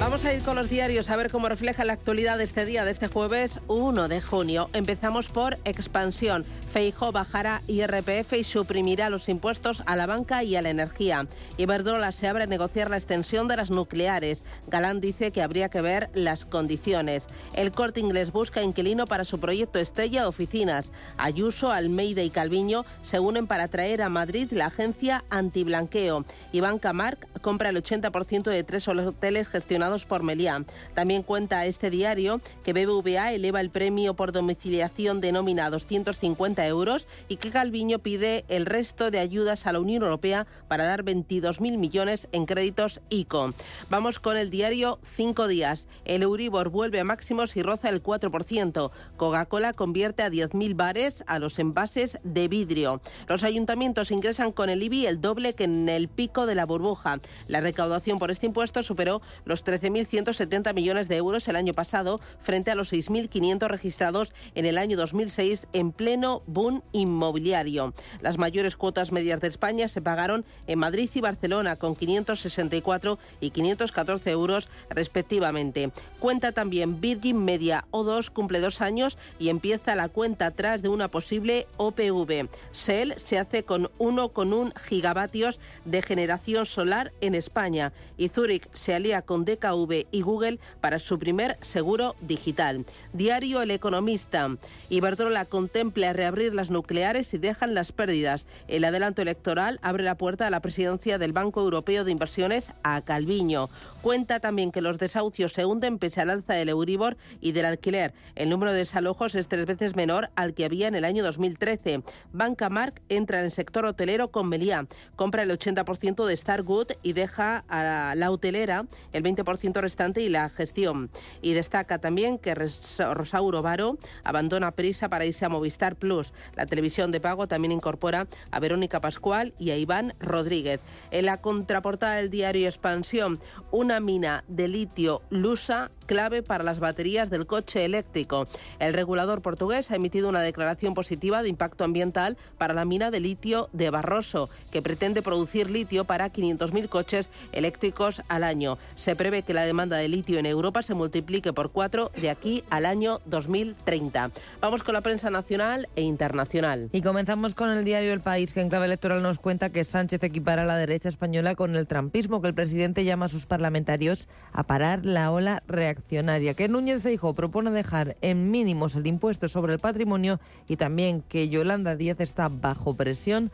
Vamos 0.05 0.23
a 0.23 0.35
ir 0.35 0.43
con 0.43 0.55
los 0.55 0.69
diarios 0.69 1.09
a 1.09 1.15
ver 1.15 1.31
cómo 1.31 1.49
refleja 1.49 1.83
la 1.83 1.93
actualidad 1.93 2.37
de 2.37 2.43
este 2.43 2.63
día, 2.63 2.85
de 2.85 2.91
este 2.91 3.07
jueves 3.07 3.59
1 3.67 4.07
de 4.07 4.21
junio. 4.21 4.69
Empezamos 4.73 5.29
por 5.29 5.57
expansión. 5.65 6.45
Feijó 6.71 7.11
bajará 7.11 7.63
IRPF 7.65 8.33
y 8.33 8.43
suprimirá 8.43 9.09
los 9.09 9.29
impuestos 9.29 9.81
a 9.87 9.95
la 9.95 10.05
banca 10.05 10.43
y 10.43 10.55
a 10.55 10.61
la 10.61 10.69
energía. 10.69 11.25
Iberdrola 11.57 12.11
se 12.11 12.27
abre 12.27 12.43
a 12.43 12.47
negociar 12.47 12.91
la 12.91 12.97
extensión 12.97 13.47
de 13.47 13.55
las 13.55 13.71
nucleares. 13.71 14.43
Galán 14.67 15.01
dice 15.01 15.31
que 15.31 15.41
habría 15.41 15.69
que 15.69 15.81
ver 15.81 16.11
las 16.13 16.45
condiciones. 16.45 17.27
El 17.55 17.71
corte 17.71 17.99
inglés 17.99 18.31
busca 18.31 18.61
inquilino 18.61 19.07
para 19.07 19.25
su 19.25 19.39
proyecto 19.39 19.79
estrella 19.79 20.21
de 20.21 20.27
oficinas. 20.27 20.91
Ayuso, 21.17 21.71
Almeida 21.71 22.21
y 22.21 22.29
Calviño 22.29 22.85
se 23.01 23.19
unen 23.19 23.47
para 23.47 23.69
traer 23.69 24.03
a 24.03 24.09
Madrid 24.09 24.51
la 24.51 24.67
agencia 24.67 25.23
antiblanqueo. 25.31 26.25
Iván 26.51 26.77
Camarc 26.77 27.41
compra 27.41 27.69
el 27.69 27.81
80% 27.81 28.43
de 28.43 28.63
tres 28.63 28.87
hoteles 28.87 29.47
gestionados 29.47 29.94
por 30.03 30.23
Meliá. 30.23 30.65
También 30.93 31.23
cuenta 31.23 31.65
este 31.65 31.89
diario 31.89 32.41
que 32.65 32.73
BBVA 32.73 33.31
eleva 33.31 33.61
el 33.61 33.69
premio 33.69 34.15
por 34.15 34.33
domiciliación 34.33 35.21
de 35.21 35.31
nómina 35.31 35.67
a 35.67 35.69
250 35.69 36.67
euros 36.67 37.07
y 37.29 37.37
que 37.37 37.51
Calviño 37.51 37.99
pide 37.99 38.43
el 38.49 38.65
resto 38.65 39.11
de 39.11 39.19
ayudas 39.19 39.67
a 39.67 39.71
la 39.71 39.79
Unión 39.79 40.03
Europea 40.03 40.47
para 40.67 40.85
dar 40.85 41.03
22.000 41.03 41.77
millones 41.77 42.27
en 42.33 42.45
créditos 42.45 42.99
ICO. 43.09 43.53
Vamos 43.89 44.19
con 44.19 44.35
el 44.35 44.49
diario 44.49 44.99
Cinco 45.03 45.47
Días. 45.47 45.87
El 46.03 46.23
Euribor 46.23 46.69
vuelve 46.69 46.99
a 46.99 47.03
máximos 47.05 47.55
y 47.55 47.61
roza 47.61 47.89
el 47.89 48.03
4%. 48.03 48.91
Coca-Cola 49.17 49.73
convierte 49.73 50.23
a 50.23 50.31
10.000 50.31 50.75
bares 50.75 51.23
a 51.27 51.39
los 51.39 51.59
envases 51.59 52.17
de 52.23 52.47
vidrio. 52.47 53.01
Los 53.27 53.43
ayuntamientos 53.43 54.11
ingresan 54.11 54.51
con 54.51 54.69
el 54.69 54.81
IBI 54.81 55.05
el 55.05 55.21
doble 55.21 55.53
que 55.53 55.65
en 55.65 55.87
el 55.87 56.07
pico 56.07 56.45
de 56.45 56.55
la 56.55 56.65
burbuja. 56.65 57.19
La 57.47 57.61
recaudación 57.61 58.19
por 58.19 58.31
este 58.31 58.47
impuesto 58.47 58.81
superó 58.83 59.21
los 59.45 59.63
13.170 59.85 60.73
millones 60.73 61.07
de 61.07 61.17
euros 61.17 61.47
el 61.47 61.55
año 61.55 61.73
pasado 61.73 62.19
frente 62.39 62.71
a 62.71 62.75
los 62.75 62.91
6.500 62.91 63.67
registrados 63.67 64.33
en 64.55 64.65
el 64.65 64.77
año 64.77 64.97
2006 64.97 65.67
en 65.73 65.91
pleno 65.91 66.41
boom 66.47 66.81
inmobiliario. 66.91 67.93
Las 68.21 68.37
mayores 68.37 68.75
cuotas 68.75 69.11
medias 69.11 69.41
de 69.41 69.47
España 69.47 69.87
se 69.87 70.01
pagaron 70.01 70.43
en 70.65 70.79
Madrid 70.79 71.09
y 71.13 71.21
Barcelona 71.21 71.75
con 71.75 71.95
564 71.95 73.19
y 73.41 73.51
514 73.51 74.31
euros 74.31 74.69
respectivamente. 74.89 75.91
Cuenta 76.19 76.51
también 76.51 76.99
Virgin 76.99 77.45
Media 77.45 77.85
O2 77.91 78.31
cumple 78.31 78.59
dos 78.59 78.81
años 78.81 79.17
y 79.37 79.49
empieza 79.49 79.93
la 79.93 80.09
cuenta 80.09 80.47
atrás 80.47 80.81
de 80.81 80.89
una 80.89 81.09
posible 81.09 81.67
OPV. 81.77 82.49
Shell 82.73 83.13
se 83.17 83.37
hace 83.37 83.63
con 83.63 83.89
1,1 83.99 84.75
gigavatios 84.79 85.59
de 85.83 86.01
generación 86.01 86.65
solar 86.65 87.11
en 87.21 87.35
España 87.35 87.93
y 88.17 88.29
Zurich 88.29 88.67
se 88.73 88.95
alía 88.95 89.21
con 89.21 89.45
DKV 89.45 89.74
y 90.11 90.21
Google 90.21 90.59
para 90.79 90.99
su 90.99 91.19
primer 91.19 91.57
seguro 91.61 92.15
digital. 92.21 92.85
Diario 93.11 93.61
El 93.61 93.71
Economista. 93.71 94.55
Iberdrola 94.89 95.45
contempla 95.45 96.13
reabrir 96.13 96.53
las 96.53 96.69
nucleares 96.69 97.33
y 97.33 97.37
dejan 97.37 97.73
las 97.73 97.91
pérdidas. 97.91 98.47
El 98.67 98.85
adelanto 98.85 99.21
electoral 99.21 99.79
abre 99.81 100.03
la 100.03 100.15
puerta 100.15 100.47
a 100.47 100.49
la 100.49 100.61
presidencia 100.61 101.17
del 101.17 101.33
Banco 101.33 101.61
Europeo 101.61 102.05
de 102.05 102.11
Inversiones 102.11 102.71
a 102.83 103.01
Calviño. 103.01 103.69
Cuenta 104.01 104.39
también 104.39 104.71
que 104.71 104.81
los 104.81 104.97
desahucios 104.97 105.51
se 105.51 105.65
hunden 105.65 105.99
pese 105.99 106.21
al 106.21 106.29
alza 106.29 106.53
del 106.53 106.69
Euribor 106.69 107.17
y 107.41 107.51
del 107.51 107.65
alquiler. 107.65 108.13
El 108.35 108.49
número 108.49 108.71
de 108.71 108.79
desalojos 108.79 109.35
es 109.35 109.47
tres 109.47 109.65
veces 109.65 109.95
menor 109.95 110.29
al 110.35 110.53
que 110.53 110.65
había 110.65 110.87
en 110.87 110.95
el 110.95 111.03
año 111.03 111.23
2013. 111.23 112.03
Banca 112.31 112.69
Mark 112.69 113.01
entra 113.09 113.39
en 113.39 113.45
el 113.45 113.51
sector 113.51 113.85
hotelero 113.85 114.29
con 114.29 114.47
Meliá. 114.47 114.87
Compra 115.15 115.43
el 115.43 115.51
80% 115.51 116.25
de 116.25 116.37
Stargood 116.37 116.91
y 117.03 117.13
deja 117.13 117.65
a 117.67 118.13
la 118.15 118.31
hotelera 118.31 118.85
el 119.11 119.23
20% 119.23 119.54
restante 119.81 120.21
y 120.21 120.29
la 120.29 120.49
gestión. 120.49 121.09
Y 121.41 121.53
destaca 121.53 121.99
también 121.99 122.37
que 122.37 122.55
Rosauro 122.55 123.61
Varo 123.61 123.97
abandona 124.23 124.71
Prisa 124.71 125.09
para 125.09 125.25
irse 125.25 125.45
a 125.45 125.49
Movistar 125.49 125.95
Plus. 125.95 126.33
La 126.55 126.65
televisión 126.65 127.11
de 127.11 127.19
pago 127.19 127.47
también 127.47 127.71
incorpora 127.71 128.27
a 128.51 128.59
Verónica 128.59 129.01
Pascual 129.01 129.53
y 129.59 129.71
a 129.71 129.77
Iván 129.77 130.13
Rodríguez. 130.19 130.79
En 131.11 131.25
la 131.25 131.41
contraportada 131.41 132.15
del 132.15 132.29
diario 132.29 132.67
Expansión, 132.67 133.39
una 133.71 133.99
mina 133.99 134.43
de 134.47 134.67
litio 134.67 135.21
lusa 135.29 135.91
clave 136.05 136.43
para 136.43 136.63
las 136.63 136.79
baterías 136.79 137.29
del 137.29 137.47
coche 137.47 137.83
eléctrico. 137.83 138.47
El 138.79 138.93
regulador 138.93 139.41
portugués 139.41 139.89
ha 139.91 139.95
emitido 139.95 140.29
una 140.29 140.41
declaración 140.41 140.93
positiva 140.93 141.41
de 141.41 141.49
impacto 141.49 141.83
ambiental 141.83 142.37
para 142.57 142.73
la 142.73 142.85
mina 142.85 143.11
de 143.11 143.19
litio 143.19 143.69
de 143.73 143.89
Barroso, 143.89 144.49
que 144.71 144.81
pretende 144.81 145.21
producir 145.21 145.69
litio 145.69 146.05
para 146.05 146.31
500.000 146.31 146.89
coches 146.89 147.29
eléctricos 147.51 148.21
al 148.27 148.43
año. 148.43 148.77
Se 148.95 149.15
prevé 149.15 149.41
que 149.45 149.53
la 149.53 149.65
demanda 149.65 149.97
de 149.97 150.07
litio 150.07 150.39
en 150.39 150.45
Europa 150.45 150.81
se 150.81 150.93
multiplique 150.93 151.53
por 151.53 151.71
cuatro 151.71 152.11
de 152.19 152.29
aquí 152.29 152.63
al 152.69 152.85
año 152.85 153.19
2030. 153.25 154.31
Vamos 154.61 154.83
con 154.83 154.93
la 154.93 155.01
prensa 155.01 155.29
nacional 155.29 155.87
e 155.95 156.01
internacional. 156.01 156.89
Y 156.91 157.01
comenzamos 157.01 157.55
con 157.55 157.69
el 157.69 157.85
diario 157.85 158.13
El 158.13 158.21
País, 158.21 158.53
que 158.53 158.61
en 158.61 158.69
clave 158.69 158.85
electoral 158.85 159.21
nos 159.21 159.39
cuenta 159.39 159.69
que 159.69 159.83
Sánchez 159.83 160.23
equipara 160.23 160.63
a 160.63 160.65
la 160.65 160.77
derecha 160.77 161.09
española 161.09 161.55
con 161.55 161.75
el 161.75 161.87
trampismo, 161.87 162.41
que 162.41 162.47
el 162.47 162.53
presidente 162.53 163.03
llama 163.03 163.25
a 163.25 163.29
sus 163.29 163.45
parlamentarios 163.45 164.27
a 164.51 164.63
parar 164.63 165.05
la 165.05 165.31
ola 165.31 165.63
reaccionaria, 165.67 166.53
que 166.53 166.67
Núñez 166.67 167.03
Feijóo 167.03 167.33
propone 167.33 167.71
dejar 167.71 168.17
en 168.21 168.51
mínimos 168.51 168.95
el 168.95 169.07
impuesto 169.07 169.47
sobre 169.47 169.73
el 169.73 169.79
patrimonio 169.79 170.39
y 170.67 170.77
también 170.77 171.21
que 171.21 171.49
Yolanda 171.49 171.95
Díaz 171.95 172.19
está 172.19 172.49
bajo 172.49 172.95
presión 172.95 173.51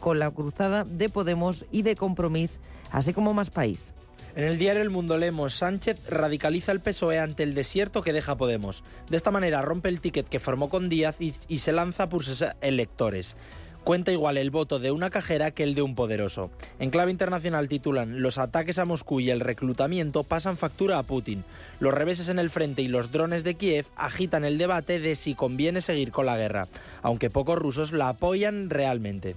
con 0.00 0.18
la 0.18 0.30
cruzada 0.30 0.84
de 0.84 1.08
Podemos 1.08 1.64
y 1.70 1.82
de 1.82 1.96
Compromís, 1.96 2.60
así 2.90 3.12
como 3.12 3.34
más 3.34 3.50
país. 3.50 3.94
En 4.36 4.44
el 4.44 4.58
diario 4.58 4.82
El 4.82 4.90
Mundo 4.90 5.18
leemos 5.18 5.54
Sánchez 5.54 5.98
radicaliza 6.08 6.72
el 6.72 6.80
PSOE 6.80 7.18
ante 7.18 7.42
el 7.42 7.54
desierto 7.54 8.02
que 8.02 8.12
deja 8.12 8.36
Podemos. 8.36 8.84
De 9.08 9.16
esta 9.16 9.30
manera 9.30 9.62
rompe 9.62 9.88
el 9.88 10.00
ticket 10.00 10.28
que 10.28 10.40
formó 10.40 10.70
con 10.70 10.88
Díaz 10.88 11.16
y, 11.20 11.32
y 11.48 11.58
se 11.58 11.72
lanza 11.72 12.08
por 12.08 12.24
sus 12.24 12.44
electores. 12.60 13.36
Cuenta 13.84 14.12
igual 14.12 14.36
el 14.36 14.50
voto 14.50 14.78
de 14.78 14.90
una 14.90 15.08
cajera 15.08 15.52
que 15.52 15.62
el 15.62 15.74
de 15.74 15.80
un 15.80 15.94
poderoso. 15.94 16.50
En 16.78 16.90
clave 16.90 17.10
internacional 17.10 17.68
titulan 17.68 18.20
Los 18.20 18.36
ataques 18.36 18.78
a 18.78 18.84
Moscú 18.84 19.20
y 19.20 19.30
el 19.30 19.40
reclutamiento 19.40 20.22
pasan 20.22 20.58
factura 20.58 20.98
a 20.98 21.02
Putin. 21.02 21.44
Los 21.80 21.94
reveses 21.94 22.28
en 22.28 22.38
el 22.38 22.50
frente 22.50 22.82
y 22.82 22.88
los 22.88 23.10
drones 23.10 23.42
de 23.42 23.54
Kiev 23.54 23.86
agitan 23.96 24.44
el 24.44 24.58
debate 24.58 25.00
de 25.00 25.14
si 25.14 25.34
conviene 25.34 25.80
seguir 25.80 26.12
con 26.12 26.26
la 26.26 26.36
guerra, 26.36 26.68
aunque 27.02 27.30
pocos 27.30 27.58
rusos 27.58 27.92
la 27.92 28.10
apoyan 28.10 28.68
realmente. 28.68 29.34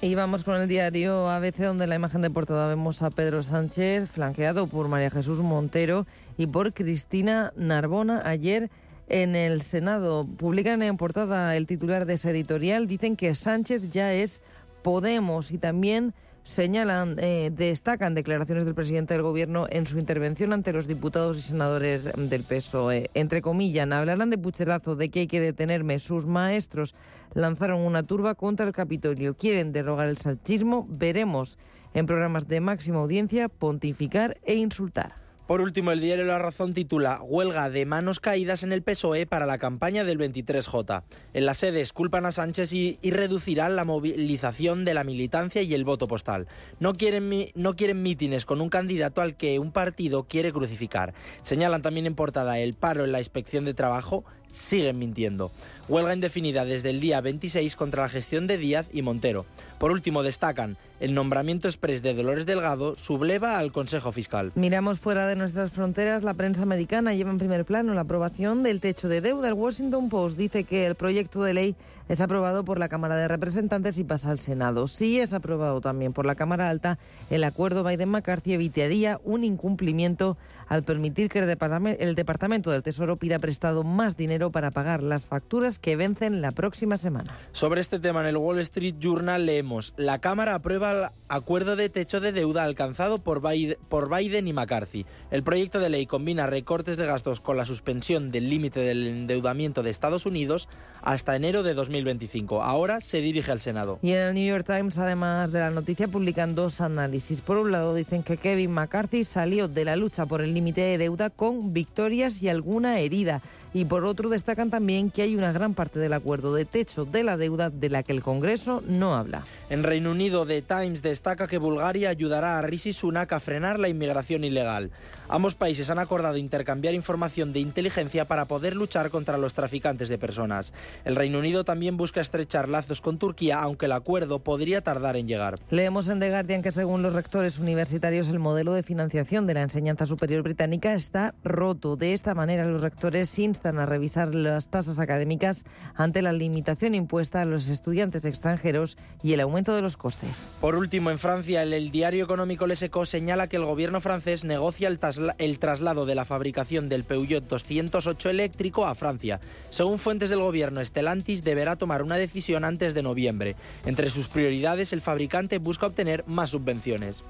Y 0.00 0.14
vamos 0.14 0.44
con 0.44 0.60
el 0.60 0.68
diario 0.68 1.30
ABC, 1.30 1.58
donde 1.58 1.86
la 1.86 1.94
imagen 1.94 2.20
de 2.20 2.28
portada 2.28 2.68
vemos 2.68 3.02
a 3.02 3.10
Pedro 3.10 3.42
Sánchez, 3.42 4.10
flanqueado 4.10 4.66
por 4.66 4.88
María 4.88 5.10
Jesús 5.10 5.38
Montero 5.38 6.06
y 6.36 6.46
por 6.46 6.74
Cristina 6.74 7.52
Narbona. 7.56 8.22
Ayer 8.24 8.70
en 9.08 9.34
el 9.34 9.62
Senado 9.62 10.26
publican 10.26 10.82
en 10.82 10.96
portada 10.96 11.56
el 11.56 11.66
titular 11.66 12.04
de 12.04 12.14
ese 12.14 12.30
editorial. 12.30 12.86
Dicen 12.86 13.16
que 13.16 13.34
Sánchez 13.34 13.90
ya 13.90 14.12
es 14.12 14.42
Podemos 14.82 15.50
y 15.50 15.58
también 15.58 16.12
señalan, 16.44 17.16
eh, 17.18 17.50
destacan 17.52 18.14
declaraciones 18.14 18.66
del 18.66 18.74
presidente 18.74 19.14
del 19.14 19.22
Gobierno 19.22 19.66
en 19.70 19.86
su 19.86 19.98
intervención 19.98 20.52
ante 20.52 20.72
los 20.72 20.86
diputados 20.86 21.38
y 21.38 21.42
senadores 21.42 22.04
del 22.16 22.44
PSOE. 22.44 23.10
Entre 23.14 23.42
comillas, 23.42 23.90
hablarán 23.90 24.30
de 24.30 24.38
pucherazo, 24.38 24.94
de 24.94 25.08
que 25.08 25.20
hay 25.20 25.26
que 25.26 25.40
detenerme. 25.40 25.98
Sus 25.98 26.26
maestros 26.26 26.94
lanzaron 27.32 27.80
una 27.80 28.02
turba 28.02 28.34
contra 28.34 28.66
el 28.66 28.72
Capitolio. 28.72 29.34
Quieren 29.34 29.72
derogar 29.72 30.08
el 30.08 30.18
salchismo. 30.18 30.86
Veremos 30.88 31.58
en 31.94 32.06
programas 32.06 32.46
de 32.46 32.60
máxima 32.60 33.00
audiencia 33.00 33.48
pontificar 33.48 34.38
e 34.44 34.54
insultar. 34.54 35.23
Por 35.46 35.60
último, 35.60 35.92
el 35.92 36.00
diario 36.00 36.24
La 36.24 36.38
Razón 36.38 36.72
titula 36.72 37.20
Huelga 37.22 37.68
de 37.68 37.84
manos 37.84 38.18
caídas 38.18 38.62
en 38.62 38.72
el 38.72 38.82
PSOE 38.82 39.26
para 39.26 39.44
la 39.44 39.58
campaña 39.58 40.02
del 40.02 40.18
23J. 40.18 41.02
En 41.34 41.44
la 41.44 41.52
sede 41.52 41.84
culpan 41.92 42.24
a 42.24 42.32
Sánchez 42.32 42.72
y, 42.72 42.98
reducirán 43.02 43.76
la 43.76 43.84
movilización 43.84 44.86
de 44.86 44.94
la 44.94 45.04
militancia 45.04 45.60
y 45.60 45.74
el 45.74 45.84
voto 45.84 46.08
postal. 46.08 46.48
No 46.80 46.94
quieren, 46.94 47.30
no 47.54 47.76
quieren 47.76 48.02
mítines 48.02 48.46
con 48.46 48.62
un 48.62 48.70
candidato 48.70 49.20
al 49.20 49.36
que 49.36 49.58
un 49.58 49.70
partido 49.70 50.24
quiere 50.24 50.50
crucificar. 50.50 51.12
Señalan 51.42 51.82
también 51.82 52.06
en 52.06 52.14
portada 52.14 52.58
el 52.58 52.72
paro 52.72 53.04
en 53.04 53.12
la 53.12 53.18
inspección 53.18 53.66
de 53.66 53.74
trabajo. 53.74 54.24
Siguen 54.48 54.98
mintiendo. 54.98 55.52
Huelga 55.86 56.14
indefinida 56.14 56.64
desde 56.64 56.90
el 56.90 57.00
día 57.00 57.20
26 57.20 57.76
contra 57.76 58.02
la 58.02 58.08
gestión 58.08 58.46
de 58.46 58.56
Díaz 58.56 58.88
y 58.90 59.02
Montero. 59.02 59.44
Por 59.78 59.90
último, 59.90 60.22
destacan 60.22 60.78
el 61.00 61.12
nombramiento 61.12 61.68
express 61.68 62.00
de 62.00 62.14
Dolores 62.14 62.46
Delgado 62.46 62.96
subleva 62.96 63.58
al 63.58 63.72
Consejo 63.72 64.10
Fiscal. 64.10 64.52
Miramos 64.54 65.00
fuera 65.00 65.26
de 65.26 65.36
nuestras 65.36 65.72
fronteras. 65.72 66.22
La 66.22 66.32
prensa 66.32 66.62
americana 66.62 67.12
lleva 67.12 67.30
en 67.30 67.36
primer 67.36 67.66
plano 67.66 67.92
la 67.92 68.02
aprobación 68.02 68.62
del 68.62 68.80
techo 68.80 69.08
de 69.08 69.20
deuda. 69.20 69.48
El 69.48 69.54
Washington 69.54 70.08
Post 70.08 70.38
dice 70.38 70.64
que 70.64 70.86
el 70.86 70.94
proyecto 70.94 71.42
de 71.42 71.52
ley 71.52 71.76
es 72.08 72.20
aprobado 72.20 72.64
por 72.64 72.78
la 72.78 72.88
Cámara 72.88 73.16
de 73.16 73.28
Representantes 73.28 73.98
y 73.98 74.04
pasa 74.04 74.30
al 74.30 74.38
Senado. 74.38 74.88
Si 74.88 75.20
es 75.20 75.34
aprobado 75.34 75.80
también 75.82 76.12
por 76.12 76.24
la 76.24 76.36
Cámara 76.36 76.70
Alta, 76.70 76.98
el 77.28 77.44
acuerdo 77.44 77.82
Biden-McCarthy 77.82 78.54
evitaría 78.54 79.20
un 79.24 79.44
incumplimiento 79.44 80.38
al 80.68 80.84
permitir 80.84 81.28
que 81.28 81.40
el 81.40 82.14
Departamento 82.14 82.70
del 82.70 82.82
Tesoro 82.82 83.16
pida 83.16 83.38
prestado 83.38 83.82
más 83.82 84.16
dinero 84.16 84.50
para 84.50 84.70
pagar 84.70 85.02
las 85.02 85.26
facturas 85.26 85.73
que 85.78 85.96
vencen 85.96 86.40
la 86.40 86.50
próxima 86.50 86.96
semana. 86.96 87.36
Sobre 87.52 87.80
este 87.80 87.98
tema 87.98 88.20
en 88.20 88.26
el 88.26 88.36
Wall 88.36 88.60
Street 88.60 88.96
Journal 88.98 89.46
leemos, 89.46 89.94
la 89.96 90.20
Cámara 90.20 90.54
aprueba 90.54 90.92
el 90.92 91.04
acuerdo 91.28 91.76
de 91.76 91.88
techo 91.88 92.20
de 92.20 92.32
deuda 92.32 92.64
alcanzado 92.64 93.18
por 93.18 93.40
Biden 93.42 94.48
y 94.48 94.52
McCarthy. 94.52 95.06
El 95.30 95.42
proyecto 95.42 95.80
de 95.80 95.90
ley 95.90 96.06
combina 96.06 96.46
recortes 96.46 96.96
de 96.96 97.06
gastos 97.06 97.40
con 97.40 97.56
la 97.56 97.64
suspensión 97.64 98.30
del 98.30 98.48
límite 98.48 98.80
del 98.80 99.06
endeudamiento 99.06 99.82
de 99.82 99.90
Estados 99.90 100.26
Unidos 100.26 100.68
hasta 101.02 101.36
enero 101.36 101.62
de 101.62 101.74
2025. 101.74 102.62
Ahora 102.62 103.00
se 103.00 103.20
dirige 103.20 103.52
al 103.52 103.60
Senado. 103.60 103.98
Y 104.02 104.12
en 104.12 104.18
el 104.18 104.34
New 104.34 104.46
York 104.46 104.66
Times, 104.66 104.98
además 104.98 105.52
de 105.52 105.60
la 105.60 105.70
noticia, 105.70 106.08
publican 106.08 106.54
dos 106.54 106.80
análisis. 106.80 107.40
Por 107.40 107.58
un 107.58 107.72
lado, 107.72 107.94
dicen 107.94 108.22
que 108.22 108.36
Kevin 108.36 108.72
McCarthy 108.72 109.24
salió 109.24 109.68
de 109.68 109.84
la 109.84 109.96
lucha 109.96 110.26
por 110.26 110.40
el 110.40 110.54
límite 110.54 110.80
de 110.80 110.98
deuda 110.98 111.30
con 111.30 111.72
victorias 111.72 112.42
y 112.42 112.48
alguna 112.48 113.00
herida. 113.00 113.42
Y 113.74 113.86
por 113.86 114.04
otro, 114.04 114.28
destacan 114.28 114.70
también 114.70 115.10
que 115.10 115.22
hay 115.22 115.34
una 115.34 115.50
gran 115.50 115.74
parte 115.74 115.98
del 115.98 116.12
acuerdo 116.12 116.54
de 116.54 116.64
techo 116.64 117.04
de 117.04 117.24
la 117.24 117.36
deuda 117.36 117.70
de 117.70 117.88
la 117.88 118.04
que 118.04 118.12
el 118.12 118.22
Congreso 118.22 118.84
no 118.86 119.16
habla. 119.16 119.42
En 119.68 119.82
Reino 119.82 120.12
Unido, 120.12 120.46
The 120.46 120.62
Times 120.62 121.02
destaca 121.02 121.48
que 121.48 121.58
Bulgaria 121.58 122.08
ayudará 122.08 122.56
a 122.56 122.62
Rishi 122.62 122.92
Sunak 122.92 123.32
a 123.32 123.40
frenar 123.40 123.80
la 123.80 123.88
inmigración 123.88 124.44
ilegal. 124.44 124.92
Ambos 125.28 125.56
países 125.56 125.90
han 125.90 125.98
acordado 125.98 126.36
intercambiar 126.36 126.94
información 126.94 127.52
de 127.52 127.58
inteligencia 127.58 128.26
para 128.26 128.44
poder 128.44 128.76
luchar 128.76 129.10
contra 129.10 129.38
los 129.38 129.54
traficantes 129.54 130.08
de 130.08 130.18
personas. 130.18 130.72
El 131.04 131.16
Reino 131.16 131.40
Unido 131.40 131.64
también 131.64 131.96
busca 131.96 132.20
estrechar 132.20 132.68
lazos 132.68 133.00
con 133.00 133.18
Turquía, 133.18 133.58
aunque 133.58 133.86
el 133.86 133.92
acuerdo 133.92 134.38
podría 134.38 134.82
tardar 134.82 135.16
en 135.16 135.26
llegar. 135.26 135.56
Leemos 135.70 136.08
en 136.08 136.20
The 136.20 136.30
Guardian 136.30 136.62
que 136.62 136.70
según 136.70 137.02
los 137.02 137.14
rectores 137.14 137.58
universitarios 137.58 138.28
el 138.28 138.38
modelo 138.38 138.72
de 138.72 138.84
financiación 138.84 139.48
de 139.48 139.54
la 139.54 139.62
enseñanza 139.62 140.06
superior 140.06 140.42
británica 140.42 140.94
está 140.94 141.34
roto. 141.42 141.96
De 141.96 142.12
esta 142.12 142.34
manera 142.34 142.66
los 142.66 142.82
rectores 142.82 143.36
instan 143.38 143.63
a 143.66 143.86
revisar 143.86 144.34
las 144.34 144.68
tasas 144.68 144.98
académicas 144.98 145.64
ante 145.94 146.22
la 146.22 146.32
limitación 146.32 146.94
impuesta 146.94 147.40
a 147.40 147.44
los 147.44 147.68
estudiantes 147.68 148.24
extranjeros 148.24 148.96
y 149.22 149.32
el 149.32 149.40
aumento 149.40 149.74
de 149.74 149.82
los 149.82 149.96
costes. 149.96 150.54
Por 150.60 150.74
último, 150.76 151.10
en 151.10 151.18
Francia, 151.18 151.62
el, 151.62 151.90
diario 151.90 152.24
económico 152.24 152.66
Les 152.66 152.84
señala 153.04 153.48
que 153.48 153.56
el 153.56 153.64
gobierno 153.64 154.00
francés 154.00 154.44
negocia 154.44 154.88
el, 154.88 154.98
el 155.38 155.58
traslado 155.58 156.06
de 156.06 156.14
la 156.14 156.24
fabricación 156.24 156.88
del 156.88 157.04
Peugeot 157.04 157.46
208 157.48 158.30
eléctrico 158.30 158.86
a 158.86 158.94
Francia. 158.94 159.40
Según 159.70 159.98
fuentes 159.98 160.30
del 160.30 160.40
gobierno, 160.40 160.84
Stellantis 160.84 161.44
deberá 161.44 161.76
tomar 161.76 162.02
una 162.02 162.16
decisión 162.16 162.64
antes 162.64 162.94
de 162.94 163.02
noviembre. 163.02 163.56
Entre 163.86 164.10
sus 164.10 164.28
prioridades, 164.28 164.92
el 164.92 165.00
fabricante 165.00 165.58
busca 165.58 165.86
obtener 165.86 166.24
más 166.26 166.50
subvenciones. 166.50 167.24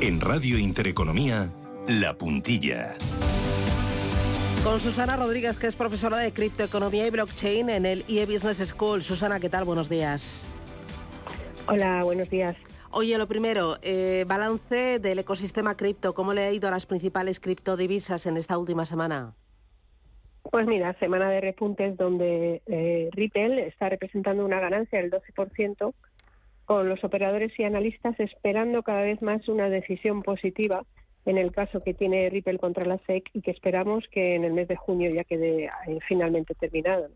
En 0.00 0.20
Radio 0.20 0.58
Intereconomía, 0.58 1.50
La 1.88 2.14
Puntilla. 2.14 2.94
Con 4.64 4.80
Susana 4.80 5.16
Rodríguez, 5.16 5.58
que 5.58 5.66
es 5.66 5.76
profesora 5.76 6.16
de 6.16 6.32
criptoeconomía 6.32 7.06
y 7.06 7.10
blockchain 7.10 7.68
en 7.68 7.84
el 7.84 8.04
IE 8.08 8.24
Business 8.24 8.66
School. 8.68 9.02
Susana, 9.02 9.38
¿qué 9.38 9.50
tal? 9.50 9.66
Buenos 9.66 9.90
días. 9.90 10.46
Hola, 11.68 12.02
buenos 12.02 12.30
días. 12.30 12.56
Oye, 12.90 13.18
lo 13.18 13.28
primero, 13.28 13.76
eh, 13.82 14.24
balance 14.26 14.98
del 14.98 15.18
ecosistema 15.18 15.76
cripto. 15.76 16.14
¿Cómo 16.14 16.32
le 16.32 16.44
ha 16.44 16.52
ido 16.52 16.68
a 16.68 16.70
las 16.70 16.86
principales 16.86 17.38
criptodivisas 17.38 18.24
en 18.24 18.38
esta 18.38 18.56
última 18.56 18.86
semana? 18.86 19.34
Pues 20.50 20.66
mira, 20.66 20.94
semana 20.98 21.28
de 21.28 21.42
repuntes 21.42 21.98
donde 21.98 22.62
eh, 22.64 23.10
Ripple 23.12 23.66
está 23.66 23.90
representando 23.90 24.42
una 24.42 24.58
ganancia 24.58 25.02
del 25.02 25.10
12%, 25.10 25.92
con 26.64 26.88
los 26.88 27.04
operadores 27.04 27.52
y 27.58 27.64
analistas 27.64 28.18
esperando 28.20 28.82
cada 28.82 29.02
vez 29.02 29.20
más 29.20 29.46
una 29.48 29.68
decisión 29.68 30.22
positiva 30.22 30.86
en 31.26 31.38
el 31.38 31.52
caso 31.52 31.82
que 31.82 31.94
tiene 31.94 32.28
Ripple 32.30 32.58
contra 32.58 32.84
la 32.84 32.98
SEC 33.06 33.30
y 33.32 33.40
que 33.40 33.50
esperamos 33.50 34.04
que 34.10 34.34
en 34.34 34.44
el 34.44 34.52
mes 34.52 34.68
de 34.68 34.76
junio 34.76 35.10
ya 35.10 35.24
quede 35.24 35.64
eh, 35.64 35.98
finalmente 36.06 36.54
terminado. 36.54 37.08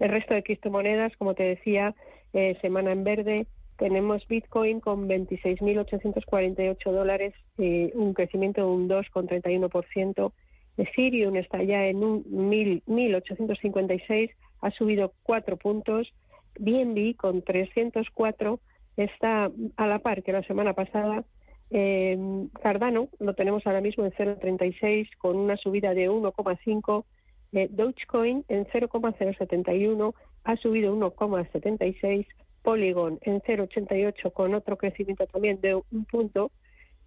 El 0.00 0.08
resto 0.08 0.34
de 0.34 0.42
criptomonedas, 0.42 1.16
como 1.16 1.34
te 1.34 1.44
decía, 1.44 1.94
eh, 2.32 2.58
semana 2.60 2.90
en 2.90 3.04
verde, 3.04 3.46
tenemos 3.76 4.26
Bitcoin 4.26 4.80
con 4.80 5.08
26.848 5.08 6.90
dólares, 6.90 7.34
eh, 7.58 7.92
un 7.94 8.14
crecimiento 8.14 8.62
de 8.62 8.66
un 8.66 8.88
2,31%. 8.88 10.32
Ethereum 10.76 11.36
está 11.36 11.62
ya 11.62 11.86
en 11.86 12.02
un 12.02 12.24
1.856, 12.24 14.30
ha 14.60 14.70
subido 14.72 15.12
4 15.22 15.56
puntos. 15.56 16.12
BNB 16.58 17.16
con 17.16 17.42
304 17.42 18.60
está 18.96 19.50
a 19.76 19.86
la 19.86 19.98
par 20.00 20.22
que 20.22 20.32
la 20.32 20.42
semana 20.42 20.72
pasada 20.72 21.24
eh, 21.70 22.46
Cardano 22.62 23.08
lo 23.18 23.34
tenemos 23.34 23.66
ahora 23.66 23.80
mismo 23.80 24.04
en 24.04 24.12
0,36 24.12 25.08
con 25.18 25.36
una 25.36 25.56
subida 25.56 25.94
de 25.94 26.10
1,5. 26.10 27.04
Eh, 27.52 27.68
Dogecoin 27.70 28.44
en 28.48 28.66
0,071 28.66 30.14
ha 30.44 30.56
subido 30.56 30.94
1,76. 30.96 32.26
Polygon 32.62 33.18
en 33.22 33.42
0,88 33.42 34.32
con 34.32 34.54
otro 34.54 34.78
crecimiento 34.78 35.26
también 35.26 35.60
de 35.60 35.74
un 35.74 36.04
punto, 36.06 36.50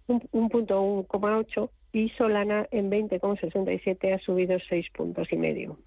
un, 0.06 0.48
punto 0.48 0.80
1,8 0.80 1.68
y 1.92 2.10
Solana 2.10 2.66
en 2.70 2.90
20,67 2.90 4.14
ha 4.14 4.18
subido 4.18 4.58
6 4.68 4.86
puntos 4.90 5.28
y 5.32 5.36
medio. 5.36 5.78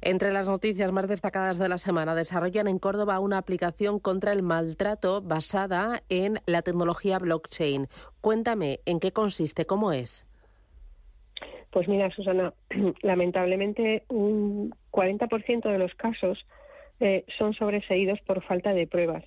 Entre 0.00 0.32
las 0.32 0.48
noticias 0.48 0.90
más 0.92 1.08
destacadas 1.08 1.58
de 1.58 1.68
la 1.68 1.78
semana, 1.78 2.14
desarrollan 2.14 2.66
en 2.66 2.78
Córdoba 2.78 3.20
una 3.20 3.38
aplicación 3.38 4.00
contra 4.00 4.32
el 4.32 4.42
maltrato 4.42 5.22
basada 5.22 6.02
en 6.08 6.40
la 6.46 6.62
tecnología 6.62 7.18
blockchain. 7.18 7.86
Cuéntame, 8.20 8.80
¿en 8.86 8.98
qué 8.98 9.12
consiste? 9.12 9.66
¿Cómo 9.66 9.92
es? 9.92 10.26
Pues 11.70 11.86
mira, 11.86 12.10
Susana, 12.10 12.52
lamentablemente 13.02 14.02
un 14.08 14.74
40% 14.90 15.70
de 15.70 15.78
los 15.78 15.94
casos 15.94 16.44
eh, 16.98 17.24
son 17.38 17.54
sobreseídos 17.54 18.20
por 18.22 18.42
falta 18.42 18.72
de 18.72 18.86
pruebas. 18.86 19.24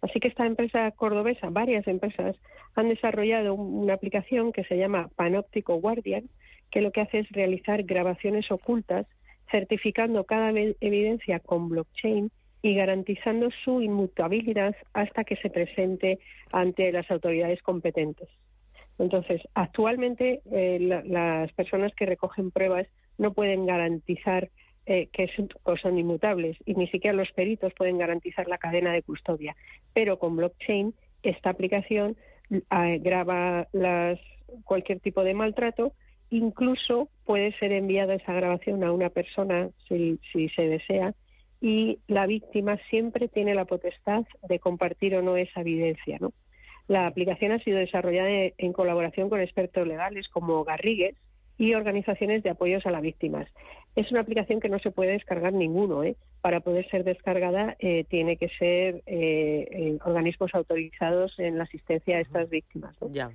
Así 0.00 0.20
que 0.20 0.28
esta 0.28 0.46
empresa 0.46 0.90
cordobesa, 0.92 1.50
varias 1.50 1.86
empresas, 1.88 2.36
han 2.74 2.88
desarrollado 2.88 3.54
una 3.54 3.94
aplicación 3.94 4.52
que 4.52 4.64
se 4.64 4.76
llama 4.76 5.08
Panóptico 5.16 5.76
Guardian, 5.76 6.28
que 6.70 6.80
lo 6.80 6.92
que 6.92 7.00
hace 7.00 7.20
es 7.20 7.30
realizar 7.30 7.82
grabaciones 7.82 8.50
ocultas, 8.50 9.06
certificando 9.50 10.24
cada 10.24 10.50
evidencia 10.50 11.40
con 11.40 11.68
blockchain 11.68 12.30
y 12.62 12.74
garantizando 12.74 13.48
su 13.64 13.82
inmutabilidad 13.82 14.76
hasta 14.92 15.24
que 15.24 15.36
se 15.36 15.50
presente 15.50 16.18
ante 16.52 16.92
las 16.92 17.10
autoridades 17.10 17.62
competentes. 17.62 18.28
Entonces, 18.98 19.40
actualmente 19.54 20.42
eh, 20.50 20.78
las 20.80 21.52
personas 21.52 21.94
que 21.94 22.06
recogen 22.06 22.50
pruebas 22.50 22.86
no 23.16 23.32
pueden 23.32 23.64
garantizar 23.64 24.50
eh, 24.90 25.10
que 25.12 25.28
son, 25.82 25.98
inmutables 25.98 26.56
y 26.64 26.74
ni 26.74 26.88
siquiera 26.88 27.14
los 27.14 27.30
peritos 27.32 27.74
pueden 27.74 27.98
garantizar 27.98 28.48
la 28.48 28.56
cadena 28.56 28.90
de 28.90 29.02
custodia. 29.02 29.54
Pero 29.92 30.18
con 30.18 30.34
blockchain, 30.34 30.94
esta 31.22 31.50
aplicación 31.50 32.16
eh, 32.50 32.98
graba 33.02 33.68
cualquier 34.64 35.00
tipo 35.00 35.24
de 35.24 35.34
maltrato, 35.34 35.92
incluso 36.30 37.10
puede 37.26 37.52
ser 37.58 37.72
enviada 37.72 38.14
esa 38.14 38.32
grabación 38.32 38.82
a 38.82 38.90
una 38.90 39.10
persona 39.10 39.68
si, 39.86 40.18
si 40.32 40.48
se 40.48 40.62
desea 40.62 41.12
y 41.60 41.98
la 42.06 42.26
víctima 42.26 42.78
siempre 42.88 43.28
tiene 43.28 43.54
la 43.54 43.66
potestad 43.66 44.24
de 44.48 44.58
compartir 44.58 45.14
o 45.16 45.22
no 45.22 45.36
esa 45.36 45.60
evidencia, 45.60 46.16
¿no? 46.18 46.32
La 46.86 47.06
aplicación 47.06 47.52
ha 47.52 47.58
sido 47.58 47.76
desarrollada 47.76 48.30
en 48.56 48.72
colaboración 48.72 49.28
con 49.28 49.42
expertos 49.42 49.86
legales 49.86 50.28
como 50.28 50.64
Garrigues, 50.64 51.14
y 51.58 51.74
organizaciones 51.74 52.42
de 52.42 52.50
apoyos 52.50 52.86
a 52.86 52.90
las 52.90 53.02
víctimas. 53.02 53.48
Es 53.96 54.10
una 54.12 54.20
aplicación 54.20 54.60
que 54.60 54.68
no 54.68 54.78
se 54.78 54.92
puede 54.92 55.12
descargar 55.12 55.52
ninguno. 55.52 56.04
¿eh? 56.04 56.16
Para 56.40 56.60
poder 56.60 56.88
ser 56.88 57.04
descargada 57.04 57.76
eh, 57.80 58.04
tiene 58.08 58.36
que 58.36 58.48
ser 58.48 59.02
eh, 59.06 59.98
organismos 60.04 60.54
autorizados 60.54 61.36
en 61.38 61.58
la 61.58 61.64
asistencia 61.64 62.16
a 62.16 62.20
estas 62.20 62.48
víctimas. 62.48 62.96
Ya. 63.10 63.30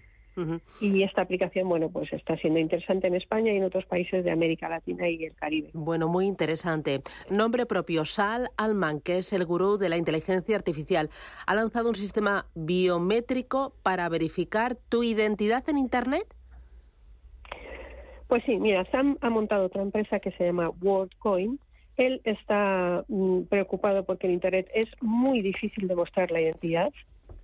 Y 0.81 1.03
esta 1.03 1.21
aplicación, 1.21 1.69
bueno, 1.69 1.89
pues 1.89 2.11
está 2.11 2.35
siendo 2.37 2.59
interesante 2.59 3.07
en 3.07 3.15
España 3.15 3.53
y 3.53 3.57
en 3.57 3.65
otros 3.65 3.85
países 3.85 4.23
de 4.23 4.31
América 4.31 4.67
Latina 4.67 5.07
y 5.07 5.25
el 5.25 5.35
Caribe. 5.35 5.69
Bueno, 5.73 6.07
muy 6.07 6.25
interesante. 6.25 7.01
Nombre 7.29 7.65
propio, 7.65 8.03
Sal 8.05 8.49
Alman, 8.57 8.99
que 8.99 9.19
es 9.19 9.31
el 9.31 9.45
gurú 9.45 9.77
de 9.77 9.89
la 9.89 9.97
inteligencia 9.97 10.55
artificial, 10.55 11.09
ha 11.45 11.53
lanzado 11.53 11.89
un 11.89 11.95
sistema 11.95 12.47
biométrico 12.55 13.75
para 13.83 14.09
verificar 14.09 14.75
tu 14.89 15.03
identidad 15.03 15.69
en 15.69 15.77
Internet. 15.77 16.25
Pues 18.33 18.45
sí, 18.45 18.57
mira, 18.57 18.83
Sam 18.85 19.19
ha 19.21 19.29
montado 19.29 19.67
otra 19.67 19.83
empresa 19.83 20.19
que 20.19 20.31
se 20.31 20.45
llama 20.45 20.71
WorldCoin. 20.81 21.59
Él 21.97 22.19
está 22.23 23.05
mm, 23.07 23.43
preocupado 23.43 24.05
porque 24.05 24.25
en 24.25 24.33
Internet 24.33 24.71
es 24.73 24.87
muy 25.01 25.43
difícil 25.43 25.87
demostrar 25.87 26.31
la 26.31 26.41
identidad 26.41 26.91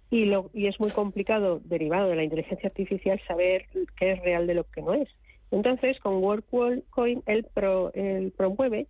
y, 0.10 0.26
lo, 0.26 0.50
y 0.52 0.66
es 0.66 0.80
muy 0.80 0.90
complicado, 0.90 1.62
derivado 1.64 2.10
de 2.10 2.16
la 2.16 2.24
inteligencia 2.24 2.70
artificial, 2.70 3.22
saber 3.28 3.68
qué 3.98 4.14
es 4.14 4.24
real 4.24 4.48
de 4.48 4.56
lo 4.56 4.64
que 4.64 4.82
no 4.82 4.96
es. 4.96 5.08
Entonces, 5.52 6.00
con 6.00 6.24
WorldCoin, 6.24 7.22
él, 7.28 7.46
él 7.94 8.34
promueve 8.36 8.88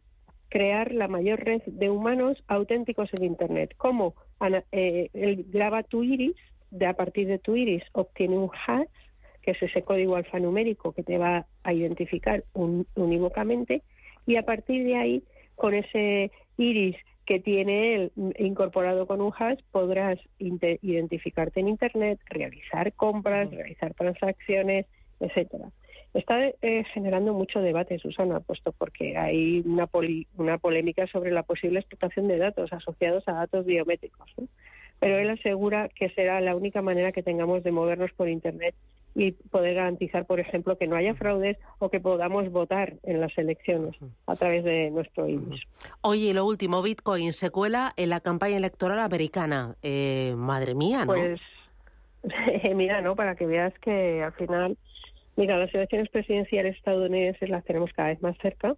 crear 0.48 0.94
la 0.94 1.10
mayor 1.10 1.44
red 1.44 1.64
de 1.66 1.90
humanos 1.90 2.42
auténticos 2.48 3.14
en 3.14 3.26
Internet. 3.26 3.74
¿Cómo? 3.76 4.16
Eh, 4.72 5.10
él 5.12 5.46
graba 5.50 5.84
tu 5.84 6.02
iris, 6.06 6.38
de 6.72 6.86
a 6.86 6.94
partir 6.94 7.28
de 7.28 7.40
tu 7.40 7.58
iris 7.58 7.84
obtiene 7.92 8.38
un 8.38 8.52
hash 8.66 8.88
que 9.50 9.66
es 9.66 9.72
ese 9.72 9.82
código 9.82 10.16
alfanumérico 10.16 10.92
que 10.92 11.02
te 11.02 11.18
va 11.18 11.48
a 11.64 11.74
identificar 11.74 12.44
unívocamente, 12.54 13.82
y 14.28 14.36
a 14.36 14.44
partir 14.44 14.86
de 14.86 14.96
ahí, 14.96 15.24
con 15.56 15.74
ese 15.74 16.32
iris 16.58 16.96
que 17.26 17.40
tiene 17.40 17.96
él 17.96 18.12
incorporado 18.38 19.08
con 19.08 19.22
un 19.22 19.34
hash, 19.36 19.60
podrás 19.72 20.20
identificarte 20.38 21.62
en 21.62 21.68
Internet, 21.68 22.20
realizar 22.28 22.94
compras, 22.94 23.50
realizar 23.50 23.96
transacciones, 23.96 24.86
etcétera. 25.20 25.72
Está 26.14 26.48
eh, 26.62 26.84
generando 26.94 27.34
mucho 27.34 27.60
debate, 27.60 27.98
Susana, 27.98 28.40
puesto 28.42 28.72
porque 28.72 29.18
hay 29.18 29.64
una, 29.66 29.90
una 30.38 30.58
polémica 30.60 31.08
sobre 31.08 31.32
la 31.32 31.42
posible 31.42 31.80
explotación 31.80 32.28
de 32.28 32.38
datos 32.38 32.72
asociados 32.72 33.28
a 33.28 33.34
datos 33.34 33.66
biométricos. 33.66 34.32
Pero 35.00 35.18
él 35.18 35.30
asegura 35.30 35.90
que 35.90 36.10
será 36.10 36.40
la 36.42 36.56
única 36.56 36.84
manera 36.84 37.12
que 37.12 37.24
tengamos 37.24 37.64
de 37.64 37.72
movernos 37.72 38.12
por 38.14 38.30
Internet 38.30 38.76
y 39.16 39.32
poder 39.32 39.76
garantizar, 39.76 40.26
por 40.26 40.40
ejemplo, 40.40 40.78
que 40.78 40.88
no 40.88 40.96
haya 40.96 41.14
fraudes 41.16 41.58
o 41.80 41.90
que 41.90 42.00
podamos 42.00 42.50
votar 42.52 42.94
en 43.04 43.20
las 43.22 43.38
elecciones 43.38 43.96
a 44.28 44.36
través 44.36 44.64
de 44.64 44.92
nuestro 44.92 45.28
IBIS. 45.28 45.62
Oye, 46.02 46.34
lo 46.34 46.46
último, 46.46 46.82
Bitcoin 46.82 47.34
se 47.34 47.50
cuela 47.50 47.94
en 47.98 48.10
la 48.10 48.20
campaña 48.20 48.58
electoral 48.58 49.00
americana. 49.00 49.76
Eh, 49.82 50.34
madre 50.38 50.76
mía, 50.76 51.06
¿no? 51.06 51.14
Pues, 51.14 51.42
mira, 52.76 53.02
¿no? 53.02 53.16
Para 53.16 53.36
que 53.36 53.46
veas 53.46 53.74
que 53.80 54.24
al 54.24 54.34
final, 54.34 54.78
mira, 55.36 55.58
las 55.58 55.74
elecciones 55.74 56.10
presidenciales 56.10 56.78
estadounidenses 56.78 57.50
las 57.50 57.66
tenemos 57.66 57.92
cada 57.94 58.10
vez 58.10 58.22
más 58.22 58.38
cerca 58.42 58.76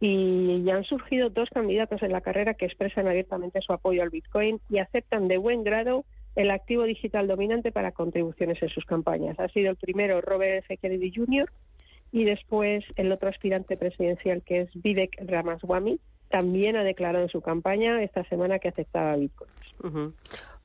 y 0.00 0.64
ya 0.64 0.74
han 0.74 0.84
surgido 0.84 1.30
dos 1.30 1.48
candidatos 1.50 2.02
en 2.02 2.10
la 2.10 2.20
carrera 2.20 2.54
que 2.54 2.66
expresan 2.66 3.06
abiertamente 3.06 3.60
su 3.60 3.72
apoyo 3.72 4.02
al 4.02 4.10
Bitcoin 4.10 4.60
y 4.68 4.78
aceptan 4.78 5.28
de 5.28 5.38
buen 5.38 5.62
grado 5.62 6.04
el 6.36 6.50
activo 6.50 6.84
digital 6.84 7.26
dominante 7.26 7.72
para 7.72 7.92
contribuciones 7.92 8.62
en 8.62 8.68
sus 8.70 8.84
campañas. 8.84 9.38
Ha 9.38 9.48
sido 9.48 9.70
el 9.70 9.76
primero 9.76 10.20
Robert 10.20 10.64
F. 10.64 10.76
Kennedy 10.78 11.12
Jr. 11.14 11.50
y 12.10 12.24
después 12.24 12.84
el 12.96 13.12
otro 13.12 13.28
aspirante 13.28 13.76
presidencial 13.76 14.42
que 14.42 14.62
es 14.62 14.70
Vivek 14.74 15.16
Ramaswamy 15.26 16.00
también 16.30 16.76
ha 16.76 16.82
declarado 16.82 17.24
en 17.24 17.30
su 17.30 17.42
campaña 17.42 18.02
esta 18.02 18.24
semana 18.24 18.58
que 18.58 18.68
aceptaba 18.68 19.16
bitcoins. 19.16 20.14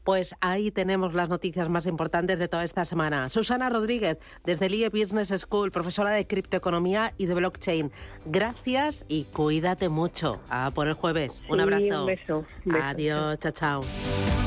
Pues 0.08 0.34
ahí 0.40 0.72
tenemos 0.72 1.14
las 1.14 1.28
noticias 1.28 1.68
más 1.68 1.86
importantes 1.86 2.40
de 2.40 2.48
toda 2.48 2.64
esta 2.64 2.86
semana. 2.86 3.28
Susana 3.28 3.70
Rodríguez, 3.70 4.18
desde 4.46 4.68
el 4.68 4.76
IE 4.76 4.88
Business 4.88 5.34
School, 5.38 5.70
profesora 5.70 6.12
de 6.12 6.26
criptoeconomía 6.26 7.12
y 7.18 7.26
de 7.26 7.34
blockchain. 7.34 7.92
Gracias 8.26 9.04
y 9.10 9.26
cuídate 9.26 9.90
mucho. 9.90 10.40
A 10.50 10.72
por 10.74 10.88
el 10.88 10.94
jueves. 10.94 11.44
Un 11.50 11.60
abrazo. 11.60 12.02
Un 12.02 12.08
beso. 12.08 12.46
Adiós. 12.72 13.38
Chao, 13.40 13.52
chao. 13.52 14.47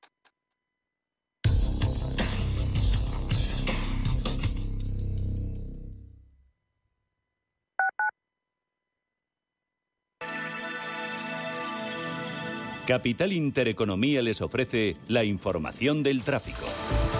Capital 12.91 13.31
Intereconomía 13.31 14.21
les 14.21 14.41
ofrece 14.41 14.97
la 15.07 15.23
información 15.23 16.03
del 16.03 16.23
tráfico. 16.23 16.65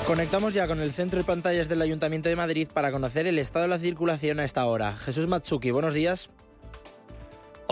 Conectamos 0.06 0.54
ya 0.54 0.68
con 0.68 0.82
el 0.82 0.92
centro 0.92 1.18
de 1.18 1.24
pantallas 1.24 1.70
del 1.70 1.82
Ayuntamiento 1.82 2.28
de 2.28 2.36
Madrid 2.36 2.68
para 2.74 2.92
conocer 2.92 3.26
el 3.26 3.40
estado 3.40 3.64
de 3.64 3.70
la 3.70 3.80
circulación 3.80 4.42
a 4.42 4.44
esta 4.44 4.66
hora. 4.66 4.98
Jesús 4.98 5.28
Matsuki, 5.28 5.72
buenos 5.72 5.94
días. 5.94 6.30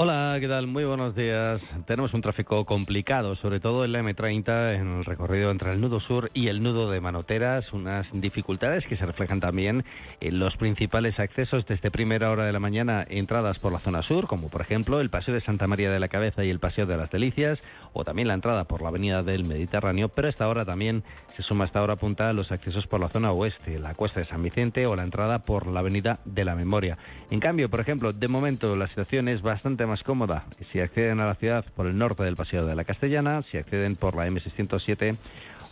Hola, 0.01 0.37
¿qué 0.39 0.47
tal? 0.47 0.65
Muy 0.65 0.85
buenos 0.85 1.13
días. 1.13 1.59
Tenemos 1.85 2.13
un 2.13 2.21
tráfico 2.21 2.63
complicado, 2.63 3.35
sobre 3.35 3.59
todo 3.59 3.83
en 3.83 3.91
la 3.91 3.99
M30, 3.99 4.75
en 4.75 4.87
el 4.87 5.03
recorrido 5.03 5.51
entre 5.51 5.73
el 5.73 5.81
nudo 5.81 5.99
sur 5.99 6.29
y 6.33 6.47
el 6.47 6.63
nudo 6.63 6.89
de 6.89 7.01
Manoteras. 7.01 7.73
Unas 7.73 8.07
dificultades 8.13 8.87
que 8.87 8.95
se 8.95 9.05
reflejan 9.05 9.41
también 9.41 9.83
en 10.21 10.39
los 10.39 10.55
principales 10.55 11.19
accesos 11.19 11.65
desde 11.65 11.91
primera 11.91 12.31
hora 12.31 12.45
de 12.45 12.53
la 12.53 12.61
mañana, 12.61 13.05
entradas 13.09 13.59
por 13.59 13.73
la 13.73 13.79
zona 13.79 14.01
sur, 14.01 14.27
como 14.27 14.47
por 14.47 14.61
ejemplo 14.61 15.01
el 15.01 15.09
Paseo 15.09 15.33
de 15.33 15.41
Santa 15.41 15.67
María 15.67 15.91
de 15.91 15.99
la 15.99 16.07
Cabeza 16.07 16.45
y 16.45 16.49
el 16.49 16.59
Paseo 16.59 16.85
de 16.85 16.95
las 16.95 17.11
Delicias, 17.11 17.59
o 17.91 18.05
también 18.05 18.29
la 18.29 18.35
entrada 18.35 18.63
por 18.63 18.81
la 18.81 18.87
Avenida 18.87 19.21
del 19.21 19.45
Mediterráneo, 19.45 20.07
pero 20.07 20.29
esta 20.29 20.47
hora 20.47 20.63
también 20.63 21.03
se 21.27 21.43
suma 21.43 21.65
esta 21.65 21.83
hora 21.83 21.97
punta 21.97 22.31
los 22.31 22.53
accesos 22.53 22.87
por 22.87 23.01
la 23.01 23.09
zona 23.09 23.33
oeste, 23.33 23.79
la 23.79 23.95
Cuesta 23.95 24.21
de 24.21 24.27
San 24.27 24.43
Vicente 24.43 24.87
o 24.87 24.95
la 24.95 25.03
entrada 25.03 25.39
por 25.39 25.67
la 25.67 25.81
Avenida 25.81 26.19
de 26.23 26.45
la 26.45 26.55
Memoria. 26.55 26.97
En 27.31 27.41
cambio, 27.41 27.69
por 27.69 27.81
ejemplo, 27.81 28.13
de 28.13 28.27
momento 28.29 28.77
la 28.77 28.87
situación 28.87 29.27
es 29.27 29.41
bastante 29.41 29.88
más 29.89 30.03
cómoda 30.03 30.45
si 30.71 30.79
acceden 30.79 31.19
a 31.19 31.25
la 31.25 31.35
ciudad 31.35 31.65
por 31.75 31.87
el 31.87 31.97
norte 31.97 32.23
del 32.23 32.35
Paseo 32.35 32.65
de 32.65 32.75
la 32.75 32.85
Castellana, 32.85 33.43
si 33.51 33.57
acceden 33.57 33.95
por 33.95 34.15
la 34.15 34.27
M607 34.27 35.17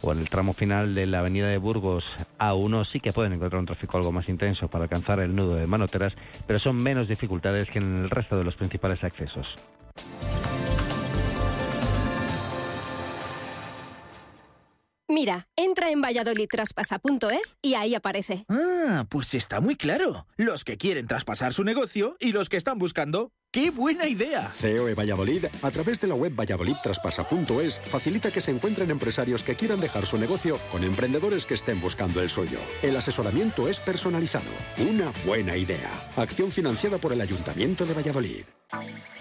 o 0.01 0.11
en 0.11 0.19
el 0.19 0.29
tramo 0.29 0.53
final 0.53 0.93
de 0.93 1.05
la 1.05 1.19
avenida 1.19 1.47
de 1.47 1.57
Burgos 1.57 2.03
A1 2.39 2.85
sí 2.91 2.99
que 2.99 3.11
pueden 3.11 3.33
encontrar 3.33 3.59
un 3.59 3.65
tráfico 3.65 3.97
algo 3.97 4.11
más 4.11 4.29
intenso 4.29 4.67
para 4.67 4.83
alcanzar 4.83 5.19
el 5.19 5.35
nudo 5.35 5.55
de 5.55 5.67
Manoteras, 5.67 6.15
pero 6.45 6.59
son 6.59 6.77
menos 6.77 7.07
dificultades 7.07 7.69
que 7.69 7.79
en 7.79 7.95
el 7.95 8.09
resto 8.09 8.37
de 8.37 8.43
los 8.43 8.55
principales 8.55 9.03
accesos. 9.03 9.55
Mira, 15.09 15.47
entra 15.55 15.89
en 15.89 16.01
valladolidtraspasa.es 16.01 17.55
y 17.61 17.75
ahí 17.75 17.95
aparece. 17.95 18.45
Ah, 18.49 19.05
pues 19.09 19.33
está 19.33 19.61
muy 19.61 19.75
claro. 19.75 20.27
Los 20.35 20.65
que 20.65 20.77
quieren 20.77 21.07
traspasar 21.07 21.53
su 21.53 21.63
negocio 21.63 22.17
y 22.19 22.33
los 22.33 22.49
que 22.49 22.57
están 22.57 22.77
buscando. 22.77 23.31
¡Qué 23.49 23.71
buena 23.71 24.07
idea! 24.07 24.51
COE 24.61 24.93
Valladolid, 24.93 25.45
a 25.61 25.71
través 25.71 26.01
de 26.01 26.07
la 26.07 26.15
web 26.15 26.35
valladolidtraspasa.es, 26.35 27.79
facilita 27.79 28.29
que 28.29 28.41
se 28.41 28.51
encuentren 28.51 28.91
empresarios 28.91 29.41
que 29.41 29.55
quieran 29.55 29.79
dejar 29.79 30.05
su 30.05 30.17
negocio 30.17 30.59
con 30.69 30.83
emprendedores 30.83 31.45
que 31.45 31.53
estén 31.53 31.79
buscando 31.79 32.21
el 32.21 32.29
suyo. 32.29 32.59
El 32.81 32.97
asesoramiento 32.97 33.69
es 33.69 33.79
personalizado. 33.79 34.51
Una 34.77 35.13
buena 35.25 35.55
idea. 35.55 35.89
Acción 36.17 36.51
financiada 36.51 36.97
por 36.97 37.13
el 37.13 37.21
Ayuntamiento 37.21 37.85
de 37.85 37.93
Valladolid. 37.93 38.43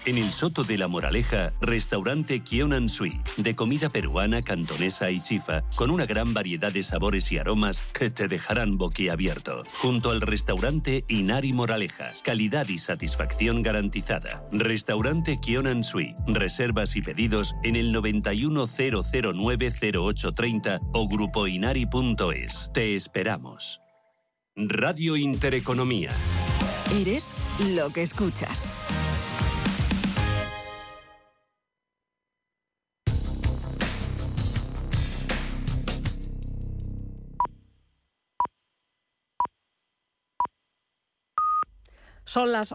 En 0.04 0.18
el 0.18 0.32
Soto 0.32 0.64
de 0.64 0.76
la 0.76 0.88
Moraleja, 0.88 1.52
restaurante 1.60 2.40
Kionan 2.40 2.88
Sui, 2.88 3.20
de 3.36 3.54
comida 3.54 3.88
peruana, 3.88 4.42
cantonesa 4.42 5.10
y 5.10 5.20
chifa, 5.20 5.62
con 5.76 5.90
una 5.90 6.06
gran 6.06 6.34
variedad 6.34 6.72
de 6.72 6.82
sabores 6.82 7.30
y 7.32 7.38
aromas 7.38 7.80
que 7.92 8.10
te 8.10 8.28
dejarán 8.28 8.76
boquiabierto. 8.76 9.64
Junto 9.74 10.10
al 10.10 10.20
restaurante 10.20 11.04
Inari 11.08 11.52
Moraleja, 11.52 12.10
calidad 12.24 12.68
y 12.68 12.78
satisfacción 12.78 13.62
garantizada. 13.62 14.25
Restaurante 14.50 15.38
Kionan 15.40 15.84
Sui, 15.84 16.14
reservas 16.26 16.96
y 16.96 17.02
pedidos 17.02 17.54
en 17.62 17.76
el 17.76 17.94
910090830 17.94 20.80
o 20.92 21.08
grupoinari.es. 21.08 22.70
Te 22.72 22.94
esperamos. 22.94 23.80
Radio 24.56 25.16
Intereconomía. 25.16 26.10
Eres 27.00 27.32
lo 27.74 27.90
que 27.90 28.02
escuchas. 28.02 28.76
Son 42.36 42.52
las 42.52 42.74